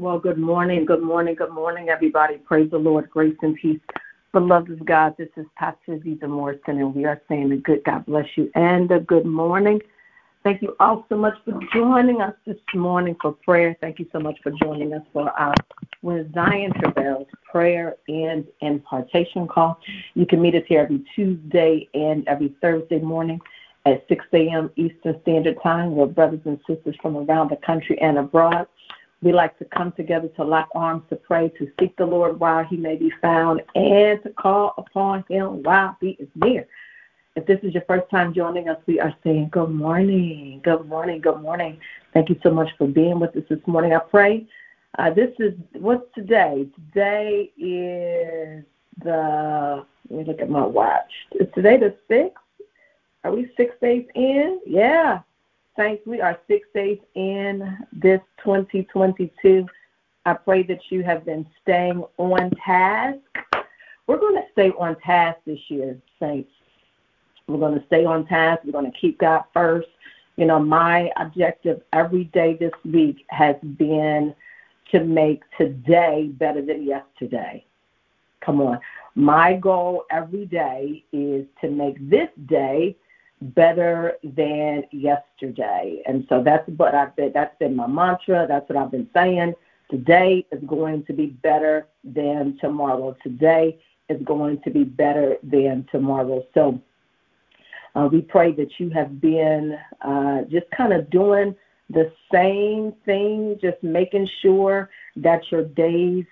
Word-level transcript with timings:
Well, 0.00 0.18
good 0.18 0.38
morning, 0.38 0.86
good 0.86 1.02
morning, 1.02 1.34
good 1.34 1.52
morning, 1.52 1.90
everybody. 1.90 2.38
Praise 2.38 2.70
the 2.70 2.78
Lord, 2.78 3.10
grace 3.10 3.36
and 3.42 3.54
peace. 3.54 3.80
Beloved 4.32 4.70
of 4.70 4.86
God, 4.86 5.14
this 5.18 5.28
is 5.36 5.44
Pastor 5.56 5.98
Azizah 5.98 6.26
Morrison, 6.26 6.78
and 6.78 6.94
we 6.94 7.04
are 7.04 7.20
saying 7.28 7.52
a 7.52 7.58
good 7.58 7.84
God 7.84 8.06
bless 8.06 8.24
you 8.34 8.50
and 8.54 8.90
a 8.90 9.00
good 9.00 9.26
morning. 9.26 9.78
Thank 10.42 10.62
you 10.62 10.74
all 10.80 11.04
so 11.10 11.18
much 11.18 11.34
for 11.44 11.52
joining 11.74 12.22
us 12.22 12.32
this 12.46 12.56
morning 12.72 13.14
for 13.20 13.32
prayer. 13.32 13.76
Thank 13.82 13.98
you 13.98 14.06
so 14.10 14.20
much 14.20 14.38
for 14.42 14.52
joining 14.52 14.94
us 14.94 15.02
for 15.12 15.38
our 15.38 15.52
When 16.00 16.32
Zion 16.32 16.72
Travails 16.80 17.26
prayer 17.52 17.96
and 18.08 18.46
impartation 18.62 19.46
call. 19.46 19.80
You 20.14 20.24
can 20.24 20.40
meet 20.40 20.54
us 20.54 20.64
here 20.66 20.80
every 20.80 21.04
Tuesday 21.14 21.86
and 21.92 22.26
every 22.26 22.54
Thursday 22.62 23.00
morning 23.00 23.38
at 23.84 24.02
6 24.08 24.24
a.m. 24.32 24.70
Eastern 24.76 25.20
Standard 25.20 25.58
Time 25.62 25.94
with 25.94 26.14
brothers 26.14 26.40
and 26.46 26.58
sisters 26.66 26.96
from 27.02 27.18
around 27.18 27.50
the 27.50 27.56
country 27.56 28.00
and 28.00 28.16
abroad. 28.16 28.66
We 29.22 29.32
like 29.32 29.58
to 29.58 29.66
come 29.66 29.92
together 29.92 30.28
to 30.36 30.44
lock 30.44 30.68
arms 30.74 31.02
to 31.10 31.16
pray, 31.16 31.50
to 31.58 31.70
seek 31.78 31.94
the 31.96 32.06
Lord 32.06 32.40
while 32.40 32.64
he 32.64 32.76
may 32.76 32.96
be 32.96 33.12
found, 33.20 33.62
and 33.74 34.22
to 34.22 34.30
call 34.30 34.74
upon 34.78 35.24
him 35.28 35.62
while 35.62 35.96
he 36.00 36.10
is 36.18 36.28
near. 36.34 36.66
If 37.36 37.46
this 37.46 37.60
is 37.62 37.74
your 37.74 37.84
first 37.86 38.10
time 38.10 38.32
joining 38.34 38.68
us, 38.68 38.78
we 38.86 38.98
are 38.98 39.14
saying 39.22 39.50
good 39.52 39.70
morning, 39.70 40.60
good 40.64 40.86
morning, 40.88 41.20
good 41.20 41.40
morning. 41.40 41.78
Thank 42.14 42.28
you 42.28 42.36
so 42.42 42.50
much 42.50 42.70
for 42.78 42.88
being 42.88 43.20
with 43.20 43.36
us 43.36 43.44
this 43.48 43.60
morning. 43.66 43.92
I 43.92 43.98
pray. 43.98 44.46
Uh, 44.98 45.10
this 45.10 45.30
is 45.38 45.52
what's 45.74 46.12
today? 46.14 46.66
Today 46.74 47.52
is 47.56 48.64
the. 49.04 49.84
Let 50.08 50.18
me 50.18 50.24
look 50.24 50.40
at 50.40 50.50
my 50.50 50.66
watch. 50.66 51.12
Is 51.38 51.46
today 51.54 51.76
the 51.76 51.94
sixth? 52.08 52.42
Are 53.22 53.32
we 53.32 53.52
six 53.56 53.74
days 53.80 54.06
in? 54.14 54.60
Yeah, 54.66 55.20
Saints, 55.76 56.02
we 56.04 56.20
are 56.20 56.38
six 56.48 56.66
days 56.74 56.98
in 57.14 57.78
this 57.92 58.20
2022. 58.44 59.66
I 60.26 60.34
pray 60.34 60.62
that 60.64 60.80
you 60.90 61.02
have 61.04 61.24
been 61.24 61.46
staying 61.62 62.04
on 62.18 62.50
task. 62.64 63.18
We're 64.06 64.18
going 64.18 64.34
to 64.34 64.48
stay 64.52 64.70
on 64.78 64.96
task 65.00 65.38
this 65.46 65.60
year, 65.68 65.96
Saints. 66.18 66.50
We're 67.46 67.58
going 67.58 67.78
to 67.78 67.86
stay 67.86 68.04
on 68.04 68.26
task. 68.26 68.62
We're 68.64 68.72
going 68.72 68.90
to 68.90 68.98
keep 68.98 69.18
God 69.18 69.44
first. 69.54 69.88
You 70.36 70.46
know, 70.46 70.58
my 70.58 71.10
objective 71.16 71.82
every 71.92 72.24
day 72.24 72.56
this 72.58 72.72
week 72.84 73.24
has 73.28 73.56
been 73.76 74.34
to 74.90 75.04
make 75.04 75.42
today 75.56 76.30
better 76.32 76.62
than 76.62 76.84
yesterday. 76.84 77.64
Come 78.40 78.60
on. 78.60 78.80
My 79.14 79.54
goal 79.54 80.04
every 80.10 80.46
day 80.46 81.04
is 81.12 81.46
to 81.60 81.70
make 81.70 82.10
this 82.10 82.28
day 82.46 82.96
better 83.40 84.14
than 84.22 84.84
yesterday. 84.92 86.02
And 86.06 86.26
so 86.28 86.42
that's 86.42 86.68
what 86.76 86.94
I've 86.94 87.14
been, 87.16 87.32
that's 87.32 87.56
been 87.58 87.74
my 87.74 87.86
mantra. 87.86 88.46
That's 88.48 88.68
what 88.68 88.78
I've 88.78 88.90
been 88.90 89.08
saying. 89.14 89.54
Today 89.90 90.46
is 90.52 90.62
going 90.66 91.04
to 91.06 91.12
be 91.12 91.26
better 91.26 91.86
than 92.04 92.58
tomorrow. 92.60 93.16
Today 93.22 93.78
is 94.08 94.20
going 94.24 94.60
to 94.62 94.70
be 94.70 94.84
better 94.84 95.36
than 95.42 95.86
tomorrow. 95.90 96.44
So 96.54 96.80
uh, 97.94 98.08
we 98.12 98.20
pray 98.20 98.52
that 98.52 98.78
you 98.78 98.90
have 98.90 99.20
been 99.20 99.76
uh, 100.02 100.42
just 100.50 100.66
kind 100.76 100.92
of 100.92 101.10
doing 101.10 101.56
the 101.88 102.12
same 102.32 102.94
thing, 103.04 103.58
just 103.60 103.82
making 103.82 104.28
sure 104.42 104.90
that 105.16 105.42
your 105.50 105.64
days 105.64 106.24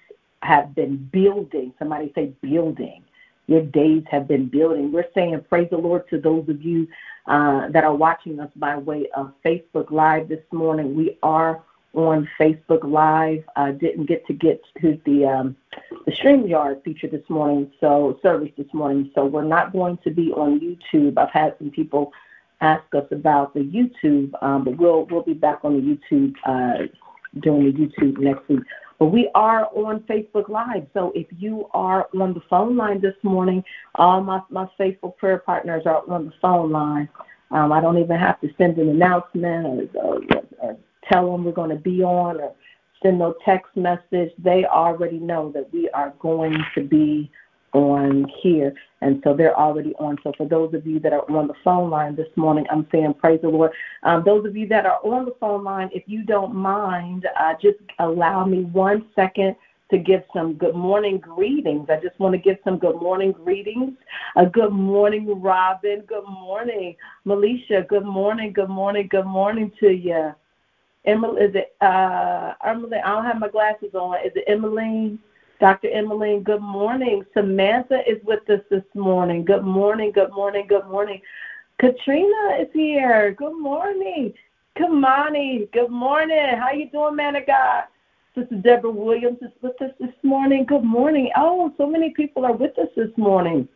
have 0.42 0.74
been 0.74 1.08
building. 1.12 1.72
Somebody 1.78 2.12
say 2.14 2.32
building 2.42 3.02
your 3.48 3.62
days 3.62 4.04
have 4.10 4.28
been 4.28 4.46
building. 4.46 4.92
We're 4.92 5.08
saying 5.14 5.44
praise 5.48 5.68
the 5.70 5.78
Lord 5.78 6.08
to 6.10 6.20
those 6.20 6.48
of 6.48 6.62
you 6.62 6.86
uh, 7.26 7.68
that 7.70 7.82
are 7.82 7.94
watching 7.94 8.38
us 8.38 8.50
by 8.54 8.76
way 8.76 9.08
of 9.16 9.32
Facebook 9.44 9.90
Live 9.90 10.28
this 10.28 10.44
morning. 10.52 10.94
We 10.94 11.18
are 11.22 11.62
on 11.94 12.28
Facebook 12.38 12.84
Live. 12.84 13.42
I 13.56 13.72
didn't 13.72 14.06
get 14.06 14.26
to 14.26 14.34
get 14.34 14.62
to 14.82 15.00
the 15.04 15.24
um, 15.24 15.56
the 16.04 16.12
StreamYard 16.12 16.84
feature 16.84 17.08
this 17.08 17.28
morning, 17.28 17.72
so 17.80 18.18
service 18.22 18.52
this 18.56 18.72
morning. 18.72 19.10
So 19.14 19.24
we're 19.24 19.42
not 19.44 19.72
going 19.72 19.98
to 20.04 20.10
be 20.10 20.30
on 20.32 20.60
YouTube. 20.60 21.16
I've 21.16 21.30
had 21.30 21.56
some 21.58 21.70
people 21.70 22.12
ask 22.60 22.84
us 22.94 23.06
about 23.10 23.54
the 23.54 23.60
YouTube, 23.60 24.30
um, 24.42 24.64
but 24.64 24.76
we'll 24.76 25.06
we'll 25.06 25.22
be 25.22 25.34
back 25.34 25.60
on 25.64 25.74
the 25.74 25.80
YouTube 25.80 26.34
uh, 26.44 26.86
doing 27.40 27.64
the 27.64 27.72
YouTube 27.72 28.18
next 28.18 28.46
week. 28.48 28.60
But 28.98 29.06
we 29.06 29.30
are 29.34 29.66
on 29.66 30.00
Facebook 30.00 30.48
Live. 30.48 30.86
So 30.92 31.12
if 31.14 31.26
you 31.38 31.66
are 31.72 32.08
on 32.20 32.34
the 32.34 32.42
phone 32.50 32.76
line 32.76 33.00
this 33.00 33.14
morning, 33.22 33.62
all 33.94 34.20
my, 34.22 34.40
my 34.50 34.66
faithful 34.76 35.12
prayer 35.12 35.38
partners 35.38 35.84
are 35.86 36.02
on 36.10 36.26
the 36.26 36.32
phone 36.42 36.72
line. 36.72 37.08
Um, 37.50 37.72
I 37.72 37.80
don't 37.80 37.98
even 37.98 38.18
have 38.18 38.40
to 38.40 38.48
send 38.58 38.76
an 38.78 38.88
announcement 38.88 39.90
or, 39.94 40.20
or, 40.34 40.42
or 40.58 40.76
tell 41.10 41.30
them 41.30 41.44
we're 41.44 41.52
going 41.52 41.70
to 41.70 41.76
be 41.76 42.02
on 42.02 42.40
or 42.40 42.52
send 43.02 43.18
no 43.20 43.34
text 43.44 43.76
message. 43.76 44.32
They 44.38 44.64
already 44.64 45.18
know 45.18 45.52
that 45.52 45.72
we 45.72 45.88
are 45.90 46.12
going 46.18 46.56
to 46.74 46.82
be 46.82 47.30
on 47.72 48.26
here. 48.42 48.74
And 49.00 49.20
so 49.22 49.34
they're 49.34 49.56
already 49.58 49.94
on. 49.98 50.18
So 50.24 50.32
for 50.36 50.46
those 50.46 50.74
of 50.74 50.86
you 50.86 50.98
that 51.00 51.12
are 51.12 51.30
on 51.30 51.46
the 51.46 51.54
phone 51.62 51.90
line 51.90 52.16
this 52.16 52.28
morning, 52.36 52.66
I'm 52.70 52.86
saying 52.90 53.14
praise 53.14 53.40
the 53.42 53.48
Lord. 53.48 53.72
Um, 54.02 54.22
those 54.24 54.44
of 54.46 54.56
you 54.56 54.66
that 54.68 54.86
are 54.86 55.00
on 55.04 55.24
the 55.24 55.34
phone 55.38 55.64
line, 55.64 55.90
if 55.92 56.04
you 56.06 56.24
don't 56.24 56.54
mind, 56.54 57.26
uh, 57.38 57.54
just 57.60 57.78
allow 57.98 58.44
me 58.44 58.64
one 58.64 59.06
second 59.14 59.56
to 59.90 59.98
give 59.98 60.22
some 60.34 60.54
good 60.54 60.74
morning 60.74 61.18
greetings. 61.18 61.88
I 61.88 61.98
just 62.00 62.18
want 62.18 62.34
to 62.34 62.38
give 62.38 62.58
some 62.64 62.78
good 62.78 62.96
morning 62.96 63.32
greetings. 63.32 63.94
Uh, 64.36 64.44
good 64.44 64.72
morning, 64.72 65.40
Robin. 65.40 66.02
Good 66.06 66.26
morning, 66.26 66.94
Melisha. 67.26 67.86
Good 67.88 68.04
morning. 68.04 68.52
Good 68.52 68.68
morning. 68.68 69.08
Good 69.08 69.26
morning 69.26 69.72
to 69.80 69.90
you. 69.90 70.34
Emily, 71.06 71.42
is 71.42 71.54
it 71.54 71.74
uh, 71.80 72.52
Emily? 72.64 72.98
I 72.98 73.10
don't 73.10 73.24
have 73.24 73.38
my 73.38 73.48
glasses 73.48 73.94
on. 73.94 74.18
Is 74.26 74.32
it 74.34 74.44
Emmeline? 74.46 75.18
Dr. 75.60 75.90
Emmeline, 75.90 76.42
good 76.44 76.62
morning. 76.62 77.24
Samantha 77.34 78.00
is 78.08 78.22
with 78.24 78.48
us 78.48 78.60
this 78.70 78.84
morning. 78.94 79.44
Good 79.44 79.64
morning, 79.64 80.12
good 80.12 80.30
morning, 80.30 80.66
good 80.68 80.86
morning. 80.86 81.20
Katrina 81.80 82.58
is 82.60 82.68
here. 82.72 83.32
Good 83.32 83.58
morning. 83.58 84.32
Kamani, 84.78 85.70
good 85.72 85.90
morning. 85.90 86.56
How 86.56 86.70
you 86.70 86.88
doing, 86.90 87.16
man 87.16 87.34
of 87.34 87.46
God? 87.46 87.84
Sister 88.36 88.54
Deborah 88.56 88.90
Williams 88.90 89.38
is 89.42 89.50
with 89.60 89.80
us 89.82 89.90
this 89.98 90.14
morning. 90.22 90.64
Good 90.64 90.84
morning. 90.84 91.30
Oh, 91.36 91.74
so 91.76 91.88
many 91.88 92.10
people 92.10 92.44
are 92.44 92.52
with 92.52 92.78
us 92.78 92.88
this 92.96 93.10
morning. 93.16 93.68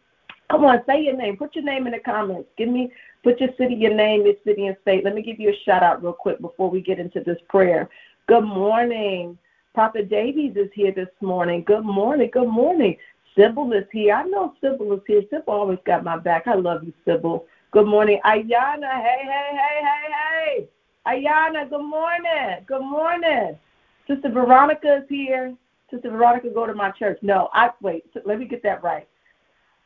Come 0.50 0.64
on, 0.64 0.82
say 0.86 1.02
your 1.02 1.16
name. 1.16 1.36
Put 1.36 1.56
your 1.56 1.64
name 1.64 1.86
in 1.86 1.92
the 1.92 1.98
comments. 1.98 2.48
Give 2.56 2.68
me, 2.68 2.92
put 3.24 3.40
your 3.40 3.50
city, 3.58 3.74
your 3.74 3.94
name, 3.94 4.24
your 4.24 4.34
city 4.44 4.66
and 4.66 4.76
state. 4.82 5.04
Let 5.04 5.16
me 5.16 5.22
give 5.22 5.40
you 5.40 5.50
a 5.50 5.64
shout 5.64 5.82
out 5.82 6.02
real 6.02 6.12
quick 6.12 6.40
before 6.40 6.70
we 6.70 6.80
get 6.80 7.00
into 7.00 7.20
this 7.20 7.38
prayer. 7.48 7.88
Good 8.28 8.44
morning. 8.44 9.36
Prophet 9.74 10.10
Davies 10.10 10.52
is 10.56 10.68
here 10.74 10.92
this 10.92 11.08
morning. 11.22 11.64
Good 11.66 11.84
morning. 11.84 12.28
Good 12.30 12.48
morning. 12.48 12.96
Sybil 13.34 13.72
is 13.72 13.84
here. 13.90 14.14
I 14.14 14.24
know 14.24 14.54
Sybil 14.60 14.92
is 14.92 15.00
here. 15.06 15.22
Sybil 15.30 15.44
always 15.54 15.78
got 15.86 16.04
my 16.04 16.18
back. 16.18 16.46
I 16.46 16.54
love 16.54 16.84
you, 16.84 16.92
Sybil. 17.06 17.46
Good 17.70 17.86
morning. 17.86 18.20
Ayana. 18.26 19.00
Hey, 19.00 19.22
hey, 19.22 19.50
hey, 19.52 19.80
hey, 19.82 20.12
hey. 20.12 20.68
Ayana, 21.06 21.68
good 21.70 21.82
morning. 21.82 22.64
Good 22.66 22.82
morning. 22.82 23.58
Sister 24.06 24.28
Veronica 24.28 24.98
is 24.98 25.08
here. 25.08 25.54
Sister 25.90 26.10
Veronica 26.10 26.50
go 26.50 26.66
to 26.66 26.74
my 26.74 26.90
church. 26.90 27.18
No, 27.22 27.48
I 27.54 27.70
wait. 27.80 28.04
Let 28.26 28.38
me 28.38 28.44
get 28.44 28.62
that 28.64 28.82
right. 28.82 29.08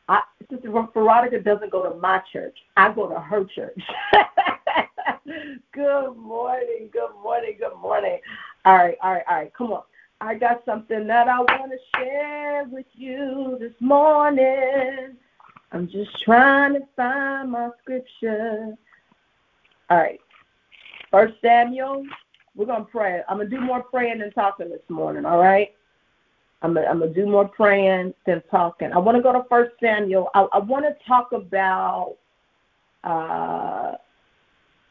I, 0.09 0.21
Sister 0.51 0.69
Veronica 0.69 1.39
doesn't 1.39 1.71
go 1.71 1.89
to 1.89 1.97
my 1.97 2.21
church. 2.31 2.57
I 2.75 2.91
go 2.91 3.07
to 3.07 3.19
her 3.19 3.45
church. 3.45 3.79
good 5.73 6.15
morning. 6.15 6.89
Good 6.91 7.15
morning. 7.23 7.57
Good 7.57 7.77
morning. 7.81 8.19
All 8.67 8.75
right, 8.75 8.97
all 9.01 9.13
right, 9.13 9.23
all 9.29 9.35
right. 9.37 9.53
Come 9.53 9.71
on. 9.71 9.83
I 10.19 10.35
got 10.35 10.61
something 10.65 11.07
that 11.07 11.29
I 11.29 11.39
want 11.39 11.71
to 11.71 11.77
share 11.95 12.65
with 12.65 12.85
you 12.95 13.55
this 13.61 13.71
morning. 13.79 15.15
I'm 15.71 15.87
just 15.87 16.21
trying 16.21 16.73
to 16.73 16.81
find 16.97 17.51
my 17.51 17.69
scripture. 17.81 18.75
All 19.89 19.97
right. 19.97 20.19
First 21.11 21.35
Samuel, 21.41 22.03
we're 22.55 22.65
going 22.65 22.83
to 22.83 22.91
pray. 22.91 23.21
I'm 23.29 23.37
going 23.37 23.49
to 23.49 23.55
do 23.55 23.61
more 23.61 23.83
praying 23.83 24.19
than 24.19 24.31
talking 24.33 24.67
this 24.67 24.81
morning, 24.89 25.23
all 25.23 25.37
right? 25.37 25.73
I'm 26.61 26.73
going 26.73 26.87
I'm 26.89 26.99
to 26.99 27.07
do 27.07 27.25
more 27.25 27.47
praying 27.47 28.13
than 28.25 28.43
talking. 28.51 28.91
I 28.91 28.97
want 28.97 29.15
to 29.15 29.23
go 29.23 29.31
to 29.31 29.45
First 29.47 29.75
Samuel. 29.79 30.27
I, 30.35 30.45
I 30.51 30.59
want 30.59 30.83
to 30.83 30.93
talk 31.07 31.31
about 31.31 32.17
uh, 33.05 33.93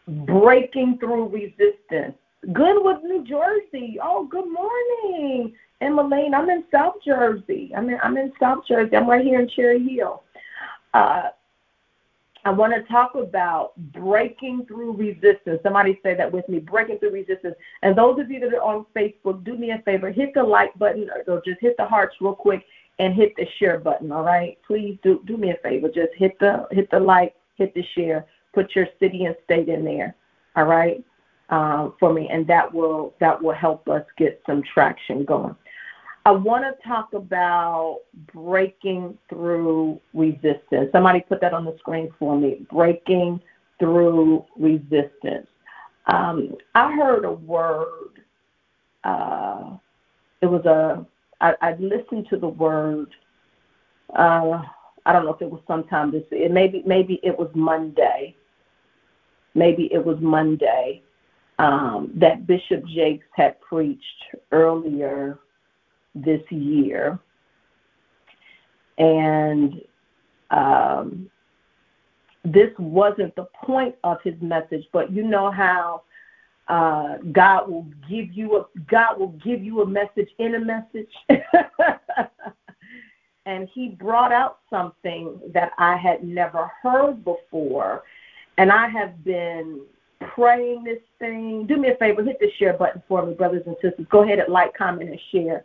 breaking 0.09 0.97
through 0.99 1.29
resistance. 1.29 2.17
Goodwood, 2.53 3.03
New 3.03 3.25
Jersey. 3.25 3.99
Oh, 4.03 4.25
good 4.25 4.51
morning, 4.51 5.53
Emmeline. 5.81 6.35
I'm 6.35 6.49
in 6.49 6.65
South 6.71 6.95
Jersey. 7.05 7.73
I'm 7.77 7.89
in 7.91 7.99
I'm 8.03 8.17
in 8.17 8.33
South 8.39 8.65
Jersey. 8.69 8.97
I'm 8.97 9.09
right 9.09 9.25
here 9.25 9.41
in 9.41 9.49
Cherry 9.49 9.83
Hill. 9.83 10.23
Uh, 10.95 11.31
I 12.45 12.51
want 12.51 12.73
to 12.73 12.83
talk 12.93 13.17
about 13.17 13.73
breaking 13.93 14.67
through 14.67 14.93
resistance. 14.93 15.61
Somebody 15.65 15.99
say 16.05 16.15
that 16.15 16.31
with 16.31 16.49
me, 16.49 16.61
breaking 16.61 17.01
through 17.01 17.11
resistance. 17.11 17.57
And 17.83 17.99
those 17.99 18.21
of 18.21 18.31
you 18.31 18.39
that 18.39 18.55
are 18.55 18.63
on 18.63 18.87
Facebook, 18.95 19.43
do 19.43 19.57
me 19.57 19.73
a 19.73 19.79
favor, 19.79 20.13
hit 20.13 20.33
the 20.33 20.45
like 20.45 20.73
button 20.79 21.11
or 21.27 21.43
just 21.45 21.61
hit 21.61 21.77
the 21.77 21.85
hearts 21.85 22.15
real 22.21 22.37
quick 22.37 22.65
and 23.01 23.13
hit 23.13 23.35
the 23.37 23.47
share 23.59 23.81
button. 23.81 24.13
All 24.13 24.23
right, 24.23 24.57
please 24.65 24.97
do 25.03 25.21
do 25.27 25.37
me 25.37 25.51
a 25.51 25.57
favor, 25.57 25.89
just 25.89 26.13
hit 26.15 26.39
the 26.39 26.69
hit 26.71 26.89
the 26.93 27.01
like, 27.01 27.35
hit 27.57 27.75
the 27.75 27.85
share, 27.97 28.27
put 28.55 28.77
your 28.77 28.87
city 29.01 29.25
and 29.25 29.35
state 29.45 29.69
in 29.69 29.85
there. 29.85 30.15
All 30.55 30.65
right. 30.65 31.05
Uh, 31.51 31.91
for 31.99 32.13
me, 32.13 32.29
and 32.31 32.47
that 32.47 32.73
will 32.73 33.15
that 33.21 33.41
will 33.43 33.55
help 33.55 33.89
us 33.89 34.05
get 34.17 34.43
some 34.47 34.63
traction 34.63 35.25
going. 35.25 35.55
I 36.25 36.33
want 36.33 36.65
to 36.65 36.89
talk 36.89 37.13
about 37.13 38.01
breaking 38.35 39.17
through 39.29 40.01
resistance. 40.13 40.91
Somebody 40.91 41.21
put 41.21 41.41
that 41.41 41.55
on 41.55 41.65
the 41.65 41.77
screen 41.79 42.13
for 42.19 42.37
me. 42.37 42.67
Breaking 42.71 43.41
through 43.79 44.45
resistance. 44.59 45.47
Um, 46.07 46.57
I 46.75 46.93
heard 46.97 47.25
a 47.25 47.33
word. 47.33 48.21
Uh, 49.05 49.77
it 50.43 50.47
was 50.47 50.65
a. 50.65 51.07
I, 51.41 51.55
I 51.61 51.77
listened 51.79 52.27
to 52.31 52.37
the 52.39 52.49
word. 52.49 53.15
Uh, 54.13 54.63
I 55.05 55.13
don't 55.13 55.25
know 55.25 55.35
if 55.35 55.43
it 55.43 55.51
was 55.51 55.61
sometime 55.69 56.11
this. 56.11 56.25
It 56.33 56.51
maybe 56.51 56.83
maybe 56.85 57.21
it 57.23 57.39
was 57.39 57.51
Monday. 57.55 58.35
Maybe 59.55 59.89
it 59.93 60.05
was 60.05 60.19
Monday 60.21 61.03
um, 61.59 62.11
that 62.15 62.47
Bishop 62.47 62.85
Jakes 62.87 63.27
had 63.35 63.61
preached 63.61 64.25
earlier 64.53 65.39
this 66.15 66.43
year. 66.51 67.19
And 68.99 69.81
um, 70.51 71.31
this 72.45 72.71
wasn't 72.79 73.35
the 73.37 73.47
point 73.65 73.95
of 74.05 74.19
his 74.23 74.35
message, 74.41 74.85
but 74.93 75.11
you 75.13 75.23
know 75.23 75.51
how 75.51 76.03
uh, 76.69 77.17
God 77.33 77.69
will 77.71 77.87
give 78.09 78.33
you 78.33 78.57
a 78.57 78.67
God 78.89 79.19
will 79.19 79.35
give 79.45 79.63
you 79.63 79.83
a 79.83 79.87
message 79.87 80.29
in 80.39 80.55
a 80.57 80.61
message. 80.61 81.13
and 83.47 83.69
he 83.73 83.89
brought 83.89 84.33
out 84.33 84.59
something 84.69 85.39
that 85.55 85.73
I 85.79 85.97
had 85.97 86.25
never 86.25 86.71
heard 86.83 87.25
before. 87.25 88.03
And 88.59 88.73
I 88.73 88.89
have 88.89 89.23
been 89.23 89.83
praying 90.37 90.85
this 90.85 91.01
thing. 91.19 91.67
Do 91.67 91.79
me 91.79 91.91
a 91.91 91.97
favor, 91.97 92.23
hit 92.23 92.39
the 92.39 92.51
share 92.59 92.75
button 92.75 93.03
for 93.09 93.25
me, 93.25 93.33
brothers 93.33 93.63
and 93.67 93.75
sisters. 93.83 94.07
Go 94.11 94.23
ahead 94.23 94.39
and 94.39 94.53
like, 94.53 94.77
comment, 94.77 95.11
and 95.11 95.21
share 95.33 95.65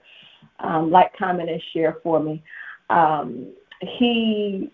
um, 0.62 0.90
like, 0.90 1.16
comment, 1.18 1.50
and 1.50 1.62
share 1.74 1.98
for 2.02 2.20
me. 2.22 2.42
Um, 2.90 3.54
he 3.82 4.72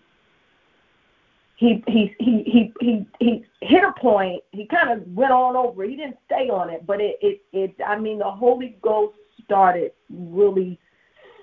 he 1.56 1.82
he 1.88 2.14
he 2.18 2.72
he 2.80 3.06
he 3.18 3.44
hit 3.60 3.84
a 3.84 3.92
point. 4.00 4.42
He 4.52 4.66
kind 4.66 4.90
of 4.90 5.06
went 5.08 5.32
on 5.32 5.56
over. 5.56 5.82
He 5.82 5.96
didn't 5.96 6.18
stay 6.26 6.48
on 6.48 6.70
it, 6.70 6.86
but 6.86 7.00
it 7.00 7.18
it 7.20 7.42
it. 7.52 7.74
I 7.84 7.98
mean, 7.98 8.18
the 8.18 8.30
Holy 8.30 8.78
Ghost 8.80 9.16
started 9.44 9.92
really 10.10 10.78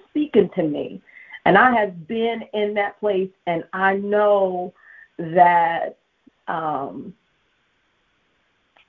speaking 0.10 0.50
to 0.56 0.64
me, 0.64 1.02
and 1.44 1.58
I 1.58 1.76
have 1.76 2.08
been 2.08 2.44
in 2.54 2.74
that 2.76 3.00
place, 3.02 3.32
and 3.48 3.66
I 3.74 3.98
know 3.98 4.74
that. 5.18 5.98
Um, 6.48 7.14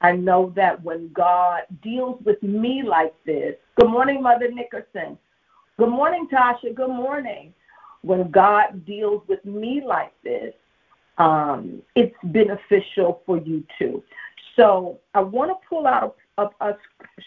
I 0.01 0.13
know 0.13 0.53
that 0.57 0.83
when 0.83 1.11
God 1.13 1.63
deals 1.83 2.21
with 2.25 2.43
me 2.43 2.83
like 2.83 3.15
this, 3.25 3.55
good 3.81 3.89
morning, 3.89 4.23
Mother 4.23 4.51
Nickerson. 4.51 5.19
Good 5.79 5.91
morning, 5.91 6.29
Tasha. 6.33 6.75
Good 6.75 6.89
morning. 6.91 7.55
When 8.03 8.31
God 8.31 8.85
deals 8.85 9.23
with 9.27 9.45
me 9.45 9.83
like 9.85 10.13
this, 10.23 10.55
um, 11.19 11.83
it's 11.95 12.15
beneficial 12.25 13.23
for 13.25 13.39
you 13.39 13.65
too. 13.79 14.03
So 14.55 14.99
I 15.15 15.21
want 15.21 15.51
to 15.51 15.69
pull 15.69 15.87
out 15.87 16.17
a, 16.39 16.49
a, 16.61 16.69
a 16.71 16.77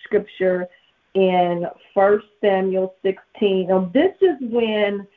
scripture 0.04 0.68
in 1.16 1.66
First 1.94 2.28
Samuel 2.42 2.96
16. 3.04 3.68
Now, 3.68 3.92
this 3.94 4.14
is 4.22 4.38
when 4.42 5.08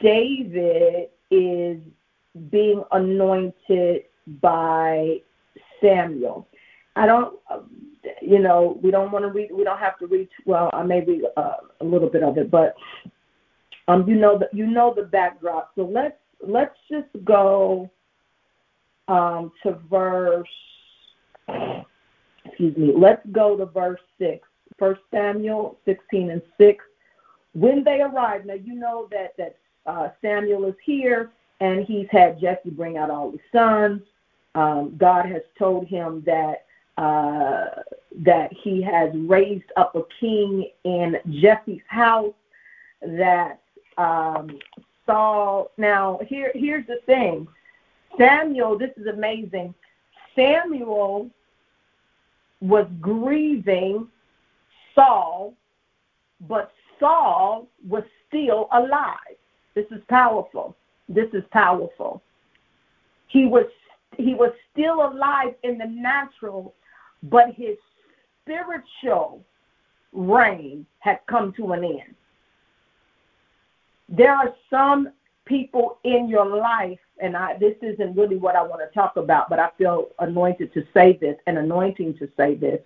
David 0.00 1.08
is 1.30 1.78
being 2.50 2.82
anointed 2.92 4.04
by 4.40 5.20
Samuel. 5.82 6.48
I 6.98 7.06
don't, 7.06 7.38
you 8.20 8.40
know, 8.40 8.78
we 8.82 8.90
don't 8.90 9.12
want 9.12 9.24
to 9.24 9.30
read. 9.30 9.50
We 9.52 9.62
don't 9.62 9.78
have 9.78 9.98
to 10.00 10.06
read. 10.06 10.28
Well, 10.46 10.68
I 10.72 10.82
may 10.82 11.00
read 11.00 11.22
uh, 11.36 11.58
a 11.80 11.84
little 11.84 12.08
bit 12.10 12.24
of 12.24 12.36
it, 12.38 12.50
but 12.50 12.74
um, 13.86 14.06
you 14.08 14.16
know 14.16 14.36
that 14.36 14.52
you 14.52 14.66
know 14.66 14.92
the 14.94 15.04
backdrop. 15.04 15.70
So 15.76 15.84
let's 15.84 16.16
let's 16.44 16.74
just 16.90 17.06
go 17.24 17.88
um, 19.06 19.52
to 19.62 19.78
verse. 19.88 20.48
Excuse 22.44 22.76
me. 22.76 22.92
Let's 22.96 23.24
go 23.30 23.56
to 23.56 23.66
verse 23.66 24.00
six. 24.18 24.48
First 24.76 25.00
Samuel 25.12 25.78
sixteen 25.84 26.30
and 26.30 26.42
six. 26.58 26.84
When 27.54 27.84
they 27.84 28.00
arrived, 28.00 28.46
now 28.46 28.54
you 28.54 28.74
know 28.74 29.08
that 29.12 29.36
that 29.38 29.56
uh, 29.86 30.08
Samuel 30.20 30.64
is 30.64 30.74
here, 30.84 31.30
and 31.60 31.84
he's 31.84 32.08
had 32.10 32.40
Jesse 32.40 32.70
bring 32.70 32.96
out 32.96 33.08
all 33.08 33.30
his 33.30 33.40
sons. 33.52 34.02
Um, 34.56 34.96
God 34.98 35.26
has 35.26 35.42
told 35.56 35.86
him 35.86 36.24
that 36.26 36.64
uh, 36.98 37.66
that 38.24 38.52
he 38.52 38.82
has 38.82 39.10
raised 39.14 39.70
up 39.76 39.94
a 39.94 40.02
king 40.18 40.68
in 40.82 41.16
Jesse's 41.40 41.80
house 41.86 42.34
that 43.00 43.60
um, 43.96 44.58
Saul. 45.06 45.70
Now, 45.78 46.18
here, 46.26 46.50
here's 46.54 46.86
the 46.88 46.98
thing 47.06 47.46
Samuel, 48.18 48.76
this 48.76 48.90
is 48.96 49.06
amazing. 49.06 49.74
Samuel 50.34 51.30
was 52.60 52.86
grieving 53.00 54.08
Saul, 54.94 55.54
but 56.48 56.72
Saul 56.98 57.68
was 57.86 58.02
still 58.26 58.68
alive. 58.72 59.36
This 59.76 59.86
is 59.92 60.02
powerful. 60.08 60.76
This 61.08 61.28
is 61.32 61.44
powerful. 61.52 62.22
He 63.28 63.46
was 63.46 63.66
he 64.16 64.34
was 64.34 64.52
still 64.72 65.06
alive 65.06 65.54
in 65.62 65.78
the 65.78 65.86
natural, 65.86 66.74
but 67.24 67.54
his 67.54 67.76
spiritual 68.42 69.44
reign 70.12 70.86
had 71.00 71.20
come 71.28 71.52
to 71.54 71.72
an 71.72 71.84
end. 71.84 72.14
There 74.08 74.32
are 74.32 74.54
some 74.70 75.10
people 75.44 75.98
in 76.04 76.28
your 76.28 76.46
life, 76.46 76.98
and 77.20 77.36
I, 77.36 77.58
this 77.58 77.74
isn't 77.82 78.16
really 78.16 78.36
what 78.36 78.56
I 78.56 78.62
want 78.62 78.80
to 78.80 78.94
talk 78.94 79.16
about, 79.16 79.48
but 79.50 79.58
I 79.58 79.70
feel 79.76 80.08
anointed 80.18 80.72
to 80.74 80.84
say 80.94 81.18
this 81.20 81.36
and 81.46 81.58
anointing 81.58 82.16
to 82.18 82.28
say 82.36 82.54
this. 82.54 82.80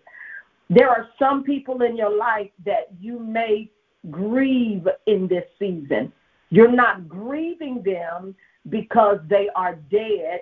There 0.70 0.88
are 0.88 1.08
some 1.18 1.44
people 1.44 1.82
in 1.82 1.96
your 1.96 2.16
life 2.16 2.50
that 2.64 2.88
you 3.00 3.18
may 3.18 3.70
grieve 4.10 4.88
in 5.06 5.28
this 5.28 5.44
season. 5.58 6.12
You're 6.50 6.72
not 6.72 7.08
grieving 7.08 7.82
them 7.82 8.34
because 8.68 9.18
they 9.28 9.48
are 9.54 9.76
dead. 9.90 10.40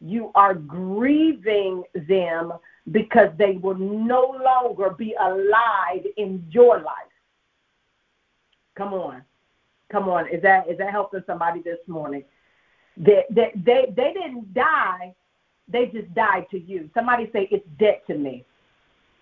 You 0.00 0.30
are 0.34 0.54
grieving 0.54 1.84
them 1.94 2.52
because 2.90 3.30
they 3.38 3.52
will 3.62 3.76
no 3.76 4.36
longer 4.44 4.90
be 4.90 5.14
alive 5.20 6.04
in 6.16 6.44
your 6.50 6.78
life. 6.78 7.12
Come 8.76 8.92
on. 8.92 9.22
Come 9.90 10.08
on. 10.08 10.28
Is 10.28 10.42
that 10.42 10.68
is 10.68 10.78
that 10.78 10.90
helping 10.90 11.22
somebody 11.26 11.62
this 11.62 11.78
morning? 11.86 12.24
They, 12.96 13.24
they, 13.30 13.50
they, 13.56 13.92
they 13.96 14.12
didn't 14.12 14.54
die, 14.54 15.14
they 15.68 15.86
just 15.86 16.12
died 16.14 16.46
to 16.50 16.60
you. 16.60 16.88
Somebody 16.94 17.28
say 17.32 17.48
it's 17.50 17.66
dead 17.78 18.00
to 18.06 18.16
me. 18.16 18.44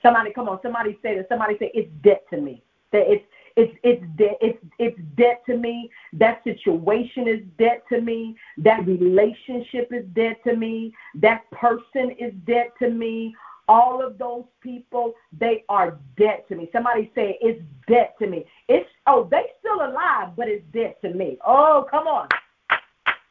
Somebody 0.03 0.33
come 0.33 0.49
on, 0.49 0.59
somebody 0.63 0.99
say 1.03 1.17
that. 1.17 1.29
Somebody 1.29 1.57
say 1.59 1.71
it's 1.75 1.91
dead 2.03 2.21
to 2.31 2.41
me. 2.41 2.63
That 2.91 3.05
it's 3.07 3.25
it's 3.55 3.73
it's 3.85 4.03
dead 4.17 4.37
it's 4.41 4.59
it's 4.79 4.99
dead 5.17 5.37
to 5.47 5.57
me. 5.57 5.91
That 6.13 6.43
situation 6.43 7.29
is 7.29 7.41
dead 7.59 7.83
to 7.91 8.01
me. 8.01 8.37
That 8.59 8.85
relationship 8.85 9.93
is 9.93 10.05
dead 10.15 10.37
to 10.45 10.57
me. 10.57 10.93
That 11.15 11.49
person 11.53 12.11
is 12.19 12.33
dead 12.47 12.69
to 12.81 12.91
me 12.91 13.35
all 13.69 14.05
of 14.05 14.19
those 14.19 14.45
people, 14.61 15.15
they 15.39 15.65
are 15.69 15.99
dead 16.17 16.45
to 16.49 16.57
me. 16.57 16.69
Somebody 16.73 17.11
say 17.15 17.39
it's 17.41 17.63
dead 17.87 18.11
to 18.21 18.27
me. 18.27 18.45
It's 18.69 18.89
oh, 19.07 19.29
they 19.31 19.45
still 19.61 19.87
alive, 19.87 20.37
but 20.37 20.49
it's 20.49 20.65
dead 20.73 20.95
to 21.03 21.13
me. 21.15 21.39
Oh, 21.47 21.87
come 21.91 22.07
on. 22.07 22.29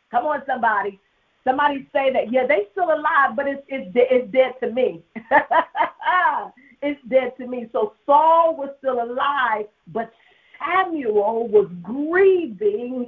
Come 0.10 0.26
on, 0.26 0.42
somebody. 0.46 1.00
Somebody 1.44 1.88
say 1.92 2.12
that, 2.14 2.32
yeah, 2.32 2.46
they 2.46 2.68
still 2.72 2.94
alive, 2.94 3.36
but 3.36 3.48
it's 3.48 3.64
it's 3.68 3.92
it's 3.96 4.32
dead 4.32 4.54
to 4.62 4.72
me. 4.72 5.02
it's 6.82 7.02
dead 7.10 7.34
to 7.38 7.48
me. 7.48 7.68
So 7.72 7.94
Saul 8.06 8.56
was 8.56 8.70
still 8.80 9.02
alive, 9.02 9.66
but 9.88 10.12
Samuel 10.60 11.48
was 11.48 11.70
grieving. 11.82 13.08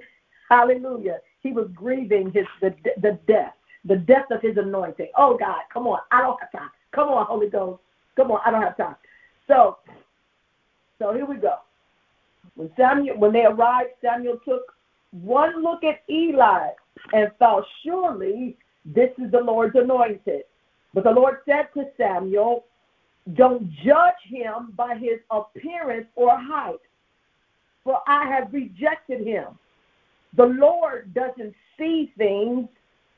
Hallelujah. 0.49 1.19
He 1.41 1.51
was 1.51 1.69
grieving 1.75 2.31
his 2.31 2.45
the 2.61 2.73
the 3.01 3.19
death, 3.27 3.53
the 3.85 3.97
death 3.97 4.31
of 4.31 4.41
his 4.41 4.57
anointing. 4.57 5.09
Oh 5.15 5.37
God, 5.37 5.61
come 5.71 5.87
on. 5.87 5.99
I 6.11 6.21
don't 6.21 6.39
have 6.39 6.51
time. 6.51 6.69
Come 6.93 7.09
on, 7.09 7.25
Holy 7.25 7.49
Ghost. 7.49 7.81
Come 8.15 8.31
on, 8.31 8.39
I 8.45 8.51
don't 8.51 8.61
have 8.61 8.77
time. 8.77 8.95
So, 9.47 9.77
so 10.99 11.13
here 11.13 11.25
we 11.25 11.35
go. 11.35 11.55
When 12.55 12.69
Samuel, 12.77 13.17
when 13.17 13.33
they 13.33 13.45
arrived, 13.45 13.89
Samuel 14.01 14.39
took 14.45 14.73
one 15.11 15.63
look 15.63 15.83
at 15.83 16.01
Eli 16.09 16.69
and 17.13 17.31
thought, 17.39 17.63
surely 17.83 18.57
this 18.85 19.09
is 19.17 19.31
the 19.31 19.39
Lord's 19.39 19.75
anointed. 19.75 20.43
But 20.93 21.05
the 21.05 21.11
Lord 21.11 21.37
said 21.45 21.69
to 21.73 21.85
Samuel, 21.97 22.65
don't 23.35 23.71
judge 23.83 24.13
him 24.27 24.73
by 24.75 24.95
his 24.95 25.19
appearance 25.31 26.07
or 26.15 26.37
height, 26.37 26.81
for 27.83 27.99
I 28.07 28.27
have 28.27 28.53
rejected 28.53 29.25
him. 29.25 29.57
The 30.35 30.45
Lord 30.45 31.13
doesn't 31.13 31.55
see 31.77 32.11
things 32.17 32.67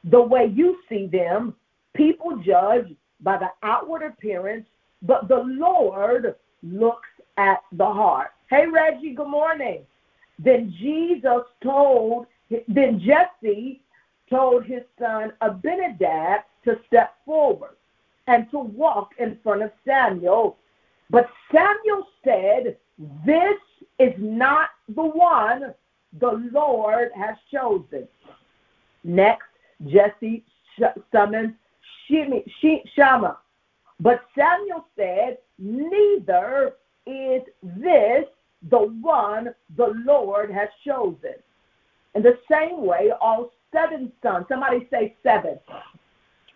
the 0.04 0.22
way 0.22 0.52
you 0.54 0.78
see 0.88 1.08
them. 1.08 1.56
People 1.96 2.38
judge 2.46 2.94
by 3.22 3.38
the 3.38 3.50
outward 3.64 4.04
appearance, 4.04 4.66
but 5.02 5.28
the 5.28 5.44
Lord 5.46 6.36
looks 6.64 7.10
at 7.38 7.64
the 7.74 7.86
heart. 7.86 8.32
Hey, 8.50 8.66
Reggie, 8.68 9.14
good 9.14 9.28
morning. 9.28 9.82
Then 10.40 10.74
Jesus 10.80 11.44
told, 11.64 12.28
then 12.68 13.00
Jesse 13.00 13.82
told 14.30 14.66
his 14.66 14.84
son 15.00 15.34
Abinadab 15.42 16.42
to 16.66 16.80
step 16.88 17.16
forward 17.26 17.76
and 18.28 18.50
to 18.52 18.60
walk 18.60 19.12
in 19.20 19.38
front 19.44 19.64
of 19.64 19.72
Samuel. 19.86 20.58
But 21.10 21.30
Samuel 21.52 22.08
said, 22.24 22.78
This 23.26 23.58
is 24.00 24.14
not 24.18 24.70
the 24.90 25.04
one 25.04 25.74
the 26.20 26.50
Lord 26.52 27.12
has 27.16 27.36
chosen. 27.52 28.08
Next, 29.04 29.46
Jesse 29.88 30.44
summoned 31.12 31.56
Shammah. 32.10 33.38
But 34.00 34.22
Samuel 34.38 34.86
said, 34.98 35.38
Neither 35.58 36.74
is 37.06 37.44
this 37.64 38.26
the 38.70 38.80
one 39.02 39.54
the 39.78 39.94
Lord 40.06 40.52
has 40.52 40.70
chosen. 40.86 41.36
In 42.16 42.24
the 42.24 42.38
same 42.52 42.86
way, 42.86 43.12
all 43.22 43.52
seven 43.72 44.12
sons, 44.24 44.46
somebody 44.50 44.88
say 44.92 45.16
seven. 45.24 45.60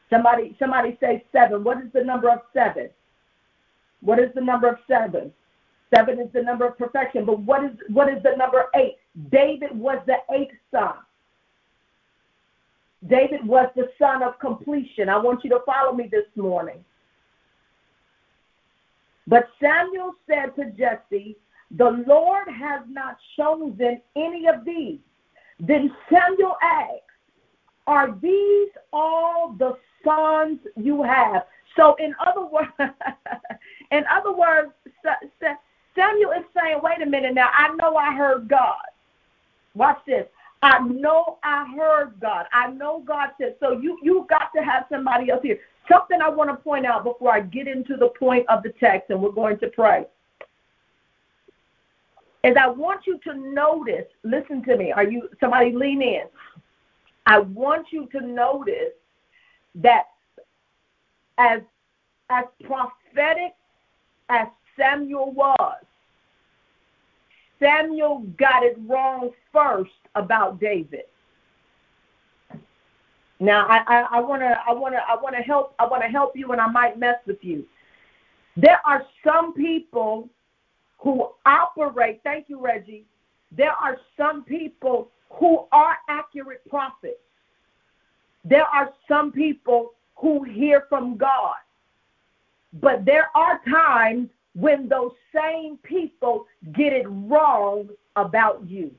Somebody, 0.09 0.55
somebody 0.57 0.97
say 0.99 1.23
seven. 1.31 1.63
What 1.63 1.77
is 1.77 1.91
the 1.93 2.03
number 2.03 2.29
of 2.29 2.39
seven? 2.53 2.89
What 4.01 4.19
is 4.19 4.33
the 4.33 4.41
number 4.41 4.67
of 4.67 4.77
seven? 4.87 5.31
Seven 5.93 6.19
is 6.19 6.31
the 6.33 6.41
number 6.41 6.67
of 6.67 6.77
perfection. 6.77 7.25
But 7.25 7.39
what 7.39 7.63
is 7.63 7.71
what 7.89 8.09
is 8.09 8.21
the 8.23 8.35
number 8.37 8.65
eight? 8.75 8.97
David 9.31 9.77
was 9.77 9.99
the 10.05 10.17
eighth 10.33 10.55
son. 10.71 10.93
David 13.07 13.45
was 13.45 13.69
the 13.75 13.89
son 13.97 14.23
of 14.23 14.39
completion. 14.39 15.09
I 15.09 15.17
want 15.17 15.43
you 15.43 15.49
to 15.51 15.59
follow 15.65 15.93
me 15.93 16.09
this 16.11 16.25
morning. 16.35 16.83
But 19.27 19.47
Samuel 19.61 20.13
said 20.27 20.55
to 20.55 20.71
Jesse, 20.71 21.37
The 21.71 22.03
Lord 22.07 22.47
has 22.47 22.81
not 22.89 23.17
chosen 23.37 24.01
any 24.15 24.47
of 24.47 24.65
these. 24.65 24.99
Then 25.59 25.95
Samuel 26.11 26.57
asked, 26.61 27.03
Are 27.87 28.17
these 28.21 28.69
all 28.91 29.55
the 29.57 29.77
sons 30.03 30.59
you 30.75 31.03
have? 31.03 31.43
So 31.75 31.95
in 31.99 32.13
other 32.25 32.45
words, 32.45 32.71
in 33.91 34.03
other 34.11 34.33
words, 34.33 34.71
Samuel 35.95 36.31
is 36.31 36.45
saying, 36.55 36.79
wait 36.81 37.01
a 37.01 37.05
minute 37.05 37.33
now, 37.33 37.49
I 37.53 37.73
know 37.75 37.95
I 37.95 38.15
heard 38.15 38.47
God. 38.47 38.75
Watch 39.75 39.99
this. 40.05 40.25
I 40.61 40.79
know 40.79 41.37
I 41.43 41.65
heard 41.75 42.19
God. 42.19 42.45
I 42.51 42.69
know 42.71 43.03
God 43.05 43.29
said. 43.39 43.55
So 43.59 43.79
you 43.79 43.97
you 44.01 44.25
got 44.29 44.51
to 44.55 44.61
have 44.61 44.85
somebody 44.91 45.29
else 45.29 45.41
here. 45.41 45.59
Something 45.89 46.21
I 46.21 46.29
want 46.29 46.49
to 46.49 46.55
point 46.57 46.85
out 46.85 47.03
before 47.03 47.33
I 47.33 47.41
get 47.41 47.67
into 47.67 47.95
the 47.95 48.09
point 48.09 48.45
of 48.49 48.63
the 48.63 48.73
text, 48.79 49.09
and 49.09 49.21
we're 49.21 49.31
going 49.31 49.57
to 49.59 49.67
pray. 49.69 50.05
Is 52.43 52.55
I 52.59 52.67
want 52.67 53.07
you 53.07 53.19
to 53.25 53.33
notice. 53.33 54.05
Listen 54.23 54.63
to 54.63 54.77
me. 54.77 54.91
Are 54.91 55.03
you 55.03 55.29
somebody 55.39 55.71
lean 55.71 56.01
in? 56.01 56.23
I 57.25 57.39
want 57.39 57.87
you 57.91 58.07
to 58.11 58.21
notice 58.21 58.93
that 59.75 60.05
as 61.37 61.61
as 62.29 62.45
prophetic 62.63 63.53
as 64.29 64.47
Samuel 64.77 65.31
was, 65.31 65.83
Samuel 67.59 68.19
got 68.37 68.63
it 68.63 68.77
wrong 68.87 69.31
first 69.51 69.91
about 70.15 70.59
David. 70.59 71.03
Now 73.39 73.67
I, 73.69 74.05
I, 74.11 74.19
wanna 74.19 74.61
I 74.67 74.73
wanna 74.73 74.99
I 75.07 75.15
wanna 75.21 75.41
help 75.41 75.73
I 75.79 75.87
wanna 75.87 76.09
help 76.09 76.35
you 76.35 76.51
and 76.51 76.59
I 76.59 76.67
might 76.67 76.99
mess 76.99 77.15
with 77.25 77.41
you. 77.41 77.65
There 78.57 78.81
are 78.85 79.05
some 79.23 79.53
people 79.53 80.29
who 80.97 81.29
operate, 81.45 82.19
thank 82.23 82.49
you, 82.49 82.59
Reggie. 82.59 83.05
There 83.51 83.71
are 83.71 83.97
some 84.17 84.43
people 84.43 85.09
who 85.29 85.65
are 85.71 85.97
accurate 86.09 86.67
prophets. 86.69 87.19
There 88.43 88.65
are 88.65 88.91
some 89.07 89.31
people 89.31 89.93
who 90.15 90.43
hear 90.43 90.85
from 90.89 91.15
God. 91.15 91.55
But 92.73 93.05
there 93.05 93.29
are 93.35 93.61
times 93.69 94.29
when 94.59 94.89
those 94.89 95.11
same 95.33 95.77
people 95.77 96.45
get 96.73 96.91
it 96.91 97.05
wrong 97.07 97.87
about 98.15 98.61
you. 98.67 98.91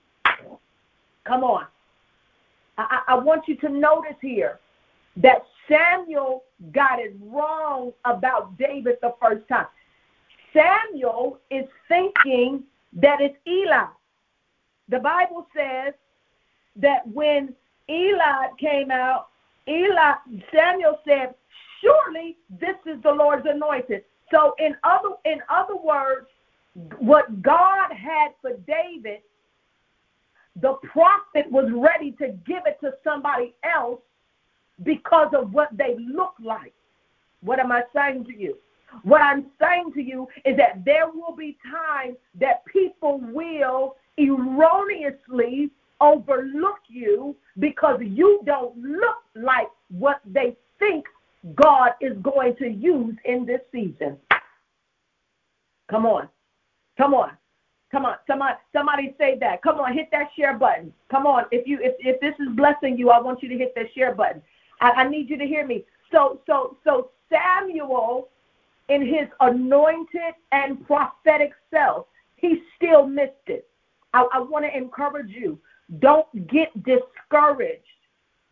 Come 1.24 1.44
on. 1.44 1.66
I, 2.78 3.02
I 3.08 3.14
want 3.16 3.46
you 3.46 3.56
to 3.56 3.68
notice 3.68 4.16
here 4.22 4.58
that 5.18 5.44
Samuel 5.68 6.44
got 6.72 6.98
it 6.98 7.14
wrong 7.22 7.92
about 8.06 8.56
David 8.56 8.96
the 9.02 9.14
first 9.20 9.46
time. 9.48 9.66
Samuel 10.54 11.38
is 11.50 11.66
thinking 11.88 12.64
that 12.94 13.20
it's 13.20 13.36
Eli. 13.46 13.86
The 14.88 14.98
Bible 14.98 15.46
says 15.54 15.92
that 16.76 17.06
when 17.06 17.54
Eli 17.88 18.46
came 18.58 18.90
out, 18.90 19.28
Eli 19.68 20.14
Samuel 20.52 20.98
said, 21.06 21.34
"Surely 21.80 22.38
this 22.48 22.76
is 22.86 23.00
the 23.02 23.12
Lord's 23.12 23.46
anointed." 23.46 24.04
So 24.30 24.54
in 24.58 24.76
other 24.84 25.10
in 25.24 25.38
other 25.48 25.76
words, 25.76 26.26
what 26.98 27.42
God 27.42 27.92
had 27.92 28.28
for 28.40 28.52
David, 28.66 29.20
the 30.60 30.74
prophet 30.92 31.50
was 31.50 31.70
ready 31.72 32.12
to 32.12 32.28
give 32.46 32.62
it 32.66 32.78
to 32.80 32.92
somebody 33.02 33.54
else 33.64 34.00
because 34.82 35.32
of 35.34 35.52
what 35.52 35.68
they 35.76 35.96
look 35.98 36.34
like. 36.42 36.74
What 37.42 37.58
am 37.58 37.72
I 37.72 37.82
saying 37.94 38.24
to 38.26 38.36
you? 38.36 38.56
What 39.02 39.22
I'm 39.22 39.46
saying 39.60 39.92
to 39.94 40.02
you 40.02 40.26
is 40.44 40.56
that 40.56 40.84
there 40.84 41.08
will 41.08 41.34
be 41.36 41.56
times 41.70 42.16
that 42.40 42.64
people 42.66 43.20
will 43.32 43.96
erroneously 44.18 45.70
overlook 46.00 46.80
you 46.88 47.36
because 47.58 48.00
you 48.02 48.40
don't 48.44 48.76
look 48.78 49.18
like 49.36 49.68
what 49.90 50.20
they 50.26 50.56
think 50.78 51.04
God 51.54 51.92
is 52.00 52.16
going 52.22 52.56
to 52.56 52.68
use 52.68 53.16
in 53.24 53.46
this 53.46 53.60
season. 53.72 54.16
Come 55.90 56.06
on. 56.06 56.28
Come 56.98 57.14
on. 57.14 57.32
Come 57.90 58.04
on. 58.06 58.16
Somebody 58.26 58.54
somebody 58.72 59.14
say 59.18 59.36
that. 59.40 59.62
Come 59.62 59.80
on, 59.80 59.92
hit 59.92 60.08
that 60.12 60.28
share 60.36 60.56
button. 60.56 60.92
Come 61.10 61.26
on. 61.26 61.44
If 61.50 61.66
you 61.66 61.78
if, 61.82 61.94
if 61.98 62.20
this 62.20 62.34
is 62.38 62.54
blessing 62.54 62.96
you, 62.96 63.10
I 63.10 63.20
want 63.20 63.42
you 63.42 63.48
to 63.48 63.56
hit 63.56 63.74
that 63.74 63.86
share 63.94 64.14
button. 64.14 64.42
I, 64.80 64.90
I 64.90 65.08
need 65.08 65.28
you 65.28 65.36
to 65.38 65.46
hear 65.46 65.66
me. 65.66 65.84
So 66.12 66.40
so 66.46 66.76
so 66.84 67.10
Samuel 67.30 68.28
in 68.88 69.02
his 69.02 69.28
anointed 69.40 70.34
and 70.52 70.84
prophetic 70.86 71.52
self, 71.70 72.06
he 72.36 72.62
still 72.76 73.06
missed 73.06 73.32
it. 73.46 73.66
I, 74.12 74.26
I 74.32 74.40
want 74.40 74.64
to 74.64 74.76
encourage 74.76 75.30
you. 75.30 75.58
Don't 76.00 76.26
get 76.48 76.70
discouraged 76.84 77.84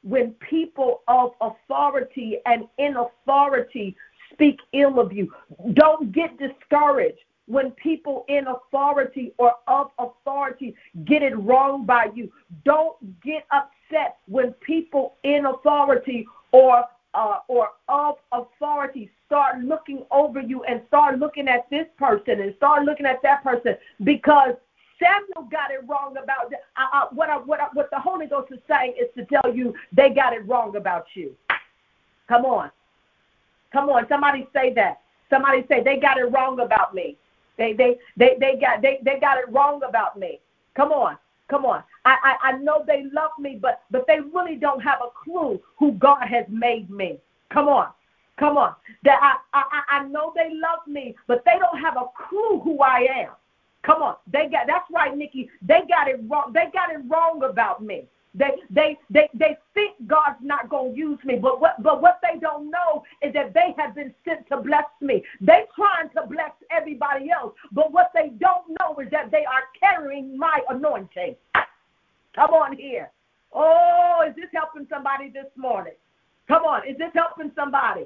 when 0.02 0.32
people 0.48 1.02
of 1.08 1.32
authority 1.40 2.38
and 2.46 2.66
in 2.78 2.96
authority 2.96 3.96
speak 4.32 4.58
ill 4.72 5.00
of 5.00 5.12
you. 5.12 5.32
Don't 5.72 6.12
get 6.12 6.38
discouraged 6.38 7.18
when 7.46 7.70
people 7.72 8.24
in 8.28 8.46
authority 8.46 9.32
or 9.38 9.54
of 9.66 9.90
authority 9.98 10.74
get 11.04 11.22
it 11.22 11.36
wrong 11.38 11.86
by 11.86 12.08
you. 12.14 12.30
Don't 12.64 12.96
get 13.22 13.46
upset 13.50 14.18
when 14.26 14.52
people 14.54 15.16
in 15.24 15.46
authority 15.46 16.26
or 16.52 16.84
uh, 17.14 17.38
or 17.48 17.70
of 17.88 18.16
authority 18.32 19.10
start 19.26 19.60
looking 19.64 20.04
over 20.10 20.40
you 20.40 20.62
and 20.64 20.82
start 20.88 21.18
looking 21.18 21.48
at 21.48 21.68
this 21.70 21.86
person 21.98 22.40
and 22.40 22.54
start 22.56 22.84
looking 22.84 23.06
at 23.06 23.20
that 23.22 23.42
person 23.42 23.74
because 24.04 24.54
Samuel 24.98 25.48
got 25.50 25.70
it 25.70 25.86
wrong 25.88 26.16
about 26.22 26.52
uh, 26.52 26.96
uh, 26.96 27.06
what, 27.12 27.30
I, 27.30 27.36
what, 27.36 27.60
I, 27.60 27.66
what 27.72 27.88
the 27.90 28.00
Holy 28.00 28.26
Ghost 28.26 28.52
is 28.52 28.58
saying 28.68 28.94
is 29.00 29.08
to 29.16 29.24
tell 29.24 29.54
you 29.54 29.74
they 29.92 30.10
got 30.10 30.32
it 30.32 30.46
wrong 30.46 30.76
about 30.76 31.06
you. 31.14 31.34
Come 32.28 32.44
on. 32.44 32.70
Come 33.72 33.88
on. 33.88 34.06
Somebody 34.08 34.46
say 34.52 34.72
that. 34.74 35.00
Somebody 35.30 35.64
say 35.68 35.82
they 35.82 35.98
got 35.98 36.18
it 36.18 36.24
wrong 36.32 36.60
about 36.60 36.94
me. 36.94 37.16
They 37.58 37.72
they 37.72 37.98
they 38.16 38.36
they 38.40 38.58
got 38.60 38.82
they, 38.82 38.98
they 39.04 39.18
got 39.20 39.38
it 39.38 39.50
wrong 39.50 39.80
about 39.86 40.18
me. 40.18 40.40
Come 40.74 40.92
on. 40.92 41.16
Come 41.48 41.64
on. 41.64 41.82
I, 42.04 42.16
I, 42.22 42.48
I 42.48 42.58
know 42.58 42.84
they 42.86 43.04
love 43.12 43.30
me, 43.38 43.58
but 43.60 43.82
but 43.90 44.06
they 44.06 44.20
really 44.20 44.56
don't 44.56 44.80
have 44.80 45.00
a 45.02 45.10
clue 45.24 45.60
who 45.78 45.92
God 45.92 46.26
has 46.26 46.44
made 46.48 46.90
me. 46.90 47.18
Come 47.50 47.68
on. 47.68 47.88
Come 48.38 48.56
on. 48.56 48.74
That 49.04 49.18
I, 49.52 49.62
I 49.72 49.98
I 49.98 50.04
know 50.04 50.32
they 50.34 50.50
love 50.54 50.86
me, 50.86 51.14
but 51.26 51.42
they 51.44 51.58
don't 51.58 51.80
have 51.80 51.96
a 51.96 52.06
clue 52.28 52.60
who 52.60 52.80
I 52.80 53.06
am. 53.24 53.32
Come 53.82 54.02
on. 54.02 54.16
They 54.32 54.48
got 54.48 54.66
that's 54.66 54.90
right, 54.92 55.16
Nikki. 55.16 55.50
They 55.62 55.82
got 55.88 56.08
it 56.08 56.20
wrong. 56.28 56.52
They 56.52 56.66
got 56.72 56.92
it 56.92 57.00
wrong 57.08 57.42
about 57.42 57.82
me. 57.82 58.04
They 58.34 58.50
they 58.70 58.98
they 59.10 59.28
they 59.34 59.56
think 59.74 59.94
God's 60.06 60.38
not 60.42 60.68
gonna 60.68 60.92
use 60.92 61.18
me, 61.24 61.36
but 61.36 61.60
what 61.60 61.82
but 61.82 62.02
what 62.02 62.20
they 62.22 62.38
don't 62.38 62.70
know 62.70 63.02
is 63.22 63.32
that 63.34 63.54
they 63.54 63.74
have 63.78 63.94
been 63.94 64.14
sent 64.24 64.46
to 64.48 64.58
bless 64.58 64.84
me. 65.00 65.24
They 65.40 65.64
trying 65.74 66.10
to 66.10 66.26
bless 66.28 66.52
everybody 66.70 67.30
else, 67.30 67.54
but 67.72 67.92
what 67.92 68.10
they 68.14 68.28
don't 68.38 68.68
know 68.80 68.98
is 69.00 69.10
that 69.10 69.30
they 69.30 69.44
are 69.44 69.64
carrying 69.78 70.36
my 70.36 70.60
anointing. 70.68 71.36
Come 72.34 72.50
on 72.50 72.76
here. 72.76 73.10
Oh, 73.52 74.24
is 74.28 74.36
this 74.36 74.50
helping 74.52 74.86
somebody 74.90 75.30
this 75.30 75.50
morning? 75.56 75.94
Come 76.46 76.64
on, 76.64 76.86
is 76.86 76.98
this 76.98 77.10
helping 77.14 77.50
somebody? 77.56 78.04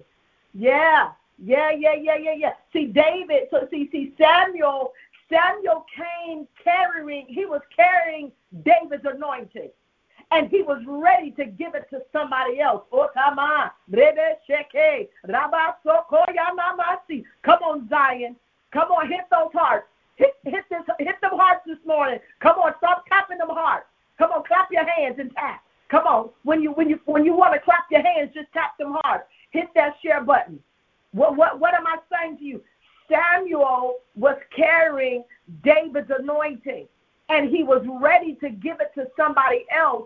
Yeah, 0.55 1.11
yeah, 1.43 1.71
yeah, 1.73 1.95
yeah, 2.01 2.17
yeah, 2.17 2.35
yeah. 2.37 2.53
See, 2.73 2.87
David, 2.87 3.49
so 3.51 3.67
see, 3.71 3.89
see, 3.91 4.15
Samuel, 4.19 4.93
Samuel 5.33 5.87
came 5.97 6.47
carrying, 6.63 7.27
he 7.27 7.47
was 7.47 7.63
carrying 7.75 8.33
David's 8.65 9.05
anointing. 9.05 9.71
And 10.31 10.49
he 10.49 10.63
was 10.63 10.83
ready 10.87 11.31
to 11.33 11.45
give 11.45 11.75
it 11.75 11.89
to 11.91 12.01
somebody 12.13 12.61
else. 12.61 12.85
Oh, 12.91 13.09
come 13.13 13.39
on. 13.39 13.71
Come 17.45 17.59
on, 17.63 17.89
Zion. 17.89 18.37
Come 18.73 18.89
on, 18.91 19.09
hit 19.09 19.25
those 19.31 19.53
hearts. 19.53 19.87
Hit, 20.17 20.35
hit, 20.45 20.65
this, 20.71 20.81
hit 20.99 21.21
them 21.21 21.33
hearts 21.35 21.63
this 21.67 21.79
morning. 21.87 22.19
Come 22.41 22.57
on, 22.59 22.73
stop 22.79 23.05
tapping 23.09 23.39
them 23.39 23.49
hearts. 23.51 23.87
Come 24.19 24.31
on, 24.31 24.43
clap 24.45 24.69
your 24.71 24.89
hands 24.89 25.17
and 25.19 25.31
tap. 25.35 25.63
Come 25.91 26.07
on. 26.07 26.31
When 26.45 26.63
you 26.63 26.73
when 26.73 26.89
you 26.89 26.99
when 27.05 27.25
you 27.25 27.35
want 27.35 27.53
to 27.53 27.61
clap 27.61 27.85
your 27.91 28.03
hands, 28.03 28.31
just 28.33 28.51
tap 28.55 28.79
them 28.79 28.97
hard. 29.03 29.23
Hit 29.51 29.69
that 29.75 29.95
share 30.03 30.23
button. 30.23 30.59
What 31.13 31.37
what 31.37 31.61
what 31.61 31.75
am 31.75 31.87
I 31.87 31.99
saying 32.11 32.39
to 32.39 32.45
you? 32.45 32.63
Samuel 33.11 33.97
was 34.15 34.37
carrying 34.57 35.25
David's 35.63 36.11
anointing 36.19 36.87
and 37.29 37.51
he 37.51 37.63
was 37.63 37.85
ready 38.01 38.35
to 38.37 38.51
give 38.51 38.79
it 38.81 38.93
to 38.95 39.07
somebody 39.17 39.65
else 39.75 40.05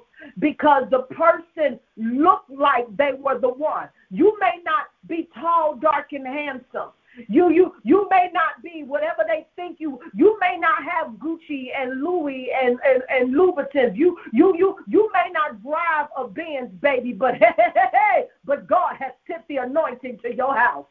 because 0.67 0.91
the 0.91 1.03
person 1.15 1.79
looked 1.97 2.51
like 2.51 2.85
they 2.97 3.13
were 3.17 3.39
the 3.39 3.49
one. 3.49 3.89
You 4.11 4.37
may 4.41 4.59
not 4.65 4.87
be 5.09 5.29
tall, 5.33 5.77
dark, 5.77 6.13
and 6.13 6.27
handsome. 6.27 6.91
You 7.29 7.51
you 7.51 7.75
you 7.85 8.09
may 8.11 8.31
not 8.33 8.63
be 8.65 8.83
whatever 8.83 9.25
they 9.27 9.47
think 9.55 9.79
you. 9.79 10.01
You 10.13 10.37
may 10.41 10.59
not 10.59 10.83
have 10.83 11.13
Gucci 11.13 11.69
and 11.75 12.03
Louis 12.03 12.51
and 12.53 12.79
and, 12.85 13.03
and 13.09 13.35
Louboutins. 13.35 13.97
You 13.97 14.19
you 14.33 14.57
you 14.59 14.77
you 14.89 15.09
may 15.15 15.31
not 15.33 15.63
drive 15.63 16.09
a 16.17 16.27
Benz, 16.27 16.71
baby, 16.83 17.13
but 17.13 17.37
hey, 17.37 17.53
hey, 17.57 17.71
hey, 17.73 17.89
hey, 17.93 18.25
but 18.45 18.67
God 18.67 18.97
has 18.99 19.13
sent 19.29 19.47
the 19.49 19.59
anointing 19.59 20.19
to 20.23 20.35
your 20.35 20.55
house. 20.55 20.87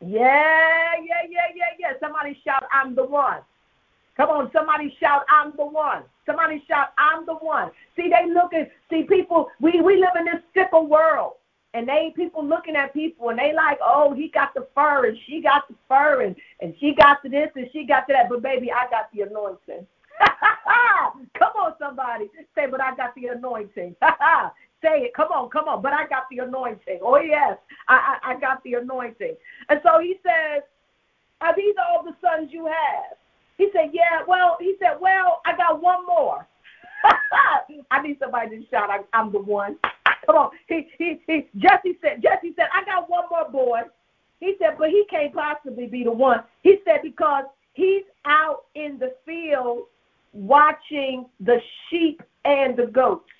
Yeah, 0.00 0.92
yeah, 1.02 1.22
yeah, 1.30 1.48
yeah, 1.56 1.72
yeah. 1.78 1.92
Somebody 1.98 2.38
shout, 2.44 2.64
I'm 2.70 2.94
the 2.94 3.04
one. 3.04 3.40
Come 4.16 4.30
on, 4.30 4.50
somebody 4.52 4.96
shout, 5.00 5.24
I'm 5.28 5.52
the 5.56 5.66
one. 5.66 6.02
Somebody 6.26 6.62
shout, 6.66 6.88
I'm 6.98 7.24
the 7.24 7.34
one. 7.34 7.70
See, 7.94 8.10
they 8.10 8.32
looking, 8.32 8.66
see, 8.90 9.04
people, 9.04 9.48
we, 9.60 9.80
we 9.80 9.96
live 9.96 10.16
in 10.18 10.24
this 10.24 10.42
fickle 10.52 10.86
world. 10.86 11.34
And 11.74 11.86
they 11.86 12.12
people 12.16 12.44
looking 12.44 12.74
at 12.74 12.94
people 12.94 13.28
and 13.28 13.38
they 13.38 13.52
like, 13.52 13.78
oh, 13.84 14.14
he 14.14 14.28
got 14.28 14.54
the 14.54 14.66
fur 14.74 15.06
and 15.08 15.18
she 15.26 15.42
got 15.42 15.68
the 15.68 15.74
fur 15.86 16.22
and, 16.22 16.34
and 16.60 16.74
she 16.80 16.94
got 16.94 17.22
the 17.22 17.28
this 17.28 17.50
and 17.54 17.68
she 17.72 17.84
got 17.84 18.06
the 18.06 18.14
that. 18.14 18.30
But 18.30 18.42
baby, 18.42 18.72
I 18.72 18.88
got 18.88 19.12
the 19.12 19.22
anointing. 19.22 19.86
come 21.38 21.52
on, 21.60 21.74
somebody. 21.78 22.30
Say, 22.54 22.66
but 22.70 22.80
I 22.80 22.96
got 22.96 23.14
the 23.14 23.26
anointing. 23.26 23.94
Say 24.82 25.00
it. 25.02 25.14
Come 25.14 25.28
on, 25.32 25.50
come 25.50 25.68
on. 25.68 25.82
But 25.82 25.92
I 25.92 26.06
got 26.06 26.24
the 26.30 26.38
anointing. 26.38 27.00
Oh, 27.02 27.18
yes. 27.18 27.58
I, 27.88 28.18
I, 28.22 28.32
I 28.32 28.40
got 28.40 28.64
the 28.64 28.74
anointing. 28.74 29.36
And 29.68 29.80
so 29.82 30.00
he 30.00 30.16
says, 30.22 30.62
Are 31.42 31.54
these 31.54 31.74
all 31.78 32.02
the 32.02 32.16
sons 32.22 32.48
you 32.52 32.66
have? 32.66 33.18
He 33.58 33.68
said, 33.72 33.90
Yeah, 33.92 34.22
well, 34.26 34.56
he 34.60 34.76
said, 34.80 34.96
Well, 35.00 35.40
I 35.44 35.56
got 35.56 35.82
one 35.82 36.06
more. 36.06 36.46
I 37.90 38.02
need 38.02 38.18
somebody 38.20 38.58
to 38.58 38.66
shout, 38.70 38.90
I, 38.90 39.00
I'm 39.12 39.32
the 39.32 39.38
one. 39.38 39.76
Come 40.26 40.36
on. 40.36 40.50
He, 40.68 40.88
he, 40.98 41.20
he, 41.26 41.46
Jesse 41.56 41.98
said, 42.02 42.22
Jesse 42.22 42.54
said, 42.56 42.66
I 42.72 42.84
got 42.84 43.08
one 43.08 43.24
more 43.30 43.48
boy. 43.50 43.82
He 44.40 44.54
said, 44.60 44.76
but 44.78 44.90
he 44.90 45.04
can't 45.08 45.32
possibly 45.32 45.86
be 45.86 46.04
the 46.04 46.12
one. 46.12 46.40
He 46.62 46.78
said, 46.84 47.00
because 47.02 47.44
he's 47.72 48.02
out 48.26 48.64
in 48.74 48.98
the 48.98 49.14
field 49.24 49.84
watching 50.32 51.26
the 51.40 51.58
sheep 51.88 52.22
and 52.44 52.76
the 52.76 52.86
goats. 52.86 53.30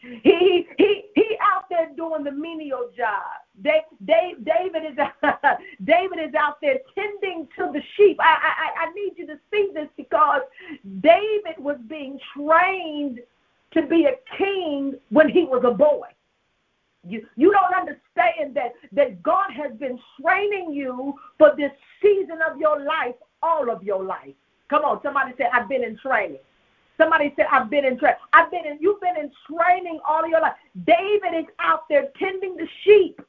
He 0.00 0.66
he 0.78 1.04
he 1.14 1.36
out 1.42 1.64
there 1.68 1.90
doing 1.94 2.24
the 2.24 2.32
menial 2.32 2.88
job. 2.96 3.44
Dave, 3.62 3.82
Dave, 4.06 4.42
David 4.42 4.92
is 4.92 4.98
David 5.84 6.18
is 6.80 6.86
out 6.88 6.94
there 6.96 7.04
tending 7.20 7.48
to 7.58 7.72
the 7.72 7.82
sheep. 7.96 8.16
I, 8.20 8.24
I 8.24 8.86
I 8.86 8.92
need 8.92 9.12
you 9.16 9.26
to 9.26 9.38
see 9.52 9.70
this 9.74 9.88
because 9.96 10.42
David 11.00 11.58
was 11.58 11.78
being 11.88 12.18
trained 12.36 13.20
to 13.72 13.82
be 13.86 14.06
a 14.06 14.14
king 14.36 14.94
when 15.10 15.28
he 15.28 15.44
was 15.44 15.62
a 15.66 15.72
boy. 15.72 16.08
You, 17.08 17.26
you 17.36 17.52
don't 17.52 17.74
understand 17.74 18.54
that, 18.56 18.74
that 18.92 19.22
God 19.22 19.50
has 19.52 19.72
been 19.78 19.98
training 20.20 20.74
you 20.74 21.14
for 21.38 21.52
this 21.56 21.72
season 22.02 22.40
of 22.50 22.58
your 22.58 22.84
life, 22.84 23.14
all 23.42 23.70
of 23.70 23.82
your 23.82 24.04
life. 24.04 24.34
Come 24.68 24.84
on, 24.84 25.00
somebody 25.02 25.32
said, 25.38 25.48
I've 25.52 25.68
been 25.68 25.84
in 25.84 25.96
training. 25.98 26.40
Somebody 26.98 27.32
said, 27.36 27.46
I've 27.50 27.70
been 27.70 27.86
in 27.86 27.98
training. 27.98 28.18
I've 28.34 28.50
been 28.50 28.66
in, 28.66 28.78
you've 28.80 29.00
been 29.00 29.16
in 29.16 29.32
training 29.48 30.00
all 30.06 30.24
of 30.24 30.30
your 30.30 30.42
life. 30.42 30.54
David 30.84 31.38
is 31.38 31.46
out 31.58 31.88
there 31.88 32.08
tending 32.18 32.56
the 32.56 32.68
sheep. 32.84 33.22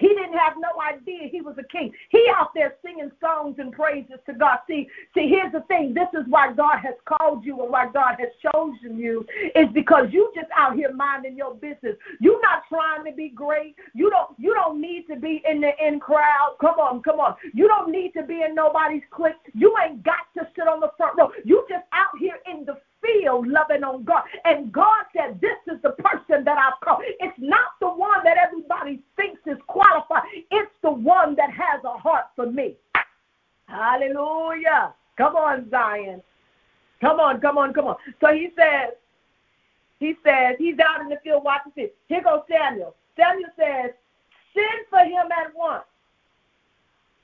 He 0.00 0.08
didn't 0.08 0.38
have 0.38 0.54
no 0.56 0.80
idea 0.80 1.28
he 1.30 1.42
was 1.42 1.56
a 1.58 1.64
king. 1.64 1.92
He 2.08 2.26
out 2.34 2.54
there 2.54 2.74
singing 2.82 3.10
songs 3.20 3.56
and 3.58 3.70
praises 3.72 4.18
to 4.26 4.32
God. 4.32 4.58
See, 4.66 4.88
see, 5.14 5.28
here's 5.28 5.52
the 5.52 5.60
thing. 5.68 5.92
This 5.92 6.08
is 6.18 6.26
why 6.28 6.52
God 6.54 6.78
has 6.78 6.94
called 7.04 7.44
you 7.44 7.62
and 7.62 7.70
why 7.70 7.88
God 7.92 8.16
has 8.18 8.30
chosen 8.52 8.98
you 8.98 9.26
is 9.54 9.66
because 9.74 10.06
you 10.10 10.32
just 10.34 10.48
out 10.56 10.74
here 10.74 10.92
minding 10.92 11.36
your 11.36 11.54
business. 11.54 11.96
You're 12.18 12.40
not 12.40 12.62
trying 12.68 13.04
to 13.04 13.12
be 13.12 13.28
great. 13.28 13.76
You 13.94 14.08
don't 14.08 14.30
you 14.38 14.54
don't 14.54 14.80
need 14.80 15.06
to 15.08 15.16
be 15.16 15.42
in 15.48 15.60
the 15.60 15.72
in 15.86 16.00
crowd. 16.00 16.56
Come 16.60 16.78
on, 16.78 17.02
come 17.02 17.20
on. 17.20 17.36
You 17.52 17.68
don't 17.68 17.92
need 17.92 18.12
to 18.12 18.22
be 18.22 18.42
in 18.42 18.54
nobody's 18.54 19.02
clique. 19.10 19.34
You 19.52 19.76
ain't 19.84 20.02
got 20.02 20.32
to 20.38 20.48
sit 20.56 20.66
on 20.66 20.80
the 20.80 20.90
front 20.96 21.18
row. 21.18 21.30
You 21.44 21.66
just 21.68 21.84
out 21.92 22.18
here 22.18 22.38
in 22.50 22.64
the 22.64 22.78
field 23.04 23.46
loving 23.48 23.84
on 23.84 24.04
God. 24.04 24.22
And 24.44 24.72
God 24.72 25.04
said, 25.16 25.40
This 25.40 25.56
is 25.74 25.80
the 25.82 25.90
person 25.90 26.44
that 26.44 26.58
I've 26.58 26.80
called. 26.84 27.02
It's 27.20 27.38
not 27.38 27.78
the 27.80 27.88
one 27.88 28.22
that 28.24 28.36
everybody 28.36 29.00
thinks 29.16 29.40
is 29.46 29.58
qualified, 29.66 30.22
it's 30.50 30.72
the 30.82 30.90
one 30.90 31.34
that 31.36 31.50
has 31.50 31.82
a 31.84 31.96
heart 31.98 32.26
for 32.36 32.46
me. 32.46 32.76
Hallelujah. 33.66 34.94
Come 35.16 35.36
on, 35.36 35.70
Zion. 35.70 36.22
Come 37.00 37.20
on, 37.20 37.40
come 37.40 37.56
on, 37.56 37.72
come 37.72 37.86
on. 37.86 37.96
So 38.20 38.32
he 38.34 38.50
says, 38.56 38.94
he 39.98 40.16
says, 40.24 40.56
he's 40.58 40.78
out 40.78 41.00
in 41.00 41.08
the 41.08 41.18
field 41.22 41.44
watching 41.44 41.72
fish. 41.72 41.90
Here 42.08 42.22
goes 42.22 42.40
Samuel. 42.50 42.94
Samuel 43.16 43.50
says, 43.56 43.90
send 44.54 44.86
for 44.88 45.00
him 45.00 45.28
at 45.30 45.54
once. 45.54 45.84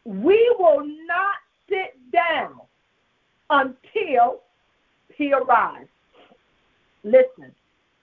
We 0.04 0.54
will 0.58 0.86
not 1.06 1.36
sit 1.68 1.98
down 2.12 2.60
until 3.50 4.42
he 5.16 5.32
arrives. 5.32 5.88
Listen, 7.04 7.52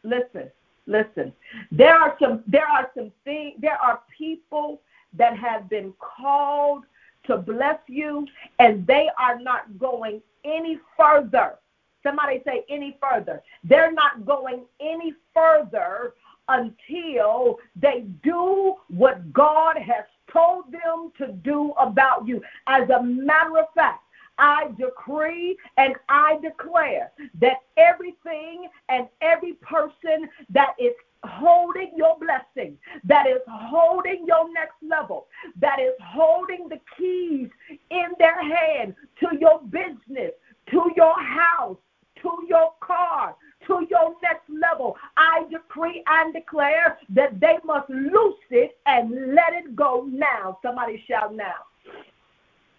listen, 0.03 0.51
listen. 0.87 1.33
There 1.71 1.95
are 1.95 2.15
some 2.21 2.43
there 2.47 2.67
are 2.67 2.89
some 2.95 3.11
things 3.23 3.55
there 3.59 3.81
are 3.81 4.01
people 4.17 4.81
that 5.17 5.37
have 5.37 5.69
been 5.69 5.93
called 5.99 6.83
to 7.25 7.37
bless 7.37 7.79
you 7.87 8.25
and 8.59 8.85
they 8.87 9.09
are 9.17 9.39
not 9.39 9.77
going 9.77 10.21
any 10.43 10.79
further. 10.97 11.55
Somebody 12.01 12.41
say 12.45 12.65
any 12.69 12.97
further. 13.01 13.41
They're 13.63 13.93
not 13.93 14.25
going 14.25 14.63
any 14.81 15.13
further 15.33 16.13
until 16.49 17.57
they 17.75 18.05
do 18.23 18.75
what 18.89 19.31
God 19.31 19.77
has 19.77 20.03
told 20.31 20.65
them 20.71 21.11
to 21.17 21.31
do 21.43 21.71
about 21.79 22.27
you. 22.27 22.41
As 22.67 22.89
a 22.89 23.01
matter 23.01 23.59
of 23.59 23.65
fact, 23.73 24.02
I 24.37 24.69
decree 24.77 25.57
and 25.77 25.95
I 26.09 26.37
declare 26.41 27.11
that 27.39 27.57
everything 27.77 28.67
and 28.89 29.07
every 29.21 29.53
person 29.53 30.29
that 30.49 30.75
is 30.79 30.93
holding 31.23 31.91
your 31.95 32.17
blessing, 32.19 32.77
that 33.05 33.27
is 33.27 33.39
holding 33.47 34.25
your 34.27 34.51
next 34.53 34.75
level, 34.81 35.27
that 35.59 35.79
is 35.79 35.93
holding 36.01 36.67
the 36.67 36.79
keys 36.97 37.49
in 37.89 38.07
their 38.19 38.41
hand 38.41 38.95
to 39.19 39.37
your 39.39 39.61
business, 39.61 40.31
to 40.71 40.91
your 40.95 41.15
house, 41.21 41.77
to 42.21 42.45
your 42.47 42.73
car, 42.81 43.35
to 43.67 43.85
your 43.89 44.15
next 44.21 44.49
level. 44.49 44.97
I 45.15 45.45
decree 45.49 46.03
and 46.07 46.33
declare 46.33 46.97
that 47.09 47.39
they 47.39 47.57
must 47.65 47.89
loose 47.89 48.35
it 48.49 48.77
and 48.85 49.33
let 49.33 49.53
it 49.53 49.75
go 49.75 50.07
now. 50.11 50.59
Somebody 50.61 51.03
shout 51.07 51.35
now. 51.35 51.65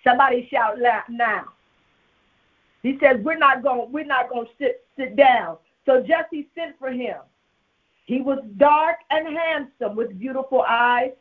Somebody 0.04 0.46
shout 0.50 0.78
loud 0.78 1.04
now. 1.08 1.44
He 2.82 2.98
says, 3.02 3.16
We're 3.22 3.38
not 3.38 3.62
going 3.62 3.90
we're 3.90 4.04
not 4.04 4.28
to 4.30 4.44
sit 4.58 4.84
sit 4.96 5.16
down. 5.16 5.56
So 5.86 6.02
Jesse 6.06 6.48
sent 6.54 6.78
for 6.78 6.90
him. 6.90 7.16
He 8.04 8.20
was 8.20 8.38
dark 8.58 8.96
and 9.10 9.36
handsome 9.36 9.96
with 9.96 10.18
beautiful 10.18 10.62
eyes. 10.68 11.12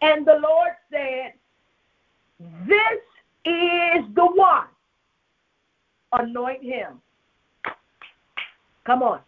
And 0.00 0.24
the 0.24 0.38
Lord 0.40 0.70
said, 0.90 1.32
This 2.66 3.02
is 3.44 4.04
the 4.14 4.26
one. 4.34 4.66
Anoint 6.12 6.62
him. 6.62 7.00
Come 8.84 9.02
on. 9.02 9.20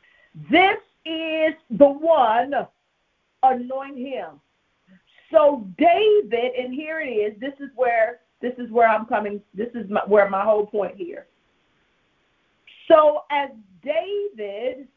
This 0.49 0.79
is 1.05 1.55
the 1.71 1.89
one. 1.89 2.53
Anoint 3.43 3.99
him. 3.99 4.41
So 5.33 5.67
David, 5.77 6.53
and 6.59 6.73
here 6.73 7.01
it 7.01 7.09
is, 7.09 7.39
this 7.41 7.55
is 7.59 7.71
where 7.75 8.21
this 8.41 8.55
is 8.59 8.71
where 8.71 8.89
I'm 8.89 9.07
coming. 9.07 9.41
This 9.55 9.69
is 9.75 9.89
my, 9.91 10.01
where 10.07 10.29
my 10.29 10.45
whole 10.45 10.67
point 10.67 10.97
here. 10.97 11.27
So 12.87 13.25
as 13.31 13.51
David 13.83 14.89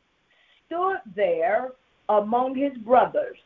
stood 0.66 1.00
there 1.16 1.72
among 2.10 2.56
his 2.56 2.78
brothers, 2.80 3.38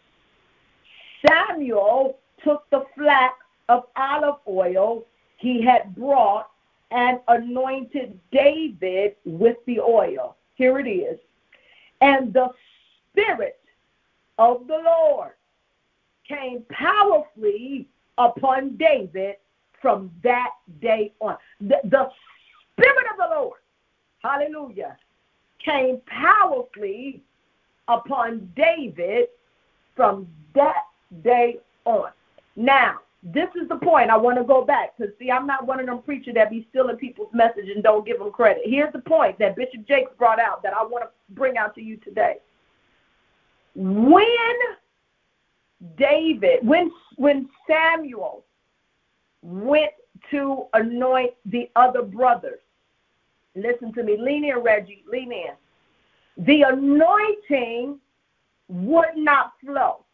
Samuel 1.27 2.19
took 2.43 2.69
the 2.69 2.86
flask 2.95 3.36
of 3.69 3.84
olive 3.95 4.39
oil 4.47 5.05
he 5.38 5.63
had 5.63 5.95
brought 5.95 6.49
and 6.91 7.19
anointed 7.27 8.19
David 8.31 9.15
with 9.25 9.58
the 9.65 9.79
oil. 9.79 10.38
Here 10.55 10.79
it 10.79 10.88
is. 10.88 11.19
And 12.01 12.34
the 12.34 12.49
Spirit 13.12 13.60
of 14.38 14.67
the 14.67 14.81
Lord 14.86 15.31
came 16.27 16.63
powerfully 16.69 17.88
upon 18.17 18.77
David 18.77 19.36
from 19.86 20.10
that 20.24 20.50
day 20.82 21.13
on. 21.19 21.38
The, 21.62 21.76
the 21.84 22.10
Spirit 22.74 23.06
of 23.12 23.17
the 23.19 23.36
Lord, 23.36 23.60
hallelujah, 24.17 24.98
came 25.63 26.02
powerfully 26.08 27.21
upon 27.88 28.52
David 28.56 29.28
from 29.95 30.28
that 30.56 30.86
day 31.24 31.60
on. 31.86 32.10
Now, 32.56 33.02
this 33.21 33.48
is 33.62 33.69
the 33.69 33.76
point 33.76 34.10
I 34.10 34.17
want 34.17 34.39
to 34.39 34.43
go 34.43 34.65
back 34.65 34.98
because 34.98 35.13
see, 35.19 35.30
I'm 35.30 35.45
not 35.45 35.67
one 35.67 35.80
of 35.80 35.86
them 35.86 36.02
preachers 36.02 36.34
that 36.34 36.50
be 36.50 36.65
stealing 36.71 36.98
people's 36.98 37.32
message 37.32 37.69
and 37.69 37.84
don't 37.84 38.08
give 38.08 38.17
them 38.17 38.32
credit. 38.32 38.63
Here's 38.65 38.91
the 38.91 39.00
point 39.02 39.38
that 39.38 39.56
Bishop 39.56 39.88
Jakes 39.88 40.10
brought 40.17 40.39
out 40.39 40.63
that 40.63 40.74
I 40.74 40.84
want 40.84 41.04
to 41.04 41.36
bring 41.36 41.60
out 41.60 41.76
to 41.76 41.82
you 41.84 41.98
today. 41.98 42.38
When 43.76 44.56
David, 45.95 46.65
when 46.67 46.89
when 47.17 47.48
Samuel 47.67 48.45
went 49.45 49.91
to 50.31 50.65
anoint 50.73 51.31
the 51.45 51.69
other 51.75 52.01
brothers, 52.01 52.60
listen 53.55 53.93
to 53.93 54.03
me, 54.03 54.17
lean 54.19 54.43
in, 54.45 54.58
Reggie, 54.58 55.03
lean 55.12 55.31
in. 55.31 56.45
The 56.45 56.63
anointing 56.63 57.99
would 58.67 59.15
not 59.15 59.53
flow. 59.63 60.05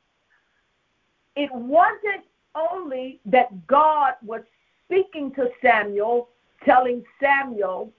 It 1.35 1.49
wasn't 1.53 2.25
only 2.55 3.21
that 3.25 3.67
God 3.67 4.13
was 4.23 4.41
speaking 4.85 5.33
to 5.35 5.49
Samuel, 5.61 6.27
telling 6.65 7.03
Samuel, 7.21 7.91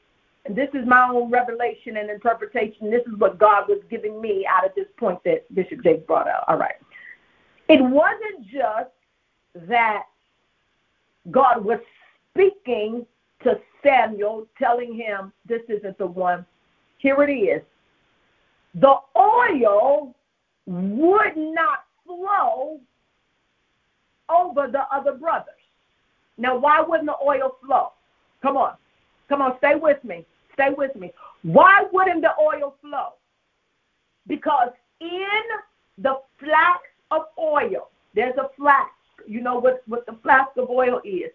and 0.44 0.54
this 0.54 0.68
is 0.74 0.86
my 0.86 1.08
own 1.08 1.30
revelation 1.30 1.96
and 1.96 2.10
interpretation. 2.10 2.90
This 2.90 3.06
is 3.06 3.14
what 3.16 3.38
God 3.38 3.68
was 3.68 3.78
giving 3.88 4.20
me 4.20 4.46
out 4.46 4.66
of 4.66 4.72
this 4.74 4.88
point 4.98 5.20
that 5.24 5.52
Bishop 5.54 5.82
Jake 5.82 6.06
brought 6.06 6.28
out. 6.28 6.44
All 6.48 6.58
right. 6.58 6.74
It 7.68 7.80
wasn't 7.80 8.46
just 8.46 8.90
that 9.68 10.02
God 11.30 11.64
was 11.64 11.78
speaking 12.32 13.06
to 13.42 13.58
Samuel, 13.82 14.46
telling 14.58 14.94
him, 14.94 15.32
This 15.46 15.62
isn't 15.68 15.98
the 15.98 16.06
one. 16.06 16.44
Here 16.98 17.22
it 17.22 17.32
is. 17.32 17.62
The 18.74 18.94
oil 19.16 20.14
would 20.66 21.36
not 21.36 21.84
flow 22.06 22.80
over 24.30 24.68
the 24.70 24.82
other 24.92 25.12
brothers. 25.12 25.54
Now, 26.38 26.56
why 26.56 26.80
wouldn't 26.80 27.08
the 27.08 27.16
oil 27.22 27.56
flow? 27.64 27.92
Come 28.40 28.56
on. 28.56 28.74
Come 29.28 29.42
on, 29.42 29.56
stay 29.58 29.74
with 29.74 30.02
me. 30.04 30.24
Stay 30.54 30.70
with 30.76 30.94
me. 30.96 31.12
Why 31.42 31.84
wouldn't 31.92 32.22
the 32.22 32.32
oil 32.40 32.76
flow? 32.80 33.14
Because 34.26 34.70
in 35.00 35.42
the 35.98 36.20
flask 36.38 36.80
of 37.10 37.22
oil, 37.38 37.90
there's 38.14 38.36
a 38.36 38.48
flask. 38.56 38.90
You 39.26 39.40
know 39.40 39.58
what, 39.58 39.82
what 39.86 40.06
the 40.06 40.16
flask 40.22 40.50
of 40.56 40.70
oil 40.70 41.00
is. 41.04 41.30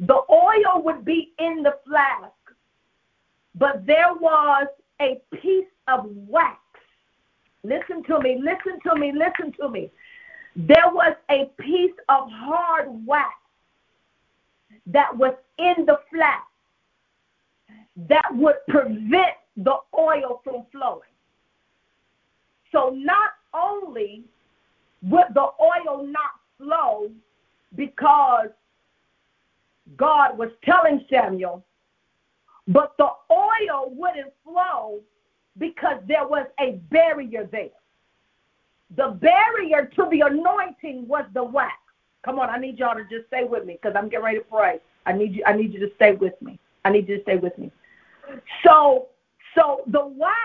The 0.00 0.20
oil 0.30 0.82
would 0.82 1.04
be 1.04 1.32
in 1.38 1.62
the 1.62 1.78
flask, 1.86 2.32
but 3.54 3.86
there 3.86 4.12
was 4.12 4.66
a 5.00 5.20
piece 5.32 5.66
of 5.88 6.04
wax 6.06 6.58
Listen 7.66 8.04
to 8.04 8.20
me, 8.20 8.38
listen 8.40 8.78
to 8.86 8.94
me, 8.94 9.12
listen 9.12 9.52
to 9.60 9.68
me. 9.68 9.90
There 10.54 10.88
was 10.92 11.16
a 11.30 11.46
piece 11.60 11.94
of 12.08 12.30
hard 12.30 12.86
wax 13.04 13.34
that 14.86 15.16
was 15.16 15.34
in 15.58 15.84
the 15.84 15.98
flask 16.12 16.46
that 18.08 18.28
would 18.34 18.56
prevent 18.68 19.34
the 19.56 19.76
oil 19.98 20.40
from 20.44 20.64
flowing. 20.70 21.00
So 22.70 22.90
not 22.90 23.30
only 23.52 24.22
would 25.10 25.26
the 25.34 25.48
oil 25.60 26.06
not 26.06 26.32
flow 26.58 27.10
because 27.74 28.48
God 29.96 30.36
was 30.36 30.50
telling 30.64 31.04
Samuel, 31.10 31.64
but 32.68 32.94
the 32.98 33.08
oil 33.30 33.90
wouldn't 33.90 34.32
flow 34.42 35.00
because 35.58 36.00
there 36.08 36.26
was 36.26 36.46
a 36.60 36.72
barrier 36.90 37.48
there. 37.50 37.68
The 38.96 39.08
barrier 39.20 39.90
to 39.96 40.08
the 40.10 40.20
anointing 40.22 41.06
was 41.08 41.24
the 41.34 41.42
wax. 41.42 41.74
Come 42.24 42.38
on, 42.38 42.50
I 42.50 42.58
need 42.58 42.78
y'all 42.78 42.96
to 42.96 43.02
just 43.02 43.28
stay 43.28 43.44
with 43.44 43.64
me 43.64 43.78
because 43.80 43.96
I'm 43.96 44.08
getting 44.08 44.24
ready 44.24 44.38
to 44.38 44.44
pray. 44.44 44.80
I 45.06 45.12
need 45.12 45.34
you. 45.34 45.44
I 45.46 45.52
need 45.52 45.72
you 45.72 45.80
to 45.80 45.94
stay 45.94 46.12
with 46.12 46.40
me. 46.42 46.58
I 46.84 46.90
need 46.90 47.08
you 47.08 47.16
to 47.16 47.22
stay 47.22 47.36
with 47.36 47.56
me. 47.58 47.70
So, 48.64 49.08
so 49.54 49.82
the 49.86 50.04
wax. 50.04 50.36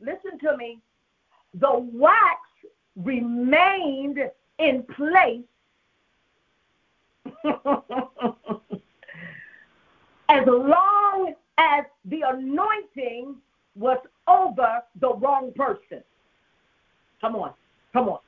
Listen 0.00 0.38
to 0.40 0.56
me. 0.56 0.80
The 1.54 1.88
wax 1.92 2.38
remained 3.02 4.18
in 4.58 4.82
place 4.94 5.42
as 10.28 10.46
long 10.46 11.34
as 11.58 11.84
the 12.04 12.22
anointing 12.28 13.36
was 13.76 13.98
over 14.26 14.82
the 15.00 15.14
wrong 15.14 15.52
person. 15.54 16.02
Come 17.20 17.36
on, 17.36 17.52
come 17.92 18.08
on, 18.08 18.18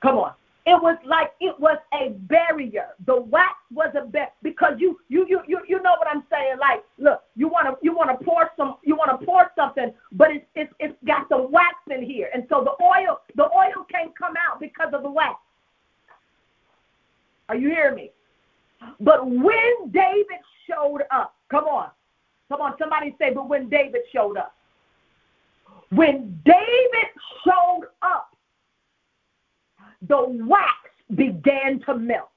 come 0.00 0.18
on. 0.18 0.32
It 0.64 0.80
was 0.80 0.96
like 1.04 1.32
it 1.40 1.58
was 1.58 1.78
a 1.92 2.10
barrier. 2.10 2.90
The 3.06 3.20
wax 3.20 3.54
was 3.74 3.92
a 4.00 4.06
barrier 4.06 4.30
because 4.42 4.74
you 4.78 5.00
you 5.08 5.26
you 5.28 5.40
you 5.48 5.60
you 5.68 5.82
know 5.82 5.96
what 5.98 6.06
I'm 6.06 6.22
saying. 6.30 6.58
Like, 6.60 6.84
look, 6.98 7.22
you 7.34 7.48
want 7.48 7.66
to 7.66 7.74
you 7.84 7.92
want 7.96 8.16
to 8.16 8.24
pour 8.24 8.48
some 8.56 8.76
you 8.84 8.94
want 8.94 9.18
to 9.18 9.26
pour 9.26 9.50
something, 9.56 9.92
but 10.12 10.30
it's 10.30 10.46
it's 10.54 10.72
it's 10.78 10.94
got 11.04 11.28
the 11.28 11.38
wax 11.38 11.74
in 11.90 12.04
here, 12.04 12.28
and 12.32 12.44
so 12.48 12.62
the 12.62 12.84
oil 12.84 13.18
the 13.34 13.44
oil 13.44 13.84
can't 13.90 14.16
come 14.16 14.34
out 14.48 14.60
because 14.60 14.92
of 14.92 15.02
the 15.02 15.10
wax. 15.10 15.36
Are 17.48 17.56
you 17.56 17.68
hearing 17.68 17.96
me? 17.96 18.10
But 19.00 19.28
when 19.28 19.90
David 19.90 20.40
showed 20.68 21.02
up, 21.10 21.34
come 21.50 21.64
on, 21.64 21.90
come 22.48 22.60
on, 22.60 22.74
somebody 22.78 23.16
say, 23.18 23.32
but 23.34 23.48
when 23.48 23.68
David 23.68 24.02
showed 24.12 24.36
up, 24.36 24.54
when 25.90 26.40
David 26.44 27.10
showed 27.44 27.88
up, 28.02 28.31
the 30.08 30.24
wax 30.46 30.72
began 31.14 31.80
to 31.86 31.94
melt. 31.96 32.28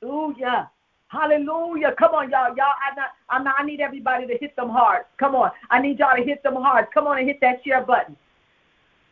Hallelujah. 0.00 0.70
Hallelujah. 1.08 1.94
Come 1.98 2.14
on, 2.14 2.30
y'all. 2.30 2.54
Y'all, 2.56 2.66
I, 2.66 2.94
not, 2.94 3.08
I'm 3.30 3.44
not, 3.44 3.54
I 3.58 3.64
need 3.64 3.80
everybody 3.80 4.26
to 4.26 4.36
hit 4.38 4.54
them 4.56 4.68
hard. 4.68 5.04
Come 5.18 5.34
on. 5.34 5.50
I 5.70 5.80
need 5.80 5.98
y'all 5.98 6.16
to 6.16 6.22
hit 6.22 6.42
them 6.42 6.54
hard. 6.54 6.86
Come 6.92 7.06
on 7.06 7.18
and 7.18 7.26
hit 7.26 7.40
that 7.40 7.60
share 7.64 7.82
button. 7.84 8.16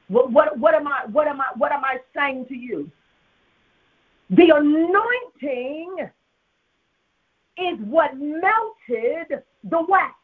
What, 0.09 0.31
what, 0.31 0.59
what 0.59 0.75
am 0.75 0.87
I 0.87 1.01
what 1.11 1.27
am 1.27 1.41
I 1.41 1.47
what 1.57 1.73
am 1.73 1.85
I 1.85 1.99
saying 2.15 2.47
to 2.49 2.55
you? 2.55 2.89
The 4.31 4.51
anointing 4.55 6.09
is 7.59 7.79
what 7.87 8.17
melted 8.17 9.43
the 9.65 9.85
wax. 9.89 10.15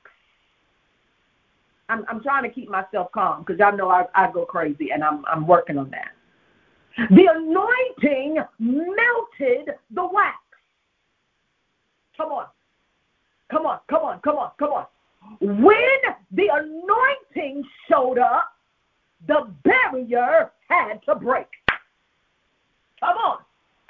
I'm, 1.89 2.05
I'm 2.09 2.23
trying 2.23 2.45
to 2.45 2.49
keep 2.51 2.69
myself 2.69 3.11
calm 3.13 3.43
because 3.43 3.59
y'all 3.59 3.77
know 3.77 3.91
I, 3.91 4.07
I 4.15 4.31
go 4.33 4.45
crazy 4.45 4.91
and 4.93 5.03
I'm, 5.03 5.25
I'm 5.27 5.47
working 5.47 5.79
on 5.79 5.91
that. 5.91 6.13
The 7.11 7.27
anointing 7.35 8.39
melted 8.59 9.75
the 9.91 10.07
wax. 10.07 10.39
Come 12.17 12.31
on. 12.33 12.47
Come 13.53 13.67
on, 13.67 13.81
come 13.91 14.03
on, 14.03 14.19
come 14.21 14.37
on, 14.37 14.51
come 14.59 14.71
on. 14.71 14.87
When 15.41 16.01
the 16.31 16.49
anointing 16.51 17.63
showed 17.87 18.19
up, 18.19 18.55
the 19.29 19.47
barrier 19.63 20.51
had 20.69 21.03
to 21.05 21.15
break. 21.15 21.49
Come 23.01 23.17
on, 23.19 23.39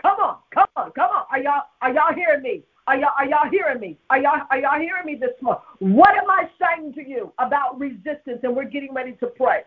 come 0.02 0.18
on, 0.18 0.38
come 0.52 0.66
on, 0.76 0.90
come 0.90 1.10
on. 1.10 1.26
Are 1.30 1.38
y'all 1.38 1.62
are 1.80 1.92
y'all 1.92 2.12
hearing 2.12 2.42
me? 2.42 2.64
Are 2.86 2.96
y'all, 2.96 3.12
are 3.16 3.26
y'all 3.26 3.50
hearing 3.50 3.80
me? 3.80 3.98
Are 4.10 4.18
y'all, 4.18 4.40
are 4.50 4.58
y'all 4.58 4.80
hearing 4.80 5.06
me 5.06 5.14
this 5.14 5.30
morning? 5.40 5.62
What 5.78 6.16
am 6.16 6.28
I 6.28 6.48
saying 6.60 6.94
to 6.94 7.08
you 7.08 7.32
about 7.38 7.78
resistance? 7.78 8.40
And 8.42 8.56
we're 8.56 8.64
getting 8.64 8.92
ready 8.92 9.12
to 9.20 9.26
pray. 9.26 9.62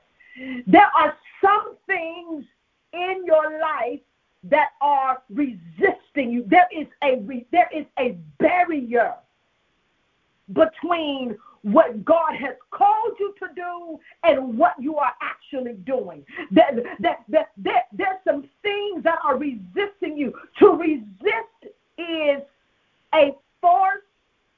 There 0.68 0.90
are 0.98 1.16
some 1.42 1.78
things 1.88 2.46
in 2.94 3.24
your 3.26 3.60
life 3.60 4.02
that 4.44 4.70
are 4.82 5.22
resisting 5.30 6.32
you. 6.32 6.46
There 6.48 6.68
is 6.76 6.88
a 7.04 7.24
there 7.52 7.70
is 7.74 7.86
a 7.98 8.18
barrier 8.38 9.14
between 10.54 11.38
what 11.64 12.06
God 12.06 12.36
has 12.40 12.56
called 12.70 13.14
you 13.20 13.34
to 13.40 13.48
do 13.56 14.00
and 14.24 14.56
what 14.58 14.74
you 14.80 14.98
are 14.98 15.14
actually 15.20 15.74
doing. 15.86 16.24
That, 16.52 16.76
that, 17.00 17.24
that, 17.30 17.48
that, 17.58 17.88
there's 17.92 18.20
some 18.24 18.48
things 18.62 19.04
that 19.04 19.18
are 19.24 19.36
resisting 19.36 20.16
you. 20.16 20.32
To 20.60 20.68
resist 20.74 21.76
is 21.98 22.44
a 23.16 23.36
force 23.62 24.04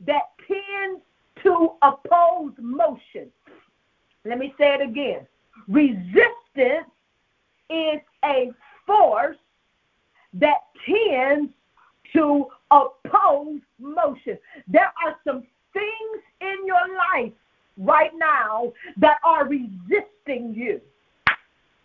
that 0.05 0.23
tends 0.47 1.01
to 1.43 1.71
oppose 1.81 2.53
motion. 2.59 3.31
Let 4.25 4.39
me 4.39 4.53
say 4.57 4.75
it 4.75 4.81
again. 4.81 5.27
Resistance 5.67 6.89
is 7.69 7.99
a 8.25 8.51
force 8.85 9.37
that 10.33 10.57
tends 10.85 11.51
to 12.13 12.47
oppose 12.71 13.59
motion. 13.79 14.37
There 14.67 14.91
are 15.05 15.15
some 15.23 15.43
things 15.73 16.23
in 16.41 16.65
your 16.65 16.87
life 17.13 17.33
right 17.77 18.11
now 18.15 18.73
that 18.97 19.17
are 19.23 19.47
resisting 19.47 20.53
you. 20.53 20.81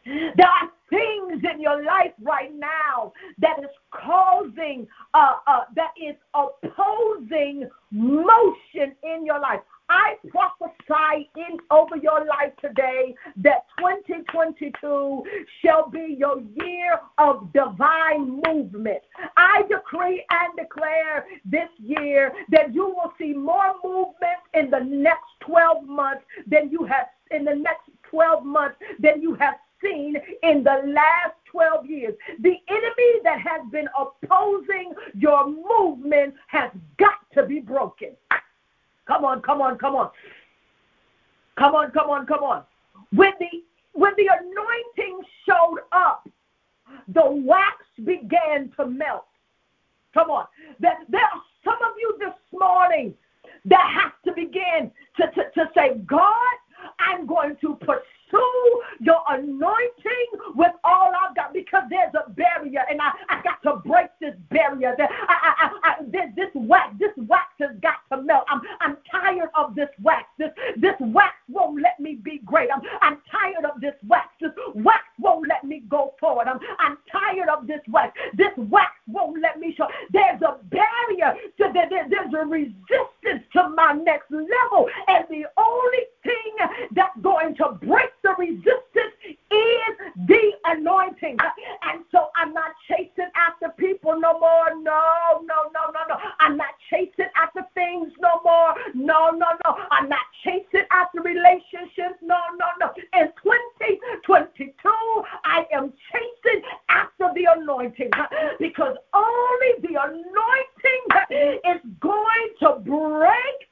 There 0.05 0.47
are 0.47 0.71
things 0.91 1.43
in 1.53 1.61
your 1.61 1.83
life 1.85 2.12
right 2.21 2.55
now 2.55 3.12
that 3.38 3.59
is 3.61 3.71
causing, 3.91 4.87
uh, 5.15 5.37
uh, 5.47 5.61
that 5.77 5.93
is 6.01 6.17
opposing 6.35 7.69
motion 7.91 8.95
in 9.03 9.25
your 9.25 9.41
life. 9.41 9.61
I 9.88 10.15
prophesy 10.29 11.31
in 11.37 11.59
over 11.71 11.97
your 11.97 12.25
life 12.25 12.53
today 12.61 13.15
that 13.37 13.67
2022 13.79 15.25
shall 15.61 15.91
be 15.91 16.17
your 16.19 16.41
year 16.41 17.01
of 17.19 17.53
divine 17.53 18.41
movement. 18.47 19.01
I 19.37 19.62
decree 19.69 20.25
and 20.31 20.57
declare 20.57 21.27
this 21.45 21.69
year 21.79 22.33
that 22.51 22.75
you 22.75 22.87
will 22.87 23.12
see 23.19 23.35
more 23.35 23.75
movement 23.85 24.41
in 24.55 24.71
the 24.71 24.81
next 24.81 25.29
12 25.41 25.85
months 25.85 26.25
than 26.47 26.71
you 26.71 26.85
have 26.85 27.09
in 27.31 27.45
the 27.45 27.55
next 27.55 27.91
12 28.11 28.45
months 28.45 28.77
than 28.99 29.21
you 29.21 29.35
have 29.35 29.55
seen 29.83 30.16
in 30.42 30.64
the 30.64 30.83
last 30.87 31.35
12 31.51 31.87
years. 31.87 32.14
The 32.40 32.55
enemy 32.68 33.21
that 33.25 33.40
has 33.40 33.61
been 33.71 33.88
opposing 33.99 34.95
your 35.14 35.47
movement 35.49 36.35
has 36.49 36.71
got 36.99 37.18
to 37.35 37.45
be 37.45 37.61
broken. 37.61 38.11
Come 39.07 39.25
on, 39.25 39.42
come 39.42 39.61
on, 39.61 39.79
come 39.79 39.95
on. 39.97 40.11
Come 41.59 41.75
on, 41.75 41.90
come 41.90 42.11
on, 42.11 42.27
come 42.27 42.42
on. 42.42 42.62
When 43.12 43.33
the 43.38 43.49
when 43.95 44.12
the 44.16 44.27
anointing 44.27 45.23
showed 45.47 45.81
up, 45.92 46.27
the 47.09 47.23
wax 47.27 47.85
began 48.05 48.73
to 48.79 48.87
melt. 48.87 49.27
Come 50.14 50.31
on. 50.31 50.47
There, 50.81 50.97
there 51.09 51.23
are 51.23 51.42
some 51.64 51.77
of 51.83 51.97
you 51.99 52.16
this 52.18 52.35
morning 52.59 53.14
that 53.66 54.01
have 54.03 54.12
to 54.25 54.33
begin 54.33 54.90
to, 55.16 55.27
to, 55.27 55.51
to 55.55 55.71
say, 55.75 55.99
God, 56.07 56.57
I'm 56.99 57.27
going 57.27 57.57
to 57.61 57.77
pursue 57.77 58.03
your 59.01 59.21
anointing 59.29 60.31
with 60.55 60.73
all 60.85 61.11
I've 61.12 61.35
got 61.35 61.53
because 61.53 61.85
there's 61.90 62.14
a 62.14 62.31
barrier 62.31 62.83
and 62.88 63.01
I, 63.01 63.11
I 63.29 63.42
got 63.42 63.62
to 63.64 63.77
break 63.87 64.09
this 64.21 64.35
barrier. 64.51 64.95
I, 64.99 65.09
I, 65.29 65.71
I, 65.83 66.03
this, 66.05 66.31
this 66.37 66.51
wax, 66.55 66.95
this 66.99 67.11
wax 67.16 67.47
has 67.59 67.71
got 67.83 67.97
to 68.11 68.23
melt. 68.23 68.45
I'm, 68.49 68.61
I'm 68.81 68.97
tired 69.11 69.49
of 69.57 69.75
this 69.75 69.88
wax. 70.03 70.25
This, 70.38 70.51
this 70.77 70.95
wax 71.01 71.35
won't 71.49 71.83
let 71.83 71.99
me 71.99 72.14
be 72.23 72.40
great. 72.45 72.68
I'm, 72.75 72.83
I'm 73.01 73.18
tired 73.31 73.64
of 73.64 73.81
this 73.81 73.95
wax. 74.07 74.29
This 74.40 74.53
wax 74.75 75.03
won't 75.18 75.49
let 75.49 75.64
me 75.64 75.83
go 75.88 76.14
forward. 76.21 76.47
I'm, 76.47 76.61
I'm 76.79 76.99
tired 77.11 77.49
of 77.49 77.66
this 77.66 77.81
wax. 77.88 78.16
This 78.35 78.53
wax 78.57 78.92
won't 79.09 79.40
let 79.42 79.59
me 79.59 79.75
show. 79.77 79.88
There's 80.12 80.40
a 80.42 80.59
barrier. 80.64 81.35
To, 81.59 81.71
there, 81.75 81.88
there's 81.90 82.35
a 82.35 82.47
resistance 82.47 83.45
to 83.55 83.68
my 83.71 83.92
next 83.92 84.31
level. 84.31 84.88
And 85.09 85.25
the 85.29 85.45
only 85.57 86.05
thing 86.23 86.53
that's 86.95 87.18
going 87.21 87.57
to 87.57 87.79
break 87.83 88.11
the 88.22 88.35
resistance 88.38 89.14
is 89.50 89.94
the 90.26 90.52
anointing. 90.64 91.37
And 91.82 92.04
so 92.11 92.28
I'm 92.37 92.52
not 92.52 92.72
chasing 92.88 93.30
after 93.37 93.68
people 93.76 94.18
no 94.18 94.38
more. 94.38 94.70
No, 94.82 95.42
no, 95.44 95.70
no, 95.74 95.90
no, 95.92 96.00
no. 96.08 96.16
I'm 96.40 96.56
not 96.56 96.74
chasing 96.90 97.30
after 97.37 97.62
things 97.74 98.12
no 98.20 98.40
more. 98.44 98.74
No, 98.94 99.30
no, 99.30 99.46
no. 99.64 99.76
I'm 99.90 100.08
not 100.08 100.26
chasing 100.44 100.87
after 100.90 101.20
relationships. 101.20 102.18
No, 102.22 102.38
no, 102.58 102.66
no. 102.80 102.92
In 103.18 103.28
2022, 103.42 104.72
I 105.44 105.66
am 105.72 105.92
chasing 106.12 106.62
after 106.88 107.30
the 107.35 107.46
anointing 107.56 108.11
because 108.58 108.96
only 109.14 109.72
the 109.82 109.98
anointing 110.00 111.02
is 111.64 111.80
going 112.00 112.48
to 112.61 112.80
break 112.85 113.71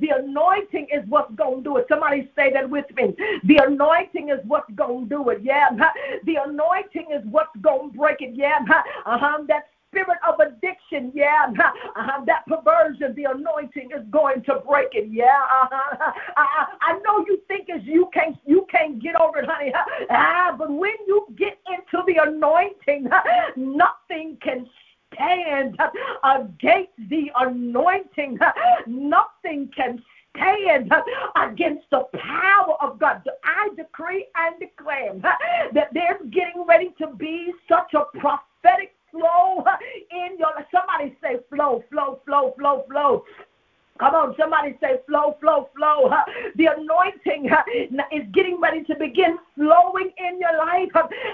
the 0.00 0.08
anointing 0.16 0.86
is 0.92 1.06
what's 1.08 1.34
going 1.34 1.58
to 1.58 1.62
do 1.62 1.76
it. 1.76 1.86
Somebody 1.88 2.30
say 2.34 2.50
that 2.52 2.68
with 2.68 2.86
me. 2.96 3.14
The 3.44 3.60
anointing 3.66 4.30
is 4.30 4.38
what's 4.46 4.72
going 4.74 5.08
to 5.08 5.16
do 5.16 5.28
it. 5.28 5.40
Yeah. 5.42 5.68
The 6.24 6.36
anointing 6.46 7.08
is 7.12 7.22
what's 7.30 7.54
going 7.60 7.92
to 7.92 7.98
break 7.98 8.20
it. 8.20 8.34
Yeah. 8.34 8.58
Uh-huh. 9.04 9.44
That 9.48 9.64
spirit 9.90 10.18
of 10.26 10.38
addiction, 10.40 11.12
yeah, 11.14 11.46
uh-huh. 11.58 12.24
that 12.24 12.46
perversion, 12.46 13.14
the 13.16 13.24
anointing 13.24 13.90
is 13.96 14.06
going 14.10 14.42
to 14.44 14.62
break 14.68 14.88
it, 14.92 15.08
yeah. 15.10 15.40
Uh-huh. 15.50 16.12
I, 16.36 16.66
I 16.80 16.92
know 17.04 17.24
you 17.26 17.40
think 17.48 17.68
as 17.70 17.82
you 17.84 18.08
can't 18.14 18.36
you 18.46 18.66
can't 18.70 19.02
get 19.02 19.20
over 19.20 19.40
it, 19.40 19.48
honey, 19.48 19.72
ah, 20.10 20.54
but 20.56 20.70
when 20.70 20.94
you 21.06 21.26
get 21.36 21.58
into 21.66 22.04
the 22.06 22.22
anointing, 22.22 23.08
nothing 23.56 24.38
can 24.40 24.66
against 26.24 26.92
the 27.08 27.30
anointing. 27.38 28.38
Nothing 28.86 29.70
can 29.76 30.02
stand 30.36 30.92
against 31.36 31.84
the 31.90 32.04
power 32.14 32.76
of 32.80 32.98
God. 32.98 33.22
I 33.44 33.68
decree 33.76 34.26
and 34.36 34.58
declare 34.58 35.14
that 35.22 35.88
there's 35.92 36.20
getting 36.30 36.64
ready 36.66 36.94
to 36.98 37.08
be 37.14 37.52
such 37.68 37.94
a 37.94 38.04
prophetic 38.18 38.94
flow 39.10 39.64
in 40.10 40.38
your 40.38 40.52
life. 40.56 40.66
Somebody 40.72 41.16
say 41.22 41.38
flow, 41.48 41.82
flow, 41.90 42.20
flow, 42.24 42.54
flow, 42.58 42.84
flow. 42.88 43.24
Come 44.00 44.14
on, 44.14 44.34
somebody 44.40 44.78
say 44.80 44.96
flow, 45.06 45.36
flow, 45.40 45.68
flow. 45.76 46.10
The 46.56 46.68
anointing 46.78 47.50
is 48.10 48.22
getting 48.32 48.58
ready 48.58 48.82
to 48.84 48.94
begin 48.96 49.38
flowing 49.54 50.10
in 50.16 50.40
your 50.40 50.56
life. 50.56 50.90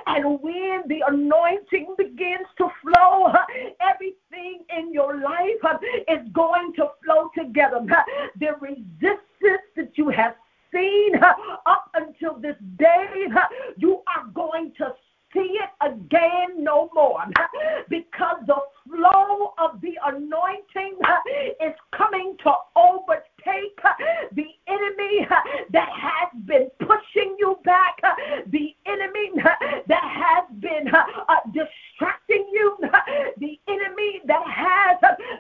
And 0.07 0.41
when 0.43 0.83
the 0.89 1.03
anointing 1.07 1.95
begins 1.97 2.49
to 2.59 2.69
flow, 2.83 3.33
everything 3.81 4.65
in 4.77 4.93
your 4.93 5.17
life 5.17 5.79
is 6.09 6.27
going 6.33 6.73
to 6.75 6.89
flow 7.05 7.31
together. 7.39 7.87
The 8.41 8.49
resistance 8.61 9.63
that 9.77 9.93
you 9.95 10.09
have 10.09 10.35
seen 10.73 11.13
up 11.67 11.91
until 11.95 12.35
this 12.41 12.57
day, 12.79 13.27
you 13.77 14.03
are 14.09 14.27
going 14.35 14.73
to 14.79 14.93
see 15.37 15.59
it 15.61 15.71
again 15.85 16.65
no 16.65 16.89
more 16.95 17.21
because 17.89 18.39
the 18.47 18.57
flow 18.89 19.53
of 19.59 19.81
the 19.81 19.95
anointing 20.05 20.97
is 21.61 21.75
coming 21.97 22.37
to 22.43 22.53
overtake 22.77 23.27
the 24.33 24.47
enemy 24.67 25.27
that 25.73 25.89
has 25.89 26.43
been 26.47 26.69
pushing 26.81 27.37
you 27.39 27.59
back, 27.65 27.99
uh, 28.03 28.15
the 28.47 28.75
enemy 28.87 29.31
that 29.87 30.03
has 30.03 30.45
been 30.61 30.87
distracting 31.53 32.47
you, 32.53 32.77
the 33.39 33.59
enemy 33.69 34.21
that 34.27 34.47
has 34.47 34.99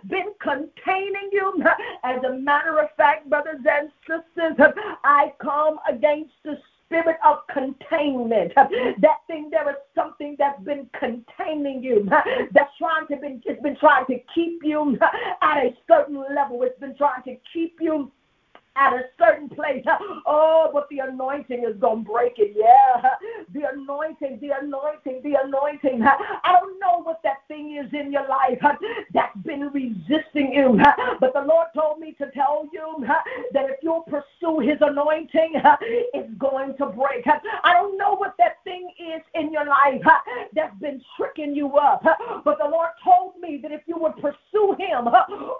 been 0.08 0.32
containing 0.40 1.30
you. 1.32 1.62
As 2.04 2.22
a 2.24 2.34
matter 2.34 2.78
of 2.78 2.88
fact, 2.96 3.28
brothers 3.28 3.60
and 3.68 3.90
sisters, 4.06 4.72
I 5.04 5.32
come 5.40 5.78
against 5.88 6.32
the 6.44 6.58
spirit 6.86 7.16
of 7.24 7.38
containment. 7.52 8.52
That 8.54 9.18
thing, 9.26 9.50
there 9.50 9.68
is 9.70 9.76
something 9.94 10.36
that's 10.38 10.62
been 10.62 10.88
containing 10.98 11.82
you, 11.82 12.08
that's 12.52 12.70
trying 12.78 13.06
to 13.08 13.16
be, 13.16 13.40
it's 13.44 13.62
been 13.62 13.76
trying 13.76 14.06
to 14.06 14.18
keep 14.34 14.60
you 14.62 14.98
at 15.42 15.58
a 15.58 15.74
certain 15.88 16.24
level. 16.34 16.62
It's 16.62 16.78
been 16.80 16.96
trying 16.96 17.22
to 17.24 17.36
keep 17.52 17.78
you 17.80 18.10
at 18.78 18.92
a 18.92 19.04
certain 19.18 19.48
place. 19.48 19.82
Oh, 20.26 20.68
but 20.72 20.86
the 20.90 20.98
anointing 20.98 21.64
is 21.64 21.80
going 21.80 22.04
to 22.04 22.10
break 22.10 22.34
it. 22.36 22.52
Yeah. 22.54 23.10
The 23.54 23.70
anointing, 23.72 24.38
the 24.40 24.50
anointing, 24.60 25.22
the 25.24 25.36
anointing. 25.42 26.02
I 26.02 26.52
don't 26.60 26.78
know 26.78 27.02
what 27.02 27.22
that 27.24 27.38
thing 27.48 27.76
is 27.82 27.92
in 27.92 28.12
your 28.12 28.26
life 28.28 28.58
that's 29.14 29.36
been 29.44 29.70
resisting 29.72 30.52
you, 30.52 30.78
but 31.20 31.32
the 31.32 31.42
Lord 31.42 31.68
told 31.74 31.98
me 32.00 32.12
to 32.18 32.30
tell 32.32 32.68
you 32.72 33.04
that 33.52 33.70
if 33.70 33.76
you'll 33.82 34.02
pursue 34.02 34.60
his 34.60 34.78
anointing, 34.80 35.54
it's 36.14 36.32
going 36.38 36.76
to 36.78 36.86
break. 36.86 37.26
I 37.64 37.72
don't 37.72 37.96
know 37.98 38.16
what 38.16 38.34
that 38.38 38.58
thing 38.64 38.90
is 38.98 39.22
in 39.34 39.52
your 39.52 39.66
life 39.66 40.02
that's 40.54 40.76
been 40.80 41.00
tricking 41.16 41.54
you 41.54 41.76
up, 41.76 42.02
but 42.44 42.58
the 42.58 42.68
Lord 42.68 42.90
told 43.04 43.34
me 43.40 43.58
that 43.62 43.72
if 43.72 43.82
you 43.86 43.96
would 43.98 44.14
pursue 44.16 44.76
him 44.78 45.08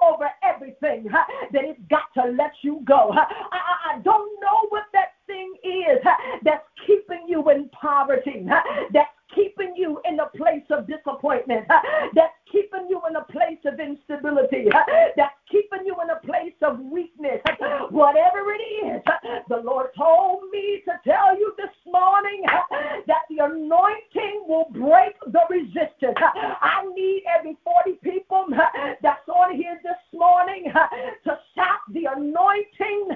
over 0.03 0.31
everything, 0.42 1.07
that 1.12 1.64
it's 1.64 1.81
got 1.90 2.12
to 2.14 2.31
let 2.33 2.53
you 2.62 2.81
go. 2.85 3.12
I, 3.12 3.27
I, 3.94 3.99
don't 4.05 4.40
know 4.40 4.66
what 4.68 4.85
that 4.92 5.14
thing 5.27 5.55
is 5.64 5.99
that's 6.42 6.64
keeping 6.87 7.27
you 7.29 7.49
in 7.51 7.68
poverty, 7.70 8.46
that's 8.92 9.09
keeping 9.35 9.75
you 9.77 10.01
in 10.09 10.21
a 10.21 10.27
place 10.37 10.65
of 10.71 10.87
disappointment, 10.87 11.67
that's 12.15 12.35
keeping 12.51 12.87
you 12.89 13.01
in 13.09 13.17
a 13.17 13.25
place 13.25 13.59
of 13.65 13.81
instability, 13.81 14.67
that's 15.17 15.35
keeping 15.51 15.85
you 15.85 15.97
in 16.03 16.11
a 16.11 16.21
place 16.27 16.55
of 16.62 16.79
weakness, 16.81 17.41
whatever 17.91 18.53
it 18.53 18.62
is, 18.87 19.03
the 19.49 19.57
Lord 19.57 19.89
told 19.97 20.43
me 20.53 20.83
to 20.85 20.93
tell 21.09 21.39
you 21.39 21.53
this 21.57 21.75
morning 21.87 22.43
that 23.07 23.23
the 23.31 23.45
anointing 23.45 24.45
will 24.49 24.69
break 24.71 25.15
the 25.27 25.43
resistance. 25.51 26.17
I 26.19 26.85
need 26.95 27.23
every 27.39 27.57
40 27.65 27.99
people 28.03 28.47
that's 29.03 29.29
on 29.29 29.55
here 29.57 29.79
this 29.83 29.97
morning 30.12 30.73
to 31.25 31.39
shout 31.55 31.81
the 31.93 32.07
anointing 32.17 33.09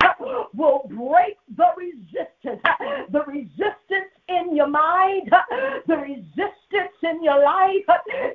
will 0.55 0.89
break 0.89 1.37
the 1.57 1.67
resistance. 1.77 2.63
The 3.11 3.23
resistance 3.27 4.11
in 4.31 4.57
your 4.57 4.69
mind, 4.69 5.31
the 5.87 5.97
resistance 5.97 6.97
in 7.03 7.23
your 7.23 7.43
life, 7.43 7.87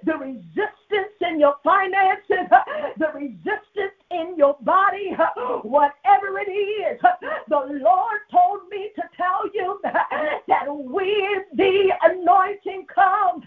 the 0.05 0.13
resistance 0.13 0.84
resistance 0.95 1.15
in 1.21 1.39
your 1.39 1.55
finances, 1.63 2.49
the 2.97 3.07
resistance 3.13 3.95
in 4.11 4.35
your 4.37 4.55
body, 4.61 5.11
whatever 5.63 6.39
it 6.39 6.51
is, 6.51 6.99
the 7.49 7.79
Lord 7.81 8.19
told 8.31 8.69
me 8.69 8.89
to 8.95 9.03
tell 9.17 9.41
you 9.53 9.79
that 9.83 10.65
with 10.67 11.43
the 11.55 11.91
anointing 12.03 12.85
comes 12.93 13.43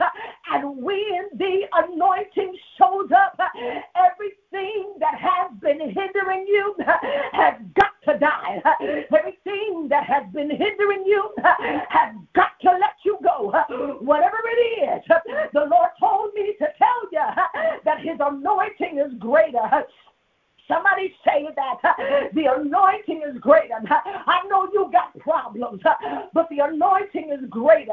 and 0.51 0.83
when 0.83 1.29
the 1.35 1.63
anointing 1.75 2.57
shows 2.79 3.11
up, 3.13 3.39
everything 3.97 4.95
that 5.01 5.19
has 5.19 5.51
been 5.61 5.81
hindering 5.81 6.47
you 6.47 6.75
has 7.33 7.55
got 7.75 7.93
to 8.05 8.19
die. 8.19 8.61
Everything 9.15 9.89
that 9.91 10.05
has 10.05 10.25
been 10.33 10.51
hindering 10.51 11.05
you 11.07 11.31
has 11.43 12.15
got 12.35 12.53
to 12.63 12.71
let 12.71 12.97
you 13.05 13.19
go. 13.23 13.53
Whatever 14.01 14.39
it 14.45 15.03
is, 15.05 15.05
but 26.35 26.49
the 26.51 26.59
anointing 26.61 27.31
is 27.33 27.49
greater. 27.49 27.93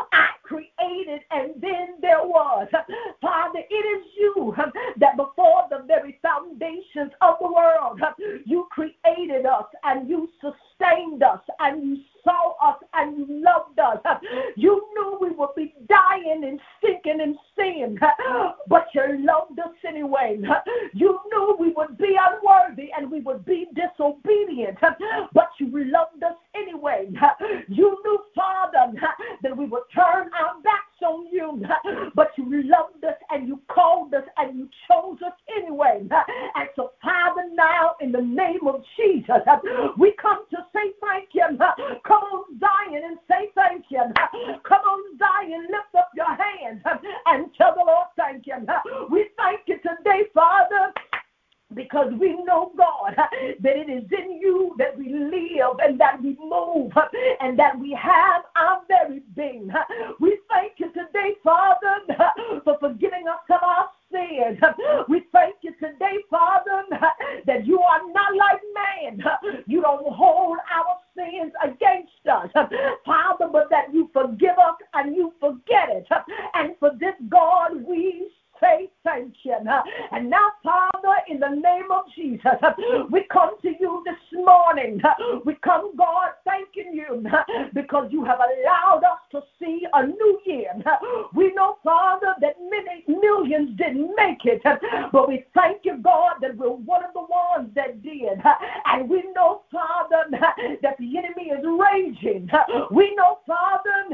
that 100.81 100.97
the 100.97 101.17
enemy 101.17 101.49
is 101.51 101.63
raging. 101.63 102.49
We 102.91 103.15
know, 103.15 103.39
Father, 103.47 104.07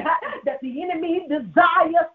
that 0.45 0.59
the 0.61 0.81
enemy 0.81 1.27
desires 1.27 2.06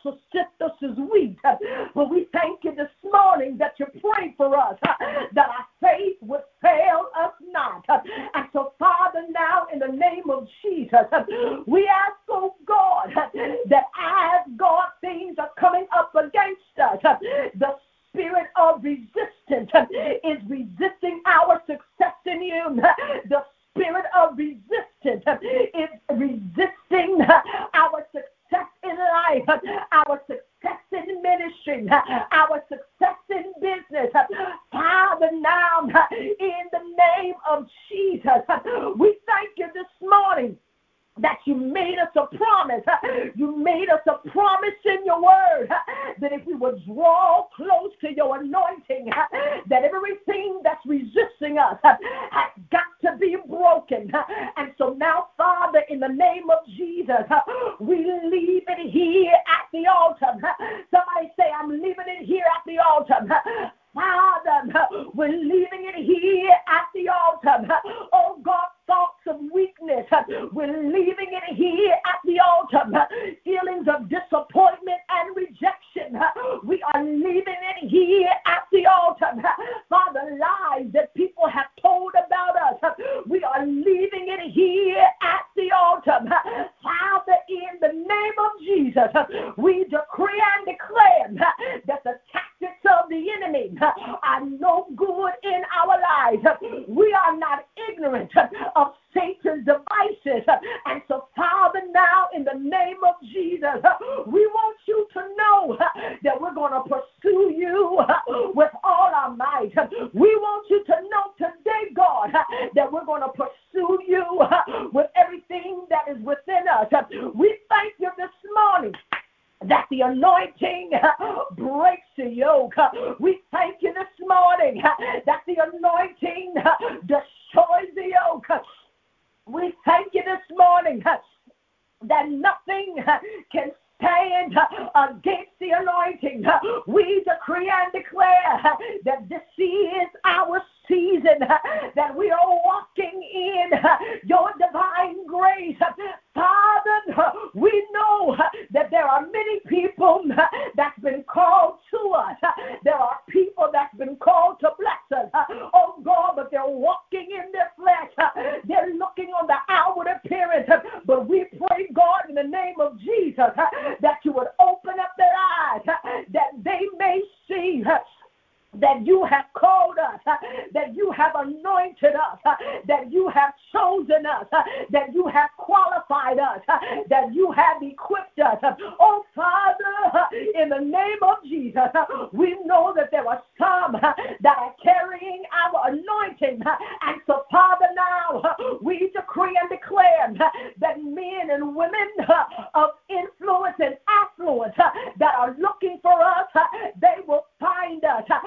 find 198.20 198.41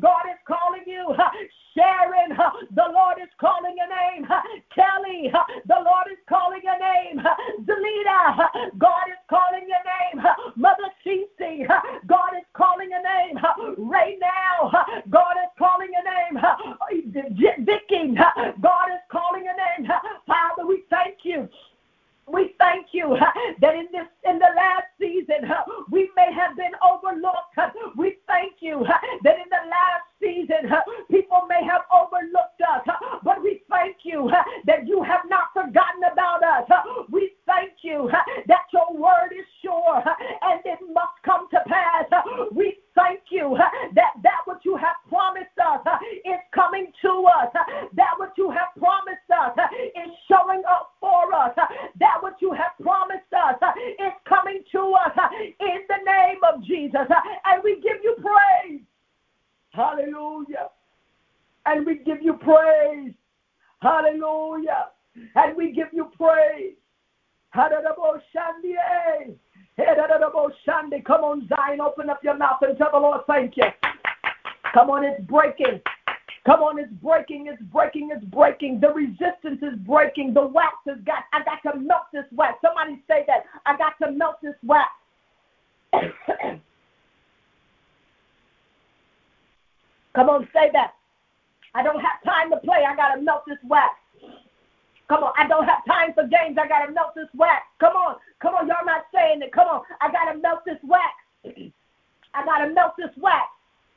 God 0.00 0.24
is 0.30 0.38
calling 0.46 0.84
you. 0.86 1.14
Sharon, 1.76 2.36
the 2.74 2.88
Lord 2.92 3.18
is 3.22 3.28
calling 3.40 3.76
your 3.76 3.88
name. 3.88 4.26
Kelly, 4.74 5.30
the 5.66 5.76
Lord 5.76 6.08
is 6.10 6.18
calling 6.28 6.60
your 6.64 6.78
name. 6.78 7.20
Zelita, 7.62 8.78
God 8.78 9.06
is 9.10 9.22
calling 9.30 9.66
your 9.68 9.84
name. 9.84 10.24
Mother 10.56 10.90
Cece, 11.06 11.66
God 12.06 12.34
is 12.36 12.44
calling 12.54 12.90
your 12.90 13.02
name. 13.02 13.38
Right 13.78 14.18
now, 14.20 14.70
God 15.10 15.36
is 15.44 15.50
calling 15.58 15.90
your 15.92 16.04
name. 16.04 16.42
Vicky, 17.64 18.14
God 18.60 18.88
is 18.92 19.02
calling 19.10 19.44
your 19.44 19.56
name. 19.56 19.90
Father, 20.26 20.66
we 20.66 20.84
thank 20.90 21.18
you. 21.22 21.48
We 22.26 22.54
thank 22.58 22.88
you 22.92 23.16
that 23.60 23.74
in 23.74 23.88
this 23.90 24.06
in 24.28 24.38
the 24.38 24.52
last 24.54 24.84
season 25.00 25.48
we 25.90 26.10
may 26.14 26.32
have 26.32 26.56
been 26.56 26.72
overlooked. 26.84 27.56
We 27.96 28.18
thank 28.26 28.56
you 28.60 28.84
that 29.24 29.36
in 29.36 29.48
the 29.48 29.64
last 29.70 30.04
season 30.20 30.70
people 31.10 31.46
may 31.48 31.64
have 31.64 31.82
overlooked 31.92 32.60
us, 32.60 32.86
but 33.24 33.42
we 33.42 33.62
thank 33.70 33.96
you 34.02 34.30
that 34.66 34.86
you 34.86 35.02
have 35.02 35.22
not 35.28 35.52
forgotten 35.54 36.04
about 36.12 36.42
us. 36.42 36.68
We 37.10 37.32
thank 37.46 37.72
you 37.82 38.10
that 38.46 38.64
your 38.72 38.92
word 38.92 39.32
is 39.32 39.46
sure 39.62 40.02
and 40.42 40.60
it 40.64 40.78
must 40.92 41.16
come 41.24 41.48
to 41.50 41.60
pass. 41.66 42.04
We 42.52 42.76
thank 42.94 43.20
you 43.30 43.56
that 43.94 44.12
that 44.22 44.40
what 44.44 44.64
you 44.64 44.76
have 44.76 44.96
promised 45.08 45.58
us 45.58 45.80
is 46.24 46.40
coming 46.54 46.92
to 47.02 47.24
us. 47.26 47.52
That 47.94 48.18
what 48.18 48.32
you 48.36 48.50
have 48.50 48.74
promised 48.78 49.30
us 49.30 49.56
is 49.72 50.12
showing 50.28 50.62
up 50.68 50.94
for 51.00 51.32
us. 51.34 51.54
That 51.56 52.18
what 52.20 52.34
you 52.40 52.52
have 52.52 52.72
promised 52.82 53.32
us 53.32 53.56
is 53.98 54.12
coming 54.28 54.62
to 54.72 54.94
us 55.06 55.16
in 55.60 55.86
the 55.88 56.00
name 56.04 56.40
of 56.42 56.62
Jesus. 56.62 56.78
Jesus. 56.78 57.06
And 57.44 57.62
we 57.64 57.76
give 57.76 58.02
you 58.02 58.16
praise. 58.20 58.80
Hallelujah. 59.70 60.68
And 61.66 61.86
we 61.86 61.98
give 61.98 62.22
you 62.22 62.34
praise. 62.34 63.12
Hallelujah. 63.80 64.90
And 65.34 65.56
we 65.56 65.72
give 65.72 65.88
you 65.92 66.10
praise. 66.16 66.74
Come 67.54 67.72
on, 71.24 71.48
Zion, 71.48 71.80
open 71.80 72.10
up 72.10 72.20
your 72.22 72.36
mouth 72.36 72.58
and 72.62 72.76
tell 72.76 72.90
the 72.92 72.98
Lord, 72.98 73.20
thank 73.26 73.56
you. 73.56 73.64
Come 74.74 74.90
on, 74.90 75.04
it's 75.04 75.22
breaking. 75.22 75.80
Come 76.44 76.60
on, 76.60 76.78
it's 76.78 76.92
breaking, 77.02 77.46
it's 77.48 77.62
breaking, 77.62 78.10
it's 78.14 78.24
breaking. 78.26 78.80
The 78.80 78.88
resistance 78.88 79.62
is 79.62 79.78
breaking. 79.86 80.34
The 80.34 80.46
wax 80.46 80.76
has 80.86 80.98
got, 81.04 81.24
I 81.32 81.42
got 81.44 81.62
to 81.72 81.78
melt 81.78 82.04
this 82.12 82.24
wax. 82.32 82.58
Somebody 82.64 83.02
say 83.08 83.24
that. 83.26 83.44
I 83.66 83.76
got 83.76 83.94
to 84.04 84.12
melt 84.12 84.36
this 84.42 84.54
wax. 84.62 84.90
Come 90.14 90.28
on, 90.30 90.48
say 90.52 90.70
that. 90.72 90.94
I 91.74 91.82
don't 91.82 92.00
have 92.00 92.22
time 92.24 92.50
to 92.50 92.56
play. 92.58 92.84
I 92.88 92.96
got 92.96 93.14
to 93.14 93.20
melt 93.20 93.42
this 93.46 93.58
wax. 93.64 93.94
Come 95.08 95.24
on, 95.24 95.32
I 95.40 95.48
don't 95.48 95.64
have 95.64 95.80
time 95.88 96.12
for 96.12 96.28
games. 96.28 96.58
I 96.60 96.68
gotta 96.68 96.92
melt 96.92 97.16
this 97.16 97.32
wax. 97.32 97.64
Come 97.80 97.96
on, 97.96 98.16
come 98.42 98.54
on, 98.54 98.68
y'all 98.68 98.84
not 98.84 99.08
saying 99.08 99.40
it. 99.40 99.52
Come 99.56 99.66
on, 99.66 99.80
I 100.00 100.10
gotta 100.10 100.38
melt 100.38 100.64
this 100.64 100.78
wax. 100.82 101.14
I 102.34 102.44
gotta 102.44 102.72
melt 102.72 102.94
this 102.98 103.14
wax. 103.16 103.48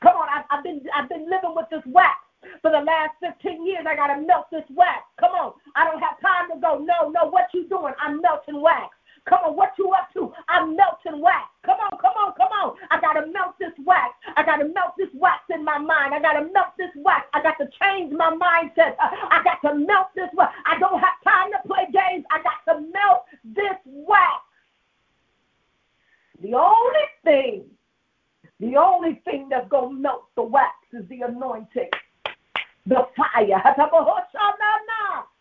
Come 0.02 0.16
on, 0.16 0.28
I've, 0.28 0.44
I've 0.50 0.64
been 0.64 0.80
I've 0.94 1.08
been 1.08 1.28
living 1.30 1.54
with 1.54 1.66
this 1.70 1.82
wax 1.86 2.18
for 2.60 2.70
the 2.70 2.80
last 2.80 3.14
15 3.20 3.66
years. 3.66 3.86
I 3.86 3.94
gotta 3.94 4.20
melt 4.20 4.50
this 4.50 4.66
wax. 4.74 5.04
Come 5.20 5.32
on, 5.32 5.52
I 5.76 5.84
don't 5.84 6.00
have 6.00 6.20
time 6.20 6.50
to 6.52 6.60
go. 6.60 6.78
No, 6.78 7.10
no, 7.10 7.30
what 7.30 7.48
you 7.54 7.68
doing? 7.68 7.94
I'm 8.00 8.20
melting 8.20 8.60
wax. 8.60 8.96
Come 9.28 9.38
on, 9.46 9.56
what 9.56 9.70
you 9.78 9.90
up 9.94 10.10
to? 10.14 10.32
I'm 10.48 10.74
melting 10.74 11.22
wax. 11.22 11.46
Come 11.64 11.78
on, 11.78 11.94
come 12.02 12.14
on, 12.18 12.34
come 12.34 12.50
on. 12.50 12.74
I 12.90 13.00
gotta 13.00 13.26
melt 13.30 13.54
this 13.60 13.72
wax. 13.86 14.14
I 14.36 14.42
gotta 14.42 14.64
melt 14.64 14.98
this 14.98 15.10
wax 15.14 15.46
in 15.54 15.64
my 15.64 15.78
mind. 15.78 16.14
I 16.14 16.18
gotta 16.18 16.50
melt 16.52 16.74
this 16.76 16.90
wax. 16.96 17.26
I 17.32 17.42
got 17.42 17.54
to 17.58 17.68
change 17.80 18.12
my 18.12 18.34
mindset. 18.34 18.96
I 18.98 19.40
got 19.44 19.62
to 19.68 19.78
melt 19.78 20.08
this 20.16 20.28
wax. 20.34 20.52
I 20.66 20.78
don't 20.78 20.98
have 20.98 21.22
time 21.22 21.52
to 21.52 21.68
play 21.68 21.86
games. 21.92 22.24
I 22.34 22.42
got 22.42 22.66
to 22.66 22.80
melt 22.80 23.24
this 23.44 23.78
wax. 23.86 24.42
The 26.42 26.54
only 26.54 27.06
thing, 27.24 27.64
the 28.60 28.76
only 28.76 29.22
thing 29.24 29.48
that's 29.48 29.68
gonna 29.68 29.94
melt 29.94 30.24
the 30.36 30.42
wax 30.42 30.74
is 30.92 31.08
the 31.08 31.22
anointing, 31.22 31.90
the 32.86 33.06
fire. 33.16 33.62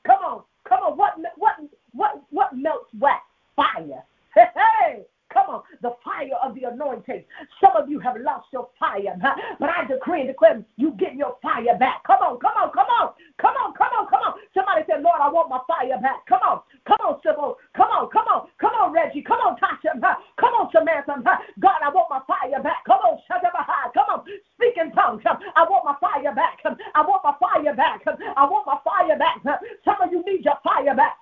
Come 0.04 0.18
on, 0.26 0.42
come 0.68 0.80
on. 0.80 0.98
What 0.98 1.14
what 1.38 1.56
what 1.94 2.24
what 2.32 2.56
melts 2.56 2.90
wax? 3.00 3.24
fire. 3.56 4.04
Hey, 4.34 4.46
hey, 4.56 5.04
come 5.34 5.50
on, 5.50 5.62
the 5.82 5.96
fire 6.04 6.36
of 6.44 6.56
the 6.56 6.64
anointing. 6.70 7.24
Some 7.60 7.76
of 7.76 7.90
you 7.90 8.00
have 8.00 8.16
lost 8.20 8.48
your 8.52 8.70
fire, 8.80 9.16
but 9.60 9.70
I 9.70 9.86
decree 9.86 10.22
and 10.22 10.30
declare 10.30 10.64
you 10.78 10.92
get 11.00 11.16
your 11.16 11.38
fire 11.42 11.78
back. 11.80 12.04
Come 12.06 12.22
on, 12.22 12.40
come 12.40 12.56
on, 12.56 12.72
come 12.72 12.88
on, 12.88 13.14
come 13.40 13.56
on, 13.56 13.74
come 13.74 13.94
on, 13.98 14.06
come 14.08 14.22
on. 14.22 14.34
Somebody 14.54 14.84
said, 14.88 15.02
Lord, 15.02 15.20
I 15.20 15.30
want 15.30 15.50
my 15.50 15.60
fire 15.68 16.00
back. 16.02 16.26
Come 16.28 16.42
on, 16.44 16.62
come 16.86 17.02
on, 17.02 17.20
Sybil. 17.24 17.58
Come 17.76 17.90
on, 17.90 18.10
come 18.12 18.28
on, 18.28 18.48
come 18.60 18.76
on, 18.76 18.94
Reggie. 18.94 19.24
Come 19.24 19.40
on, 19.40 19.56
Tasha. 19.58 19.96
Come 19.96 20.54
on, 20.60 20.70
Samantha. 20.72 21.16
God, 21.60 21.80
I 21.84 21.90
want 21.90 22.10
my 22.10 22.22
fire 22.28 22.62
back. 22.62 22.84
Come 22.86 23.00
on, 23.02 23.18
Shadabahai. 23.30 23.94
Come 23.94 24.10
on, 24.12 24.20
speak 24.56 24.78
in 24.78 24.92
tongues. 24.92 25.24
I 25.26 25.64
want 25.64 25.86
my 25.86 25.96
fire 26.00 26.34
back. 26.36 26.60
I 26.66 27.02
want 27.02 27.24
my 27.24 27.36
fire 27.40 27.76
back. 27.76 28.02
I 28.08 28.44
want 28.46 28.68
my 28.68 28.78
fire 28.84 29.18
back. 29.18 29.42
Some 29.86 30.02
of 30.02 30.12
you 30.12 30.24
need 30.26 30.46
your 30.46 30.58
fire 30.64 30.96
back. 30.96 31.18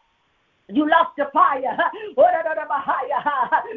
You 0.72 0.90
lost 0.90 1.18
your 1.18 1.30
fire. 1.32 1.78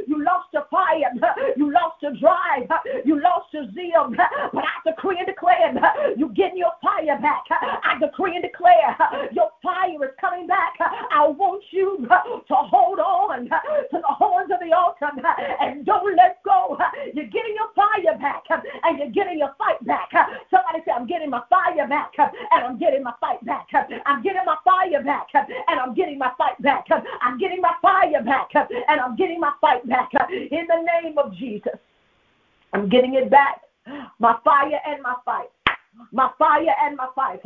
You 0.07 0.23
lost 0.25 0.49
your 0.53 0.65
fire. 0.71 1.11
You 1.57 1.73
lost 1.73 2.03
your 2.03 2.13
drive. 2.17 2.69
You 3.05 3.21
lost 3.21 3.53
your 3.53 3.67
zeal. 3.73 4.13
But 4.53 4.65
I 4.65 4.91
decree 4.91 5.17
and 5.19 5.27
declare 5.27 5.75
you're 6.17 6.29
getting 6.31 6.59
your 6.59 6.73
fire 6.83 7.19
back. 7.21 7.45
I 7.51 7.99
decree 8.01 8.35
and 8.37 8.43
declare 8.43 8.97
your 9.33 9.51
fire 9.63 10.05
is 10.05 10.11
coming 10.21 10.47
back. 10.47 10.75
I 10.81 11.27
want 11.29 11.63
you 11.71 12.07
to 12.09 12.55
hold 12.55 12.99
on 12.99 13.45
to 13.49 13.99
the 13.99 14.03
horns 14.09 14.51
of 14.53 14.61
the 14.61 14.75
altar 14.75 15.09
and 15.61 15.85
don't 15.87 16.17
let 16.17 16.43
go. 16.45 16.77
You're 17.15 17.27
getting 17.27 17.55
your 17.55 17.71
fire 17.75 18.19
back 18.19 18.45
and 18.85 18.99
you're 18.99 19.11
getting 19.11 19.39
your 19.39 19.55
fight 19.59 19.85
back. 19.87 20.11
Somebody 20.51 20.85
say, 20.85 20.93
I'm 20.93 21.07
getting 21.07 21.31
my 21.31 21.43
fire 21.49 21.87
back 21.89 22.13
and 22.19 22.65
I'm 22.65 22.79
getting 22.79 23.03
my 23.03 23.15
fight 23.21 23.45
back. 23.45 23.69
I'm 24.07 24.23
getting 24.23 24.43
my 24.45 24.57
fire 24.65 25.03
back 25.03 25.29
and 25.35 25.81
I'm 25.81 25.95
getting 25.95 26.19
my 26.19 26.33
fight 26.39 26.61
back 26.63 26.82
back. 26.89 27.05
I'm 27.21 27.39
getting 27.39 27.61
my 27.61 27.75
fire 27.81 28.23
back. 28.23 28.51
And 28.89 29.01
I'm 29.01 29.17
getting 29.17 29.41
my 29.41 29.53
fight 29.61 29.87
back. 29.89 30.11
In 30.31 30.67
the 30.67 30.87
name 31.03 31.19
of 31.19 31.35
Jesus. 31.35 31.79
I'm 32.73 32.89
getting 32.89 33.15
it 33.15 33.31
back. 33.31 33.63
My 34.19 34.37
fire 34.45 34.81
and 34.87 35.03
my 35.03 35.15
fight. 35.25 35.49
My 36.11 36.31
fire 36.39 36.75
and 36.83 36.97
my 36.97 37.09
fight. 37.15 37.41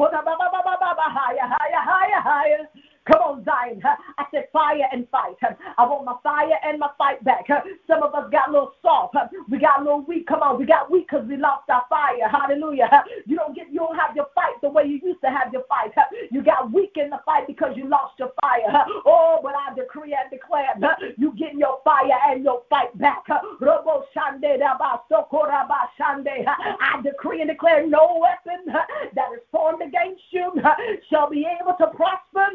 Come 3.07 3.23
on, 3.23 3.45
Zion. 3.45 3.81
I 3.85 4.25
said 4.33 4.49
fire 4.53 4.89
and 4.93 5.07
fight. 5.11 5.37
I 5.79 5.87
want 5.87 6.05
my 6.05 6.17
fire 6.23 6.59
and 6.65 6.79
my 6.79 6.91
fight 6.99 7.23
back. 7.25 7.47
Some 7.87 8.03
of 8.03 8.15
us 8.15 8.31
got 8.33 8.49
a 8.49 8.53
little 8.53 8.73
soft. 8.83 9.15
We 9.49 9.59
got 9.59 9.81
a 9.81 9.85
little 9.85 10.03
weak. 10.03 10.27
Come 10.27 10.43
on, 10.43 10.59
we 10.59 10.67
got 10.67 10.91
weak 10.91 11.07
because 11.09 11.27
we 11.29 11.37
lost 11.37 11.71
our 11.71 11.85
fire. 11.89 12.29
Hallelujah. 12.29 13.05
You 13.27 13.37
don't 13.37 13.55
get 13.55 13.71
you 13.71 13.79
don't 13.79 13.97
have 13.97 14.17
your 14.17 14.27
fight 14.35 14.61
the 14.63 14.71
way 14.71 14.85
you 14.85 15.01
used 15.03 15.21
to 15.23 15.31
have 15.31 15.53
your 15.53 15.65
fight. 15.69 15.93
You 16.31 16.43
got 16.43 16.73
weak 16.73 16.93
in 16.97 17.11
the 17.11 17.21
fight 17.25 17.47
because 17.47 17.77
you 17.77 17.89
lost 17.89 18.19
your 18.19 18.33
fire. 18.41 18.85
Oh, 19.07 19.39
but 19.43 19.55
I 19.55 19.75
decree 19.75 20.17
and 20.19 20.31
declare 20.31 20.75
you 21.17 21.33
getting 21.39 21.59
your 21.59 21.79
fire 21.85 22.19
and 22.29 22.45
your 22.45 22.63
fight 22.69 22.97
back. 22.99 23.25
I 23.29 23.41
decree 27.03 27.41
and 27.41 27.51
declare 27.51 27.87
no 27.87 28.19
weapon 28.21 28.67
that 29.15 29.33
is 29.35 29.41
formed 29.53 29.83
against 29.83 30.23
you 30.31 30.53
shall 31.09 31.31
be 31.31 31.47
able 31.61 31.75
to 31.79 31.87
prosper 31.89 32.47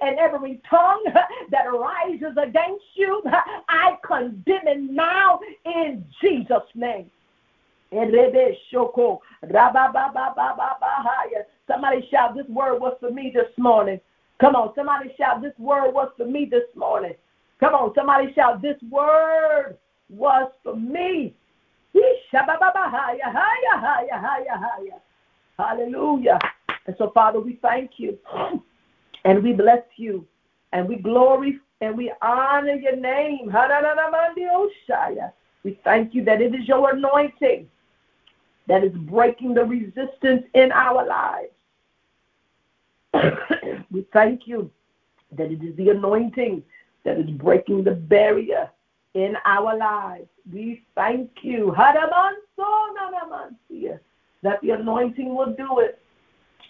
and 0.00 0.18
every 0.18 0.60
tongue 0.68 1.04
that 1.50 1.64
rises 1.72 2.36
against 2.36 2.84
you, 2.94 3.22
I 3.68 3.96
condemn 4.06 4.66
it 4.66 4.90
now 4.90 5.40
in 5.64 6.04
Jesus' 6.20 6.62
name. 6.74 7.10
Somebody 11.66 12.08
shout, 12.10 12.34
This 12.36 12.46
word 12.48 12.78
was 12.80 12.96
for 13.00 13.10
me 13.10 13.32
this 13.34 13.50
morning. 13.56 14.00
Come 14.40 14.54
on, 14.54 14.74
somebody 14.74 15.14
shout, 15.16 15.42
This 15.42 15.54
word 15.58 15.92
was 15.92 16.10
for 16.16 16.26
me 16.26 16.44
this 16.50 16.64
morning. 16.76 17.14
Come 17.60 17.74
on, 17.74 17.94
somebody 17.94 18.32
shout, 18.34 18.60
This 18.62 18.76
word 18.90 19.78
was 20.10 20.50
for 20.62 20.76
me. 20.76 21.34
Hallelujah. 25.58 26.38
And 26.86 26.96
so, 26.96 27.10
Father, 27.10 27.40
we 27.40 27.58
thank 27.60 27.92
you. 27.96 28.18
And 29.28 29.42
we 29.42 29.52
bless 29.52 29.84
you 29.96 30.26
and 30.72 30.88
we 30.88 30.96
glory 30.96 31.60
and 31.82 31.94
we 31.98 32.10
honor 32.22 32.72
your 32.72 32.96
name. 32.96 33.52
We 35.64 35.78
thank 35.84 36.14
you 36.14 36.24
that 36.24 36.40
it 36.40 36.54
is 36.54 36.66
your 36.66 36.94
anointing 36.94 37.68
that 38.68 38.84
is 38.84 38.92
breaking 38.92 39.52
the 39.52 39.66
resistance 39.66 40.46
in 40.54 40.72
our 40.72 41.06
lives. 41.06 41.52
we 43.90 44.06
thank 44.14 44.46
you 44.46 44.70
that 45.32 45.52
it 45.52 45.62
is 45.62 45.76
the 45.76 45.90
anointing 45.90 46.62
that 47.04 47.18
is 47.18 47.28
breaking 47.32 47.84
the 47.84 47.96
barrier 47.96 48.70
in 49.12 49.36
our 49.44 49.76
lives. 49.76 50.28
We 50.50 50.84
thank 50.94 51.32
you 51.42 51.74
that 54.42 54.60
the 54.62 54.70
anointing 54.70 55.34
will 55.34 55.52
do 55.52 55.80
it. 55.80 56.00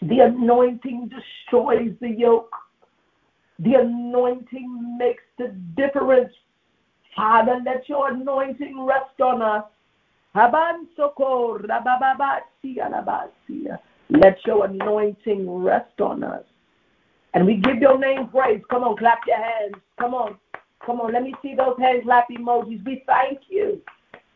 The 0.02 0.20
anointing 0.20 1.08
destroys 1.08 1.92
the 2.00 2.10
yoke. 2.10 2.54
The 3.58 3.74
anointing 3.74 4.96
makes 4.98 5.24
the 5.38 5.48
difference. 5.76 6.32
Father, 7.16 7.60
let 7.64 7.88
your 7.88 8.10
anointing 8.12 8.80
rest 8.80 9.20
on 9.20 9.42
us. 9.42 9.64
Let 14.10 14.38
your 14.46 14.64
anointing 14.66 15.50
rest 15.50 16.00
on 16.00 16.22
us. 16.22 16.44
And 17.34 17.44
we 17.44 17.56
give 17.56 17.78
your 17.78 17.98
name 17.98 18.28
praise. 18.28 18.62
Come 18.70 18.84
on, 18.84 18.96
clap 18.96 19.26
your 19.26 19.36
hands. 19.36 19.74
Come 19.98 20.14
on. 20.14 20.38
Come 20.86 21.00
on, 21.00 21.12
let 21.12 21.22
me 21.24 21.34
see 21.42 21.54
those 21.54 21.76
hands 21.78 22.04
clap 22.04 22.28
emojis. 22.30 22.84
We 22.86 23.02
thank 23.06 23.40
you 23.48 23.82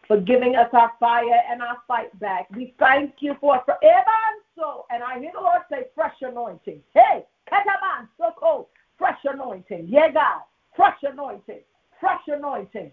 for 0.08 0.20
giving 0.20 0.56
us 0.56 0.68
our 0.72 0.92
fire 0.98 1.40
and 1.48 1.62
our 1.62 1.78
fight 1.86 2.18
back. 2.18 2.48
We 2.50 2.74
thank 2.78 3.14
you 3.20 3.36
for 3.40 3.62
forever 3.64 4.10
so. 4.56 4.86
And 4.90 5.02
I 5.02 5.18
hear 5.18 5.32
the 5.34 5.40
Lord 5.40 5.62
say, 5.70 5.86
fresh 5.94 6.14
anointing. 6.20 6.80
Hey, 6.94 7.24
kataban, 7.50 8.08
so 8.18 8.32
cold. 8.36 8.66
Fresh 8.98 9.18
anointing. 9.24 9.86
Yeah, 9.88 10.10
God. 10.12 10.42
Fresh 10.76 10.98
anointing. 11.02 11.60
Fresh 12.00 12.22
anointing. 12.28 12.92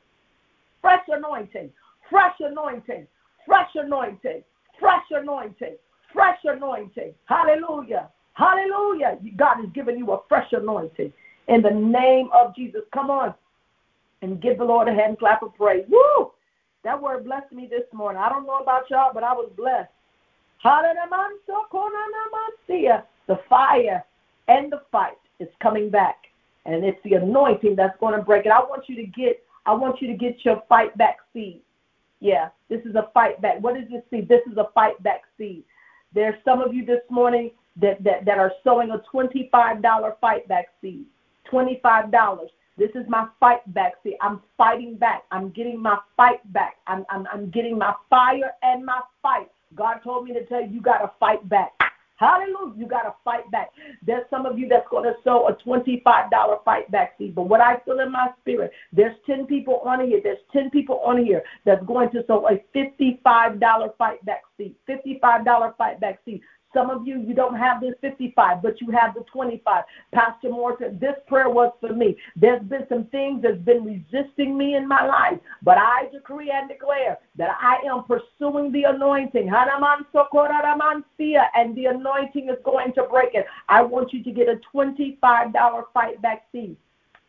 Fresh 0.82 1.05
anointing. 1.10 1.70
Fresh 2.10 2.36
anointing. 2.39 3.07
Fresh 3.45 3.70
anointing. 3.76 4.43
Fresh 4.80 5.05
anointing. 5.12 5.76
Fresh 6.14 6.39
anointing. 6.43 7.14
Hallelujah. 7.26 8.10
Hallelujah. 8.34 9.18
God 9.36 9.57
has 9.57 9.70
given 9.74 9.97
you 9.97 10.12
a 10.12 10.22
fresh 10.28 10.51
anointing 10.53 11.14
in 11.47 11.62
the 11.62 11.72
name 11.72 12.30
of 12.34 12.55
Jesus. 12.55 12.82
Come 12.93 13.10
on 13.10 13.34
and 14.22 14.41
give 14.41 14.57
the 14.57 14.64
Lord 14.64 14.88
a 14.88 14.93
hand 14.93 15.20
clap 15.20 15.43
of 15.43 15.55
praise. 15.55 15.86
Woo! 15.89 16.32
That 16.84 17.01
word 17.01 17.26
blessed 17.26 17.51
me 17.51 17.68
this 17.70 17.84
morning. 17.93 18.22
I 18.22 18.30
don't 18.30 18.45
know 18.45 18.60
about 18.60 18.89
y'all, 18.89 19.12
but 19.14 19.24
I 19.24 19.34
was 19.34 19.51
blessed. 19.57 19.91
The 23.28 23.39
fire 23.47 24.03
and 24.47 24.72
the 24.72 24.82
fight 24.91 25.18
is 25.39 25.47
coming 25.62 25.89
back. 25.89 26.18
And 26.66 26.84
it's 26.84 26.99
the 27.03 27.14
anointing 27.14 27.76
that's 27.76 27.97
going 27.99 28.16
to 28.16 28.22
break 28.22 28.45
it. 28.45 28.51
I 28.51 28.60
want 28.60 28.89
you 28.89 28.95
to 28.97 29.05
get 29.05 29.41
I 29.66 29.74
want 29.74 30.01
you 30.01 30.07
to 30.07 30.16
get 30.16 30.43
your 30.43 30.64
fight 30.68 30.97
back 30.97 31.18
seed. 31.32 31.62
Yeah, 32.20 32.49
this 32.70 32.82
is 32.86 32.95
a 32.95 33.10
fight 33.14 33.41
back. 33.41 33.62
What 33.62 33.78
is 33.78 33.88
this 33.89 34.01
seed? 34.10 34.28
This 34.28 34.41
is 34.51 34.57
a 34.57 34.70
fight 34.74 35.01
back 35.03 35.22
seed. 35.38 35.64
There's 36.14 36.36
some 36.43 36.62
of 36.62 36.74
you 36.74 36.86
this 36.86 37.01
morning 37.10 37.51
that, 37.80 38.03
that, 38.03 38.26
that 38.26 38.39
are 38.39 38.51
sowing 38.64 38.89
a 38.89 39.01
$25 39.14 40.20
fight 40.20 40.47
back 40.47 40.70
seed. 40.82 41.05
$25. 41.51 42.47
This 42.78 42.89
is 42.95 43.05
my 43.07 43.28
fight 43.39 43.72
back. 43.74 43.93
See, 44.03 44.16
I'm 44.22 44.41
fighting 44.57 44.95
back. 44.95 45.24
I'm 45.32 45.49
getting 45.49 45.80
my 45.82 45.99
fight 46.18 46.41
back. 46.51 46.78
I'm, 46.88 47.05
I'm, 47.10 47.28
I'm 47.32 47.49
getting 47.51 47.78
my 47.78 47.93
fire 48.10 48.53
and 48.64 48.86
my 48.86 49.01
fight. 49.22 49.51
God 49.76 49.99
told 50.03 50.26
me 50.26 50.34
to 50.34 50.45
tell 50.45 50.61
you, 50.61 50.67
you 50.67 50.82
got 50.82 50.99
to 50.99 51.11
fight 51.20 51.47
back. 51.47 51.72
Hallelujah. 52.20 52.74
You 52.78 52.86
got 52.86 53.03
to 53.03 53.13
fight 53.24 53.49
back. 53.49 53.70
There's 54.05 54.26
some 54.30 54.45
of 54.45 54.59
you 54.59 54.67
that's 54.67 54.88
going 54.91 55.05
to 55.05 55.13
sow 55.24 55.47
a 55.47 55.55
$25 55.55 56.03
fight 56.65 56.91
back 56.91 57.13
seed. 57.17 57.34
But 57.34 57.43
what 57.43 57.61
I 57.61 57.78
feel 57.86 58.01
in 58.01 58.11
my 58.11 58.28
spirit, 58.41 58.72
there's 58.91 59.15
10 59.26 59.45
people 59.45 59.82
on 59.86 60.05
here. 60.05 60.20
There's 60.22 60.39
10 60.51 60.70
people 60.70 60.99
on 61.05 61.24
here 61.24 61.41
that's 61.63 61.86
going 61.86 62.09
to 62.11 62.26
sow 62.28 62.45
a 62.49 62.59
$55 62.78 63.97
fight 63.97 64.26
back 64.26 64.41
seed. 64.57 64.76
$55 64.89 65.78
fight 65.78 66.01
back 66.01 66.20
seed. 66.26 66.41
Some 66.74 66.89
of 66.91 67.07
you, 67.07 67.20
you 67.20 67.34
don't 67.34 67.57
have 67.57 67.82
this 67.82 67.95
55, 68.01 68.61
but 68.61 68.80
you 68.80 68.91
have 68.91 69.15
the 69.15 69.22
25. 69.32 69.84
Pastor 70.13 70.49
Morrison, 70.49 70.99
this 70.99 71.15
prayer 71.28 71.49
was 71.49 71.74
for 71.80 71.93
me. 71.93 72.15
There's 72.36 72.61
been 72.63 72.86
some 72.88 73.05
things 73.05 73.41
that's 73.41 73.57
been 73.57 73.84
resisting 73.84 74.55
me 74.57 74.76
in 74.76 74.88
my 74.88 75.03
life, 75.05 75.39
but 75.63 75.80
I 75.80 76.07
decree 76.11 76.51
and 76.53 76.70
declare 76.70 77.17
that 77.38 77.57
I 77.59 77.78
am 77.88 78.03
pursuing 78.03 78.72
the 78.72 78.84
anointing. 78.84 79.49
And 79.49 80.55
the 81.76 81.86
anointing 81.86 82.49
is 82.49 82.57
going 82.63 82.93
to 82.93 83.03
break 83.03 83.34
it. 83.34 83.45
I 83.67 83.82
want 83.82 84.13
you 84.13 84.24
to 84.24 84.32
get 84.32 84.47
a 84.47 84.59
$25 84.76 85.20
fight 85.93 86.22
back 86.22 86.45
seed. 86.51 86.78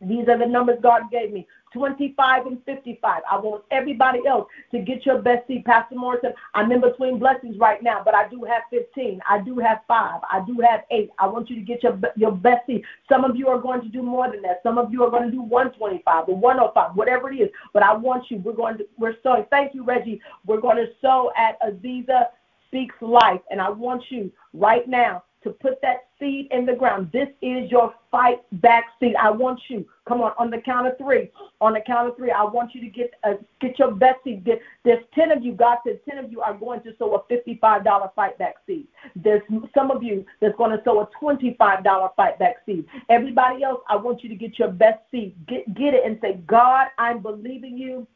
These 0.03 0.29
are 0.29 0.39
the 0.39 0.47
numbers 0.47 0.79
God 0.83 1.11
gave 1.11 1.31
me 1.31 1.47
25 1.73 2.47
and 2.47 2.65
55. 2.65 3.23
I 3.31 3.39
want 3.39 3.65
everybody 3.71 4.21
else 4.27 4.49
to 4.73 4.81
get 4.81 5.07
your 5.07 5.21
best 5.21 5.47
seat. 5.47 5.65
Pastor 5.65 5.95
Morrison, 5.95 6.33
I'm 6.55 6.71
in 6.73 6.81
between 6.81 7.19
blessings 7.19 7.59
right 7.59 7.83
now, 7.83 8.03
but 8.05 8.15
I 8.15 8.29
do 8.29 8.45
have 8.45 8.63
15. 8.71 9.21
I 9.29 9.41
do 9.41 9.59
have 9.59 9.81
five. 9.87 10.21
I 10.31 10.45
do 10.47 10.59
have 10.69 10.83
eight. 10.91 11.11
I 11.19 11.27
want 11.27 11.49
you 11.51 11.57
to 11.57 11.63
get 11.63 11.83
your, 11.83 11.99
your 12.17 12.33
best 12.33 12.67
seat. 12.67 12.85
Some 13.09 13.25
of 13.25 13.37
you 13.37 13.49
are 13.49 13.61
going 13.61 13.81
to 13.83 13.89
do 13.89 14.03
more 14.03 14.31
than 14.31 14.43
that. 14.43 14.61
Some 14.63 14.79
of 14.79 14.93
you 14.93 15.05
are 15.05 15.11
going 15.11 15.25
to 15.25 15.31
do 15.31 15.43
125 15.43 16.29
or 16.29 16.37
105, 16.37 16.97
whatever 16.97 17.33
it 17.33 17.37
is. 17.37 17.51
But 17.73 17.83
I 17.83 17.95
want 17.95 18.31
you, 18.31 18.39
we're 18.39 18.53
going 18.53 18.79
to, 18.79 18.87
we're 18.99 19.17
sowing. 19.23 19.45
Thank 19.51 19.75
you, 19.75 19.85
Reggie. 19.85 20.21
We're 20.47 20.61
going 20.61 20.77
to 20.77 20.87
sow 21.01 21.31
at 21.37 21.61
Azizah 21.63 22.27
Speaks 22.69 22.95
Life. 23.01 23.41
And 23.51 23.61
I 23.61 23.71
want 23.71 24.05
you 24.11 24.31
right 24.53 24.89
now 24.89 25.25
to 25.43 25.51
put 25.51 25.81
that 25.83 26.09
seed 26.19 26.49
in 26.51 26.67
the 26.67 26.75
ground. 26.75 27.11
This 27.13 27.29
is 27.41 27.71
your 27.71 27.95
fight 28.11 28.41
back 28.61 28.85
seed. 29.01 29.15
I 29.21 29.31
want 29.31 29.61
you, 29.69 29.87
come 30.07 30.21
on, 30.21 30.33
on 30.39 30.51
the 30.51 30.61
count 30.61 30.87
of 30.87 30.99
three. 30.99 31.31
On 31.61 31.73
the 31.73 31.81
count 31.87 32.09
of 32.09 32.17
three, 32.17 32.31
I 32.31 32.45
want 32.45 32.75
you 32.75 32.81
to 32.83 32.89
get 32.89 33.13
uh, 33.25 33.35
get 33.61 33.79
your 33.79 33.93
best 33.93 34.23
seed. 34.25 34.47
There's 34.85 35.05
10 35.15 35.33
of 35.33 35.43
you, 35.43 35.53
God 35.53 35.79
says 35.87 35.97
10 36.09 36.19
of 36.25 36.31
you 36.31 36.41
are 36.41 36.55
going 36.55 36.83
to 36.83 36.95
sow 36.99 37.15
a 37.15 37.33
$55 37.33 38.15
fight 38.15 38.39
back 38.39 38.57
seed. 38.67 38.87
There's 39.17 39.43
some 39.75 39.91
of 39.91 40.03
you 40.03 40.27
that's 40.41 40.57
going 40.57 40.77
to 40.77 40.83
sow 40.85 41.01
a 41.01 41.09
$25 41.23 42.15
fight 42.17 42.39
back 42.39 42.57
seed. 42.67 42.85
Everybody 43.09 43.63
else, 43.63 43.81
I 43.89 43.97
want 43.97 44.23
you 44.23 44.29
to 44.29 44.35
get 44.35 44.59
your 44.59 44.69
best 44.71 45.01
seed. 45.11 45.35
Get, 45.47 45.73
get 45.75 45.95
it 45.95 46.05
and 46.05 46.19
say, 46.21 46.41
God, 46.47 46.89
I'm 46.99 47.21
believing 47.21 47.79
you. 47.79 48.07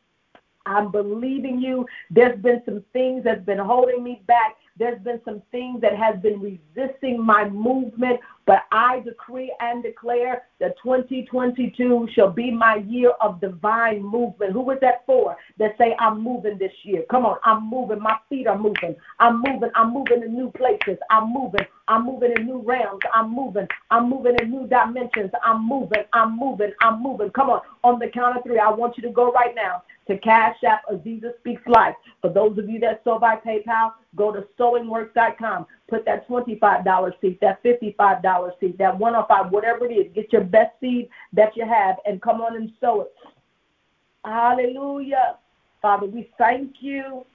I'm 0.66 0.90
believing 0.90 1.60
you. 1.60 1.86
There's 2.10 2.38
been 2.40 2.62
some 2.64 2.82
things 2.92 3.24
that's 3.24 3.44
been 3.44 3.58
holding 3.58 4.02
me 4.02 4.22
back. 4.26 4.56
There's 4.76 5.00
been 5.02 5.20
some 5.24 5.40
things 5.52 5.80
that 5.82 5.96
has 5.96 6.20
been 6.20 6.40
resisting 6.40 7.24
my 7.24 7.48
movement, 7.48 8.18
but 8.44 8.64
I 8.72 9.00
decree 9.00 9.54
and 9.60 9.84
declare 9.84 10.42
that 10.58 10.74
2022 10.82 12.08
shall 12.12 12.30
be 12.30 12.50
my 12.50 12.76
year 12.88 13.10
of 13.20 13.40
divine 13.40 14.02
movement. 14.02 14.52
Who 14.52 14.68
is 14.72 14.80
that 14.80 15.06
for? 15.06 15.36
That 15.58 15.78
say 15.78 15.94
I'm 16.00 16.20
moving 16.20 16.58
this 16.58 16.72
year. 16.82 17.04
Come 17.08 17.24
on, 17.24 17.38
I'm 17.44 17.70
moving. 17.70 18.00
My 18.00 18.16
feet 18.28 18.48
are 18.48 18.58
moving. 18.58 18.96
I'm 19.20 19.42
moving. 19.42 19.70
I'm 19.76 19.94
moving 19.94 20.22
to 20.22 20.28
new 20.28 20.50
places. 20.50 20.98
I'm 21.08 21.32
moving. 21.32 21.66
I'm 21.86 22.06
moving 22.06 22.32
in 22.36 22.46
new 22.46 22.62
realms. 22.62 23.02
I'm 23.12 23.34
moving. 23.34 23.66
I'm 23.90 24.08
moving 24.08 24.36
in 24.40 24.50
new 24.50 24.66
dimensions. 24.66 25.30
I'm 25.42 25.68
moving. 25.68 26.04
I'm 26.12 26.38
moving. 26.38 26.72
I'm 26.80 27.02
moving. 27.02 27.30
Come 27.30 27.50
on, 27.50 27.60
on 27.82 27.98
the 27.98 28.08
count 28.08 28.36
of 28.36 28.42
three, 28.42 28.58
I 28.58 28.70
want 28.70 28.96
you 28.96 29.02
to 29.02 29.10
go 29.10 29.30
right 29.32 29.54
now 29.54 29.82
to 30.08 30.18
Cash 30.18 30.56
App 30.66 30.82
Azizah 30.90 31.36
Speaks 31.40 31.62
Life. 31.66 31.94
For 32.20 32.30
those 32.32 32.56
of 32.58 32.68
you 32.68 32.78
that 32.80 33.02
sow 33.04 33.18
by 33.18 33.36
PayPal, 33.36 33.92
go 34.16 34.32
to 34.32 34.46
sewingworks.com. 34.58 35.66
Put 35.88 36.04
that 36.06 36.28
$25 36.28 37.12
seed, 37.20 37.38
that 37.40 37.62
$55 37.62 38.50
seed, 38.60 38.78
that 38.78 38.98
105 38.98 39.52
whatever 39.52 39.86
it 39.86 39.94
is. 39.94 40.12
Get 40.14 40.32
your 40.32 40.44
best 40.44 40.72
seed 40.80 41.08
that 41.32 41.56
you 41.56 41.66
have 41.66 41.96
and 42.06 42.20
come 42.20 42.40
on 42.40 42.56
and 42.56 42.70
sow 42.80 43.02
it. 43.02 43.12
Hallelujah. 44.24 45.36
Father, 45.82 46.06
we 46.06 46.30
thank 46.38 46.76
you. 46.80 47.26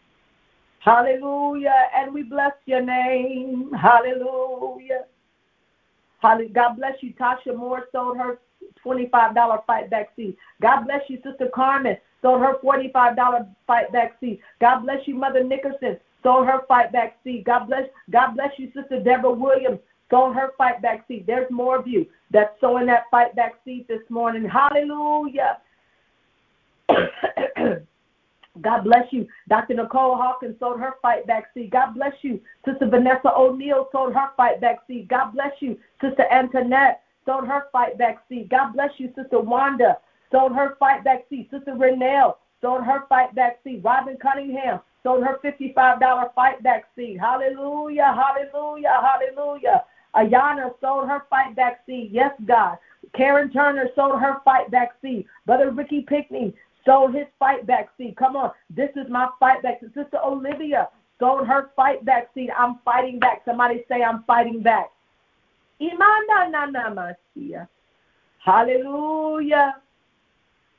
Hallelujah. 0.80 1.90
And 1.96 2.14
we 2.14 2.24
bless 2.24 2.54
your 2.66 2.82
name. 2.82 3.72
Hallelujah. 3.74 5.06
Hallelujah. 6.20 6.54
God 6.54 6.76
bless 6.78 6.94
you. 7.02 7.14
Tasha 7.14 7.56
Moore 7.56 7.88
sold 7.92 8.18
her 8.18 8.40
$25 8.86 9.66
fight 9.66 9.90
back 9.90 10.10
seed. 10.16 10.36
God 10.62 10.86
bless 10.86 11.02
you, 11.10 11.18
Sister 11.24 11.50
Carmen 11.54 11.98
sold 12.22 12.42
her 12.42 12.56
$45 12.64 13.48
fight 13.68 13.92
back 13.92 14.18
seat. 14.20 14.42
God 14.60 14.82
bless 14.82 15.08
you, 15.08 15.16
Mother 15.16 15.44
Nickerson, 15.44 15.98
sold 16.24 16.48
her 16.48 16.62
fight 16.68 16.92
back 16.92 17.18
seat. 17.24 17.46
God 17.46 17.68
bless, 17.68 17.84
God 18.10 18.34
bless 18.34 18.52
you, 18.58 18.72
Sister 18.74 19.02
Deborah 19.02 19.32
Williams, 19.32 19.80
sold 20.10 20.36
her 20.36 20.52
fight 20.58 20.82
back 20.82 21.06
seat. 21.08 21.26
There's 21.26 21.50
more 21.52 21.78
of 21.78 21.88
you 21.88 22.06
that's 22.32 22.60
sowing 22.60 22.88
that 22.88 23.06
fight 23.12 23.36
back 23.36 23.56
seat 23.66 23.88
this 23.88 24.02
morning. 24.10 24.48
Hallelujah. 24.48 25.60
God 28.62 28.84
bless 28.84 29.12
you. 29.12 29.28
Dr. 29.47 29.76
Nicole 29.76 30.16
Hawkins 30.16 30.55
sold 30.60 30.80
her 30.80 30.95
fight 31.01 31.26
back 31.28 31.45
seat. 31.53 31.72
God 31.72 31.93
bless 31.93 32.14
you. 32.22 32.39
Sister 32.66 32.88
Vanessa 32.88 33.32
O'Neill 33.36 33.88
sold 33.91 34.14
her 34.14 34.30
fight 34.38 34.62
back 34.62 34.80
seat. 34.88 35.07
God 35.07 35.32
bless 35.32 35.53
you. 35.60 35.78
Sister 36.01 36.26
Antoinette 36.32 37.01
sold 37.26 37.47
her 37.47 37.66
fight 37.72 37.97
back 37.97 38.24
seat. 38.28 38.49
God 38.49 38.74
bless 38.74 38.91
you, 38.97 39.12
Sister 39.16 39.39
Wanda 39.39 39.97
sold 40.32 40.53
her 40.55 40.76
fight 40.80 41.03
back 41.03 41.26
seat. 41.30 41.49
Sister 41.51 41.74
Renelle 41.74 42.36
sold 42.62 42.84
her 42.84 43.05
fight 43.07 43.34
back 43.36 43.60
seat. 43.64 43.82
Robin 43.84 44.18
Cunningham 44.22 44.80
sold 45.03 45.24
her 45.24 45.39
$55 45.43 46.34
fight 46.34 46.62
back 46.64 46.86
seat. 46.95 47.20
Hallelujah, 47.20 48.14
hallelujah, 48.16 49.01
hallelujah. 49.01 49.84
Ayana 50.16 50.72
sold 50.82 51.07
her 51.07 51.24
fight 51.30 51.55
back 51.55 51.82
seat. 51.86 52.10
Yes, 52.12 52.32
God. 52.45 52.78
Karen 53.16 53.51
Turner 53.51 53.89
sold 53.95 54.20
her 54.20 54.38
fight 54.43 54.70
back 54.72 54.93
seat. 55.01 55.26
Brother 55.45 55.72
Ricky 55.72 56.01
Pickney 56.01 56.53
sold 56.86 57.14
his 57.14 57.28
fight 57.38 57.66
back 57.66 57.90
seat. 57.98 58.16
Come 58.18 58.36
on. 58.36 58.52
This 58.70 58.90
is 58.96 59.10
my 59.10 59.30
fight 59.40 59.62
back. 59.64 59.80
Sister 59.82 60.20
Olivia 60.24 60.90
sold 61.20 61.48
her 61.48 61.72
fight 61.76 62.04
back 62.06 62.30
seat. 62.34 62.50
I'm 62.58 62.80
fighting 62.86 63.20
back. 63.20 63.42
Somebody 63.46 63.84
say 63.88 64.04
I'm 64.04 64.24
fighting 64.24 64.62
back. 64.62 64.90
Hallelujah. 68.44 69.76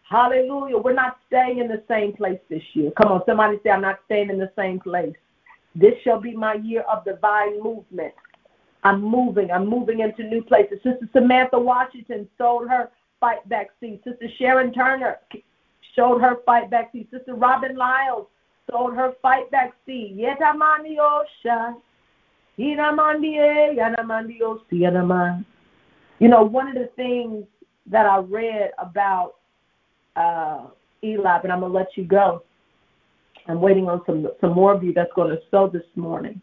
Hallelujah. 0.03 0.79
We're 0.79 0.93
not 0.93 1.19
staying 1.29 1.59
in 1.59 1.69
the 1.69 1.83
same 1.89 2.13
place 2.13 2.41
this 2.49 2.63
year. 2.73 2.91
Come 3.01 3.13
on, 3.13 3.23
somebody 3.27 3.59
say, 3.63 3.71
I'm 3.71 3.81
not 3.81 4.01
staying 4.07 4.29
in 4.29 4.39
the 4.39 4.51
same 4.57 4.81
place. 4.81 5.15
This 5.75 5.95
shall 6.03 6.21
be 6.21 6.35
my 6.35 6.55
year 6.55 6.83
of 6.83 7.05
divine 7.05 7.63
movement. 7.63 8.13
I'm 8.83 9.01
moving. 9.03 9.51
I'm 9.51 9.69
moving 9.69 10.01
into 10.01 10.25
new 10.25 10.43
places. 10.43 10.79
Sister 10.83 11.09
Samantha 11.13 11.59
Washington 11.59 12.29
sold 12.39 12.69
her 12.69 12.91
fight 13.21 13.49
back 13.49 13.69
seat. 13.79 14.03
Sister 14.03 14.27
Sharon 14.39 14.73
Turner 14.73 15.19
showed 15.95 16.21
her 16.21 16.37
fight 16.45 16.71
back 16.71 16.93
seat. 16.93 17.09
Sister 17.11 17.35
Robin 17.35 17.77
Lyles 17.77 18.27
sold 18.71 18.95
her 18.95 19.13
fight 19.23 19.51
back 19.51 19.75
seat. 19.87 20.17
Yetamaniosha. 20.17 21.75
You 22.57 22.77
know, 26.29 26.43
one 26.43 26.69
of 26.69 26.75
the 26.75 26.91
things 26.95 27.45
that 27.87 28.07
I 28.07 28.19
read 28.19 28.71
about 28.79 29.35
uh, 30.17 30.67
Eli, 31.03 31.39
but 31.41 31.51
I'm 31.51 31.61
going 31.61 31.73
to 31.73 31.79
let 31.79 31.97
you 31.97 32.05
go. 32.05 32.43
I'm 33.47 33.61
waiting 33.61 33.89
on 33.89 34.03
some 34.07 34.29
some 34.41 34.53
more 34.53 34.75
of 34.75 34.85
you 34.85 34.93
that's 34.93 35.13
going 35.15 35.31
to 35.31 35.41
sow 35.51 35.69
this 35.69 35.83
morning. 35.97 36.41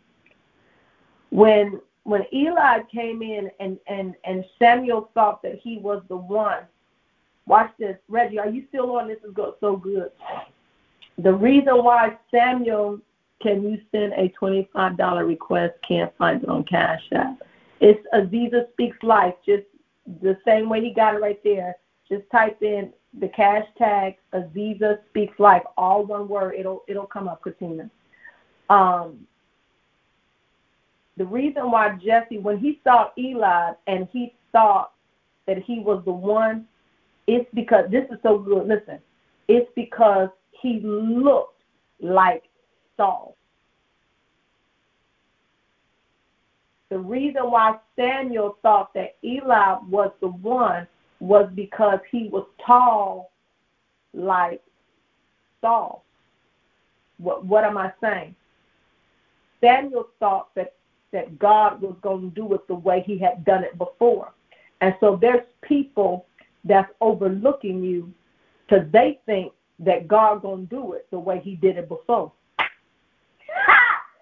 When 1.29 1.79
when 2.03 2.23
Eli 2.33 2.79
came 2.91 3.21
in 3.21 3.51
and 3.59 3.77
and 3.87 4.15
and 4.23 4.43
Samuel 4.57 5.09
thought 5.13 5.41
that 5.43 5.59
he 5.61 5.77
was 5.77 6.01
the 6.09 6.17
one. 6.17 6.63
Watch 7.47 7.71
this, 7.79 7.97
Reggie. 8.09 8.39
Are 8.39 8.49
you 8.49 8.65
still 8.69 8.97
on? 8.97 9.07
This 9.07 9.19
is 9.27 9.33
so 9.61 9.77
good. 9.77 10.11
The 11.17 11.33
reason 11.33 11.83
why 11.83 12.17
Samuel, 12.29 12.99
can 13.41 13.63
you 13.63 13.79
send 13.91 14.13
a 14.13 14.29
twenty-five 14.37 14.97
dollar 14.97 15.25
request? 15.25 15.75
Can't 15.87 16.15
find 16.17 16.43
it 16.43 16.49
on 16.49 16.65
Cash 16.65 17.01
App. 17.13 17.41
It's 17.79 18.05
Azizah 18.13 18.69
Speaks 18.73 18.97
Life. 19.01 19.33
Just 19.45 19.63
the 20.21 20.37
same 20.45 20.67
way 20.69 20.81
he 20.81 20.93
got 20.93 21.15
it 21.15 21.21
right 21.21 21.39
there. 21.43 21.75
Just 22.09 22.23
type 22.31 22.61
in 22.61 22.91
the 23.19 23.29
cash 23.29 23.65
tag 23.77 24.15
Azizah 24.33 24.99
Speaks 25.09 25.39
Life, 25.39 25.63
all 25.77 26.05
one 26.05 26.27
word. 26.27 26.55
It'll 26.57 26.83
it'll 26.87 27.07
come 27.07 27.27
up, 27.27 27.43
Katina. 27.43 27.89
Um, 28.69 29.25
the 31.15 31.25
reason 31.25 31.71
why 31.71 31.97
Jesse, 32.03 32.37
when 32.37 32.59
he 32.59 32.79
saw 32.83 33.09
Eli 33.17 33.71
and 33.87 34.07
he 34.11 34.35
thought 34.51 34.91
that 35.47 35.57
he 35.57 35.79
was 35.79 36.03
the 36.05 36.11
one, 36.11 36.67
it's 37.27 37.49
because 37.53 37.85
this 37.91 38.05
is 38.09 38.17
so 38.23 38.39
good. 38.39 38.67
Listen, 38.67 38.99
it's 39.47 39.69
because 39.75 40.29
he 40.51 40.79
looked 40.81 41.61
like 41.99 42.43
Saul. 42.95 43.35
The 46.89 46.97
reason 46.97 47.51
why 47.51 47.77
Samuel 47.97 48.57
thought 48.61 48.93
that 48.93 49.17
Eli 49.23 49.77
was 49.89 50.11
the 50.21 50.29
one 50.29 50.87
was 51.19 51.49
because 51.53 51.99
he 52.09 52.29
was 52.29 52.45
tall 52.65 53.31
like 54.13 54.61
Saul. 55.59 56.05
What, 57.17 57.45
what 57.45 57.65
am 57.65 57.77
I 57.77 57.91
saying? 57.99 58.35
Samuel 59.59 60.07
thought 60.19 60.53
that, 60.55 60.75
that 61.11 61.37
God 61.39 61.81
was 61.81 61.95
going 62.01 62.21
to 62.21 62.35
do 62.35 62.53
it 62.53 62.65
the 62.67 62.75
way 62.75 63.03
he 63.05 63.17
had 63.17 63.43
done 63.43 63.63
it 63.63 63.77
before. 63.77 64.31
And 64.79 64.95
so 64.99 65.17
there's 65.19 65.43
people 65.61 66.26
that's 66.67 66.91
overlooking 67.01 67.83
you 67.83 68.13
because 68.67 68.85
they 68.91 69.19
think 69.25 69.53
that 69.79 70.07
God 70.07 70.41
to 70.41 70.67
do 70.69 70.93
it 70.93 71.07
the 71.11 71.19
way 71.19 71.39
he 71.43 71.55
did 71.55 71.77
it 71.77 71.87
before. 71.87 72.31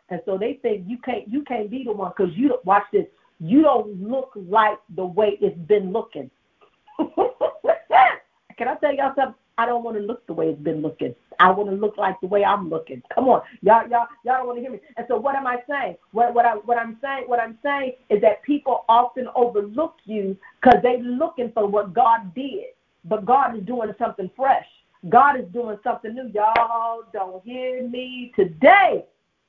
And 0.09 0.21
so 0.25 0.37
they 0.37 0.59
think 0.61 0.85
you 0.87 0.97
can't 0.99 1.27
you 1.27 1.43
can't 1.43 1.69
be 1.69 1.83
the 1.83 1.91
one 1.91 2.13
because 2.15 2.33
you 2.35 2.47
don't 2.49 2.63
watch 2.65 2.83
this. 2.93 3.05
You 3.39 3.63
don't 3.63 4.01
look 4.01 4.31
like 4.35 4.77
the 4.95 5.05
way 5.05 5.37
it's 5.41 5.57
been 5.67 5.91
looking. 5.91 6.29
Can 8.57 8.67
I 8.67 8.75
tell 8.75 8.95
y'all 8.95 9.13
something? 9.15 9.35
I 9.57 9.65
don't 9.65 9.83
want 9.83 9.97
to 9.97 10.03
look 10.03 10.25
the 10.27 10.33
way 10.33 10.47
it's 10.47 10.61
been 10.61 10.81
looking. 10.81 11.15
I 11.39 11.51
want 11.51 11.69
to 11.69 11.75
look 11.75 11.97
like 11.97 12.19
the 12.21 12.27
way 12.27 12.43
I'm 12.43 12.69
looking. 12.69 13.01
Come 13.13 13.29
on, 13.29 13.41
y'all, 13.61 13.87
y'all, 13.89 14.07
y'all 14.23 14.37
don't 14.37 14.47
want 14.47 14.57
to 14.57 14.61
hear 14.61 14.71
me. 14.71 14.79
And 14.97 15.05
so, 15.07 15.17
what 15.17 15.35
am 15.35 15.47
I 15.47 15.57
saying? 15.69 15.95
What, 16.11 16.33
what 16.33 16.45
I, 16.45 16.55
what 16.55 16.77
I'm 16.77 16.97
saying, 17.01 17.23
what 17.27 17.39
I'm 17.39 17.57
saying 17.63 17.93
is 18.09 18.21
that 18.21 18.43
people 18.43 18.85
often 18.89 19.27
overlook 19.35 19.95
you 20.05 20.37
because 20.61 20.79
they're 20.83 20.99
looking 20.99 21.51
for 21.53 21.67
what 21.67 21.93
God 21.93 22.33
did, 22.35 22.75
but 23.05 23.25
God 23.25 23.57
is 23.57 23.63
doing 23.63 23.91
something 23.99 24.29
fresh. 24.35 24.65
God 25.09 25.39
is 25.39 25.45
doing 25.53 25.77
something 25.83 26.13
new. 26.13 26.31
Y'all 26.33 27.03
don't 27.13 27.43
hear 27.43 27.87
me 27.87 28.31
today. 28.35 29.05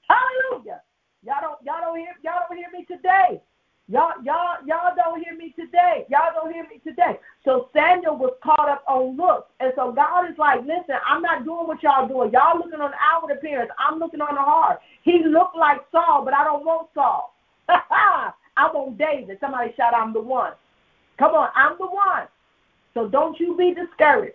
Hallelujah. 0.08 0.82
Y'all 1.24 1.36
don't, 1.40 1.58
y'all 1.64 1.80
don't 1.80 1.98
hear, 1.98 2.14
y'all 2.22 2.42
don't 2.48 2.58
hear 2.58 2.68
me 2.72 2.84
today. 2.84 3.40
Y'all, 3.88 4.14
y'all, 4.24 4.56
y'all 4.66 4.96
don't 4.96 5.22
hear 5.22 5.36
me 5.36 5.54
today. 5.56 6.06
Y'all 6.08 6.34
don't 6.34 6.52
hear 6.52 6.64
me 6.64 6.80
today. 6.82 7.20
So 7.44 7.68
Samuel 7.72 8.16
was 8.16 8.34
caught 8.42 8.68
up 8.68 8.82
on 8.88 9.16
looks. 9.16 9.48
And 9.60 9.72
so 9.76 9.92
God 9.92 10.28
is 10.28 10.36
like, 10.38 10.60
listen, 10.62 10.96
I'm 11.06 11.22
not 11.22 11.44
doing 11.44 11.68
what 11.68 11.80
y'all 11.84 12.08
doing. 12.08 12.32
Y'all 12.32 12.58
looking 12.58 12.80
on 12.80 12.90
outward 13.00 13.36
appearance. 13.36 13.70
I'm 13.78 14.00
looking 14.00 14.20
on 14.20 14.34
the 14.34 14.40
heart. 14.40 14.80
He 15.02 15.22
looked 15.24 15.56
like 15.56 15.78
Saul, 15.92 16.24
but 16.24 16.34
I 16.34 16.42
don't 16.42 16.64
want 16.64 16.88
Saul. 16.94 17.36
I 17.68 18.32
want 18.72 18.98
David. 18.98 19.38
Somebody 19.40 19.72
shout, 19.76 19.94
I'm 19.94 20.12
the 20.12 20.20
one. 20.20 20.54
Come 21.16 21.34
on, 21.34 21.50
I'm 21.54 21.76
the 21.78 21.86
one. 21.86 22.26
So 22.92 23.08
don't 23.08 23.38
you 23.38 23.56
be 23.56 23.72
discouraged. 23.72 24.34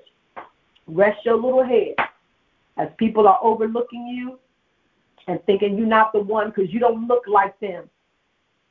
Rest 0.87 1.25
your 1.25 1.35
little 1.35 1.65
head. 1.65 1.95
As 2.77 2.87
people 2.97 3.27
are 3.27 3.39
overlooking 3.41 4.07
you 4.07 4.39
and 5.27 5.43
thinking 5.45 5.77
you're 5.77 5.87
not 5.87 6.13
the 6.13 6.21
one 6.21 6.49
because 6.49 6.71
you 6.71 6.79
don't 6.79 7.05
look 7.05 7.23
like 7.27 7.59
them 7.59 7.89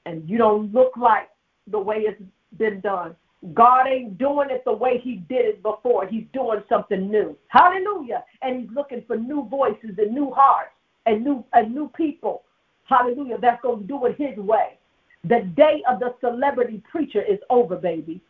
and 0.06 0.28
you 0.28 0.38
don't 0.38 0.72
look 0.72 0.96
like 0.96 1.28
the 1.70 1.78
way 1.78 1.96
it's 1.98 2.20
been 2.58 2.80
done. 2.80 3.14
God 3.54 3.86
ain't 3.86 4.18
doing 4.18 4.50
it 4.50 4.62
the 4.64 4.72
way 4.72 5.00
he 5.02 5.16
did 5.16 5.46
it 5.46 5.62
before. 5.62 6.06
He's 6.06 6.26
doing 6.32 6.62
something 6.68 7.10
new. 7.10 7.36
Hallelujah. 7.48 8.24
And 8.42 8.60
he's 8.60 8.70
looking 8.74 9.02
for 9.06 9.16
new 9.16 9.46
voices 9.48 9.96
and 9.96 10.14
new 10.14 10.30
hearts 10.30 10.72
and 11.06 11.24
new 11.24 11.44
and 11.54 11.74
new 11.74 11.90
people. 11.96 12.42
Hallelujah. 12.84 13.38
That's 13.40 13.62
going 13.62 13.80
to 13.80 13.86
do 13.86 14.04
it 14.06 14.16
his 14.18 14.36
way. 14.36 14.78
The 15.24 15.50
day 15.56 15.82
of 15.88 16.00
the 16.00 16.14
celebrity 16.20 16.82
preacher 16.90 17.22
is 17.22 17.38
over, 17.48 17.76
baby. 17.76 18.20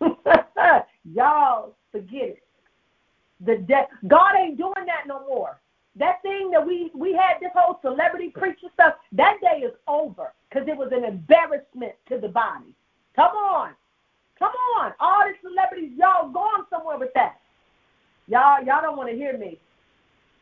Y'all 1.14 1.74
forget 1.90 2.22
it. 2.22 2.42
The 3.44 3.56
day 3.56 3.84
God 4.06 4.34
ain't 4.38 4.58
doing 4.58 4.84
that 4.86 5.06
no 5.06 5.20
more. 5.26 5.60
That 5.96 6.20
thing 6.22 6.50
that 6.50 6.64
we 6.64 6.90
we 6.94 7.14
had 7.14 7.40
this 7.40 7.50
whole 7.54 7.78
celebrity 7.80 8.28
preacher 8.28 8.68
stuff, 8.74 8.94
that 9.12 9.38
day 9.40 9.64
is 9.64 9.72
over 9.88 10.34
because 10.50 10.68
it 10.68 10.76
was 10.76 10.90
an 10.92 11.04
embarrassment 11.04 11.92
to 12.08 12.18
the 12.18 12.28
body. 12.28 12.74
Come 13.14 13.32
on. 13.36 13.70
Come 14.38 14.52
on. 14.78 14.92
All 14.98 15.24
the 15.24 15.48
celebrities, 15.48 15.92
y'all 15.96 16.30
going 16.30 16.64
somewhere 16.70 16.98
with 16.98 17.12
that. 17.14 17.40
Y'all, 18.26 18.64
y'all 18.64 18.82
don't 18.82 18.96
want 18.96 19.10
to 19.10 19.16
hear 19.16 19.36
me. 19.38 19.58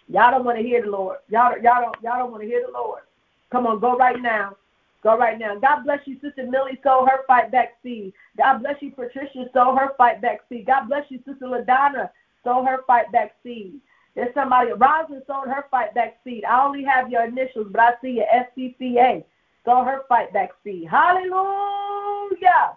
Y'all 0.08 0.30
don't 0.30 0.44
want 0.44 0.58
to 0.58 0.64
hear 0.64 0.82
the 0.82 0.90
Lord. 0.90 1.18
Y'all, 1.28 1.52
y'all 1.62 1.82
don't, 1.82 1.96
y'all 2.02 2.18
don't 2.18 2.30
want 2.30 2.42
to 2.42 2.48
hear 2.48 2.62
the 2.64 2.72
Lord. 2.72 3.02
Come 3.50 3.66
on, 3.66 3.80
go 3.80 3.96
right 3.96 4.20
now. 4.20 4.56
Go 5.02 5.16
right 5.16 5.38
now. 5.38 5.58
God 5.58 5.84
bless 5.84 6.00
you, 6.06 6.14
Sister 6.20 6.46
Millie. 6.48 6.78
Sow 6.82 7.06
her 7.08 7.24
fight 7.26 7.52
back 7.52 7.74
seed. 7.82 8.12
God 8.36 8.58
bless 8.58 8.76
you, 8.80 8.90
Patricia. 8.90 9.44
Sow 9.52 9.76
her 9.76 9.94
fight 9.96 10.20
back 10.20 10.40
seed. 10.48 10.66
God 10.66 10.88
bless 10.88 11.04
you, 11.08 11.18
Sister 11.18 11.46
LaDonna. 11.46 12.10
Sow 12.42 12.64
her 12.64 12.80
fight 12.86 13.12
back 13.12 13.36
seed. 13.42 13.80
There's 14.18 14.34
somebody, 14.34 14.72
Rosin 14.72 15.22
sold 15.28 15.46
her 15.46 15.66
fight 15.70 15.94
back 15.94 16.18
seed. 16.24 16.44
I 16.44 16.64
only 16.66 16.82
have 16.82 17.08
your 17.08 17.24
initials, 17.24 17.68
but 17.70 17.80
I 17.80 17.92
see 18.02 18.18
your 18.18 18.26
SCCA. 18.26 19.22
Sow 19.64 19.84
her 19.84 20.02
fight 20.08 20.32
back 20.32 20.50
see. 20.64 20.84
Hallelujah. 20.84 22.76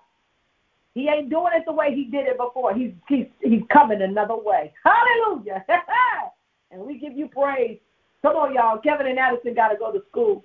He 0.93 1.07
ain't 1.07 1.29
doing 1.29 1.53
it 1.55 1.63
the 1.65 1.71
way 1.71 1.95
he 1.95 2.05
did 2.05 2.27
it 2.27 2.37
before. 2.37 2.73
He's 2.73 2.91
he's 3.07 3.27
he's 3.41 3.61
coming 3.71 4.01
another 4.01 4.35
way. 4.35 4.73
Hallelujah. 4.83 5.63
and 6.71 6.81
we 6.81 6.97
give 6.97 7.13
you 7.13 7.29
praise. 7.29 7.79
Come 8.21 8.35
on, 8.35 8.53
y'all. 8.53 8.77
Kevin 8.77 9.07
and 9.07 9.17
Addison 9.17 9.53
got 9.53 9.69
to 9.69 9.77
go 9.77 9.91
to 9.91 10.03
school. 10.09 10.43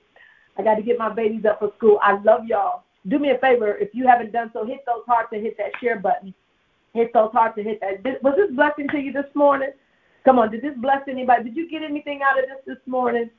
I 0.56 0.62
got 0.62 0.76
to 0.76 0.82
get 0.82 0.98
my 0.98 1.12
babies 1.12 1.44
up 1.44 1.58
for 1.58 1.72
school. 1.76 1.98
I 2.02 2.18
love 2.22 2.46
y'all. 2.46 2.84
Do 3.08 3.18
me 3.18 3.30
a 3.30 3.38
favor. 3.38 3.76
If 3.76 3.90
you 3.92 4.06
haven't 4.06 4.32
done 4.32 4.50
so, 4.52 4.64
hit 4.64 4.84
those 4.86 5.04
hearts 5.06 5.28
and 5.32 5.42
hit 5.42 5.56
that 5.58 5.72
share 5.80 5.98
button. 5.98 6.34
Hit 6.94 7.12
those 7.12 7.30
hearts 7.32 7.58
and 7.58 7.66
hit 7.66 7.80
that. 7.80 8.22
Was 8.22 8.34
this 8.36 8.54
blessing 8.54 8.88
to 8.88 8.98
you 8.98 9.12
this 9.12 9.26
morning? 9.34 9.70
Come 10.24 10.38
on. 10.38 10.50
Did 10.50 10.62
this 10.62 10.74
bless 10.78 11.02
anybody? 11.08 11.44
Did 11.44 11.56
you 11.56 11.68
get 11.68 11.82
anything 11.82 12.20
out 12.22 12.38
of 12.38 12.46
this 12.48 12.76
this 12.76 12.86
morning? 12.86 13.30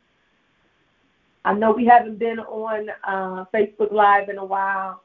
I 1.47 1.53
know 1.53 1.71
we 1.71 1.85
haven't 1.85 2.19
been 2.19 2.39
on 2.39 2.89
uh, 3.05 3.45
Facebook 3.53 3.93
Live 3.93 4.27
in 4.27 4.37
a 4.37 4.43
while. 4.43 5.01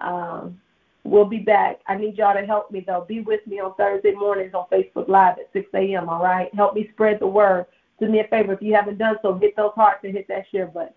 Um, 0.00 0.60
we'll 1.02 1.24
be 1.24 1.38
back. 1.38 1.80
I 1.88 1.96
need 1.96 2.18
y'all 2.18 2.34
to 2.34 2.44
help 2.44 2.70
me, 2.70 2.84
though. 2.86 3.06
Be 3.08 3.20
with 3.20 3.40
me 3.46 3.58
on 3.58 3.74
Thursday 3.76 4.12
mornings 4.12 4.52
on 4.52 4.66
Facebook 4.70 5.08
Live 5.08 5.38
at 5.38 5.50
6 5.54 5.66
a.m., 5.74 6.10
all 6.10 6.22
right? 6.22 6.54
Help 6.54 6.74
me 6.74 6.90
spread 6.92 7.20
the 7.20 7.26
word. 7.26 7.64
Do 7.98 8.10
me 8.10 8.20
a 8.20 8.24
favor. 8.24 8.52
If 8.52 8.60
you 8.60 8.74
haven't 8.74 8.98
done 8.98 9.16
so, 9.22 9.38
hit 9.38 9.56
those 9.56 9.72
hearts 9.74 10.00
and 10.04 10.12
hit 10.12 10.28
that 10.28 10.44
share 10.52 10.66
button. 10.66 10.92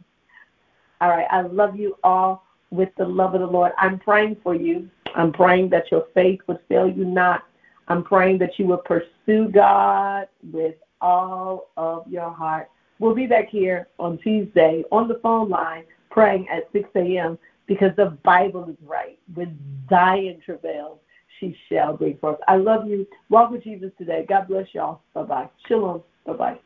All 1.00 1.08
right. 1.08 1.28
I 1.32 1.44
love 1.44 1.78
you 1.78 1.96
all 2.04 2.44
with 2.70 2.90
the 2.98 3.06
love 3.06 3.34
of 3.34 3.40
the 3.40 3.48
Lord. 3.48 3.72
I'm 3.78 3.98
praying 3.98 4.36
for 4.44 4.56
you. 4.56 4.90
I'm 5.16 5.32
praying 5.32 5.70
that 5.70 5.90
your 5.90 6.08
faith 6.14 6.42
would 6.48 6.60
fail 6.68 6.90
you 6.90 7.06
not. 7.06 7.44
I'm 7.88 8.04
praying 8.04 8.40
that 8.40 8.60
you 8.60 8.66
will 8.66 8.84
pursue 8.84 9.48
God 9.48 10.28
with 10.52 10.76
all 11.00 11.70
of 11.78 12.12
your 12.12 12.30
heart. 12.30 12.70
We'll 13.00 13.16
be 13.16 13.28
back 13.28 13.50
here 13.50 13.88
on 14.00 14.18
Tuesday 14.20 14.84
on 14.91 15.08
the 15.08 15.20
phone 15.22 15.50
line 15.50 15.84
praying 16.10 16.48
at 16.50 16.72
6 16.72 16.89
a.m. 16.96 17.38
because 17.68 17.91
the 17.98 18.18
Bible 18.24 18.70
is 18.70 18.78
right. 18.86 19.20
With 19.36 19.50
Zion 19.89 20.41
travails, 20.46 21.00
she 21.39 21.56
shall 21.70 21.98
bring 21.98 22.18
forth. 22.18 22.39
I 22.48 22.56
love 22.56 22.88
you. 22.88 23.06
Walk 23.30 23.52
with 23.52 23.64
Jesus 23.64 23.91
today. 23.98 24.26
God 24.28 24.48
bless 24.48 24.68
y'all. 24.74 25.02
Bye 25.14 25.24
bye. 25.24 25.50
Shalom. 25.68 26.04
Bye 26.26 26.34
bye. 26.34 26.60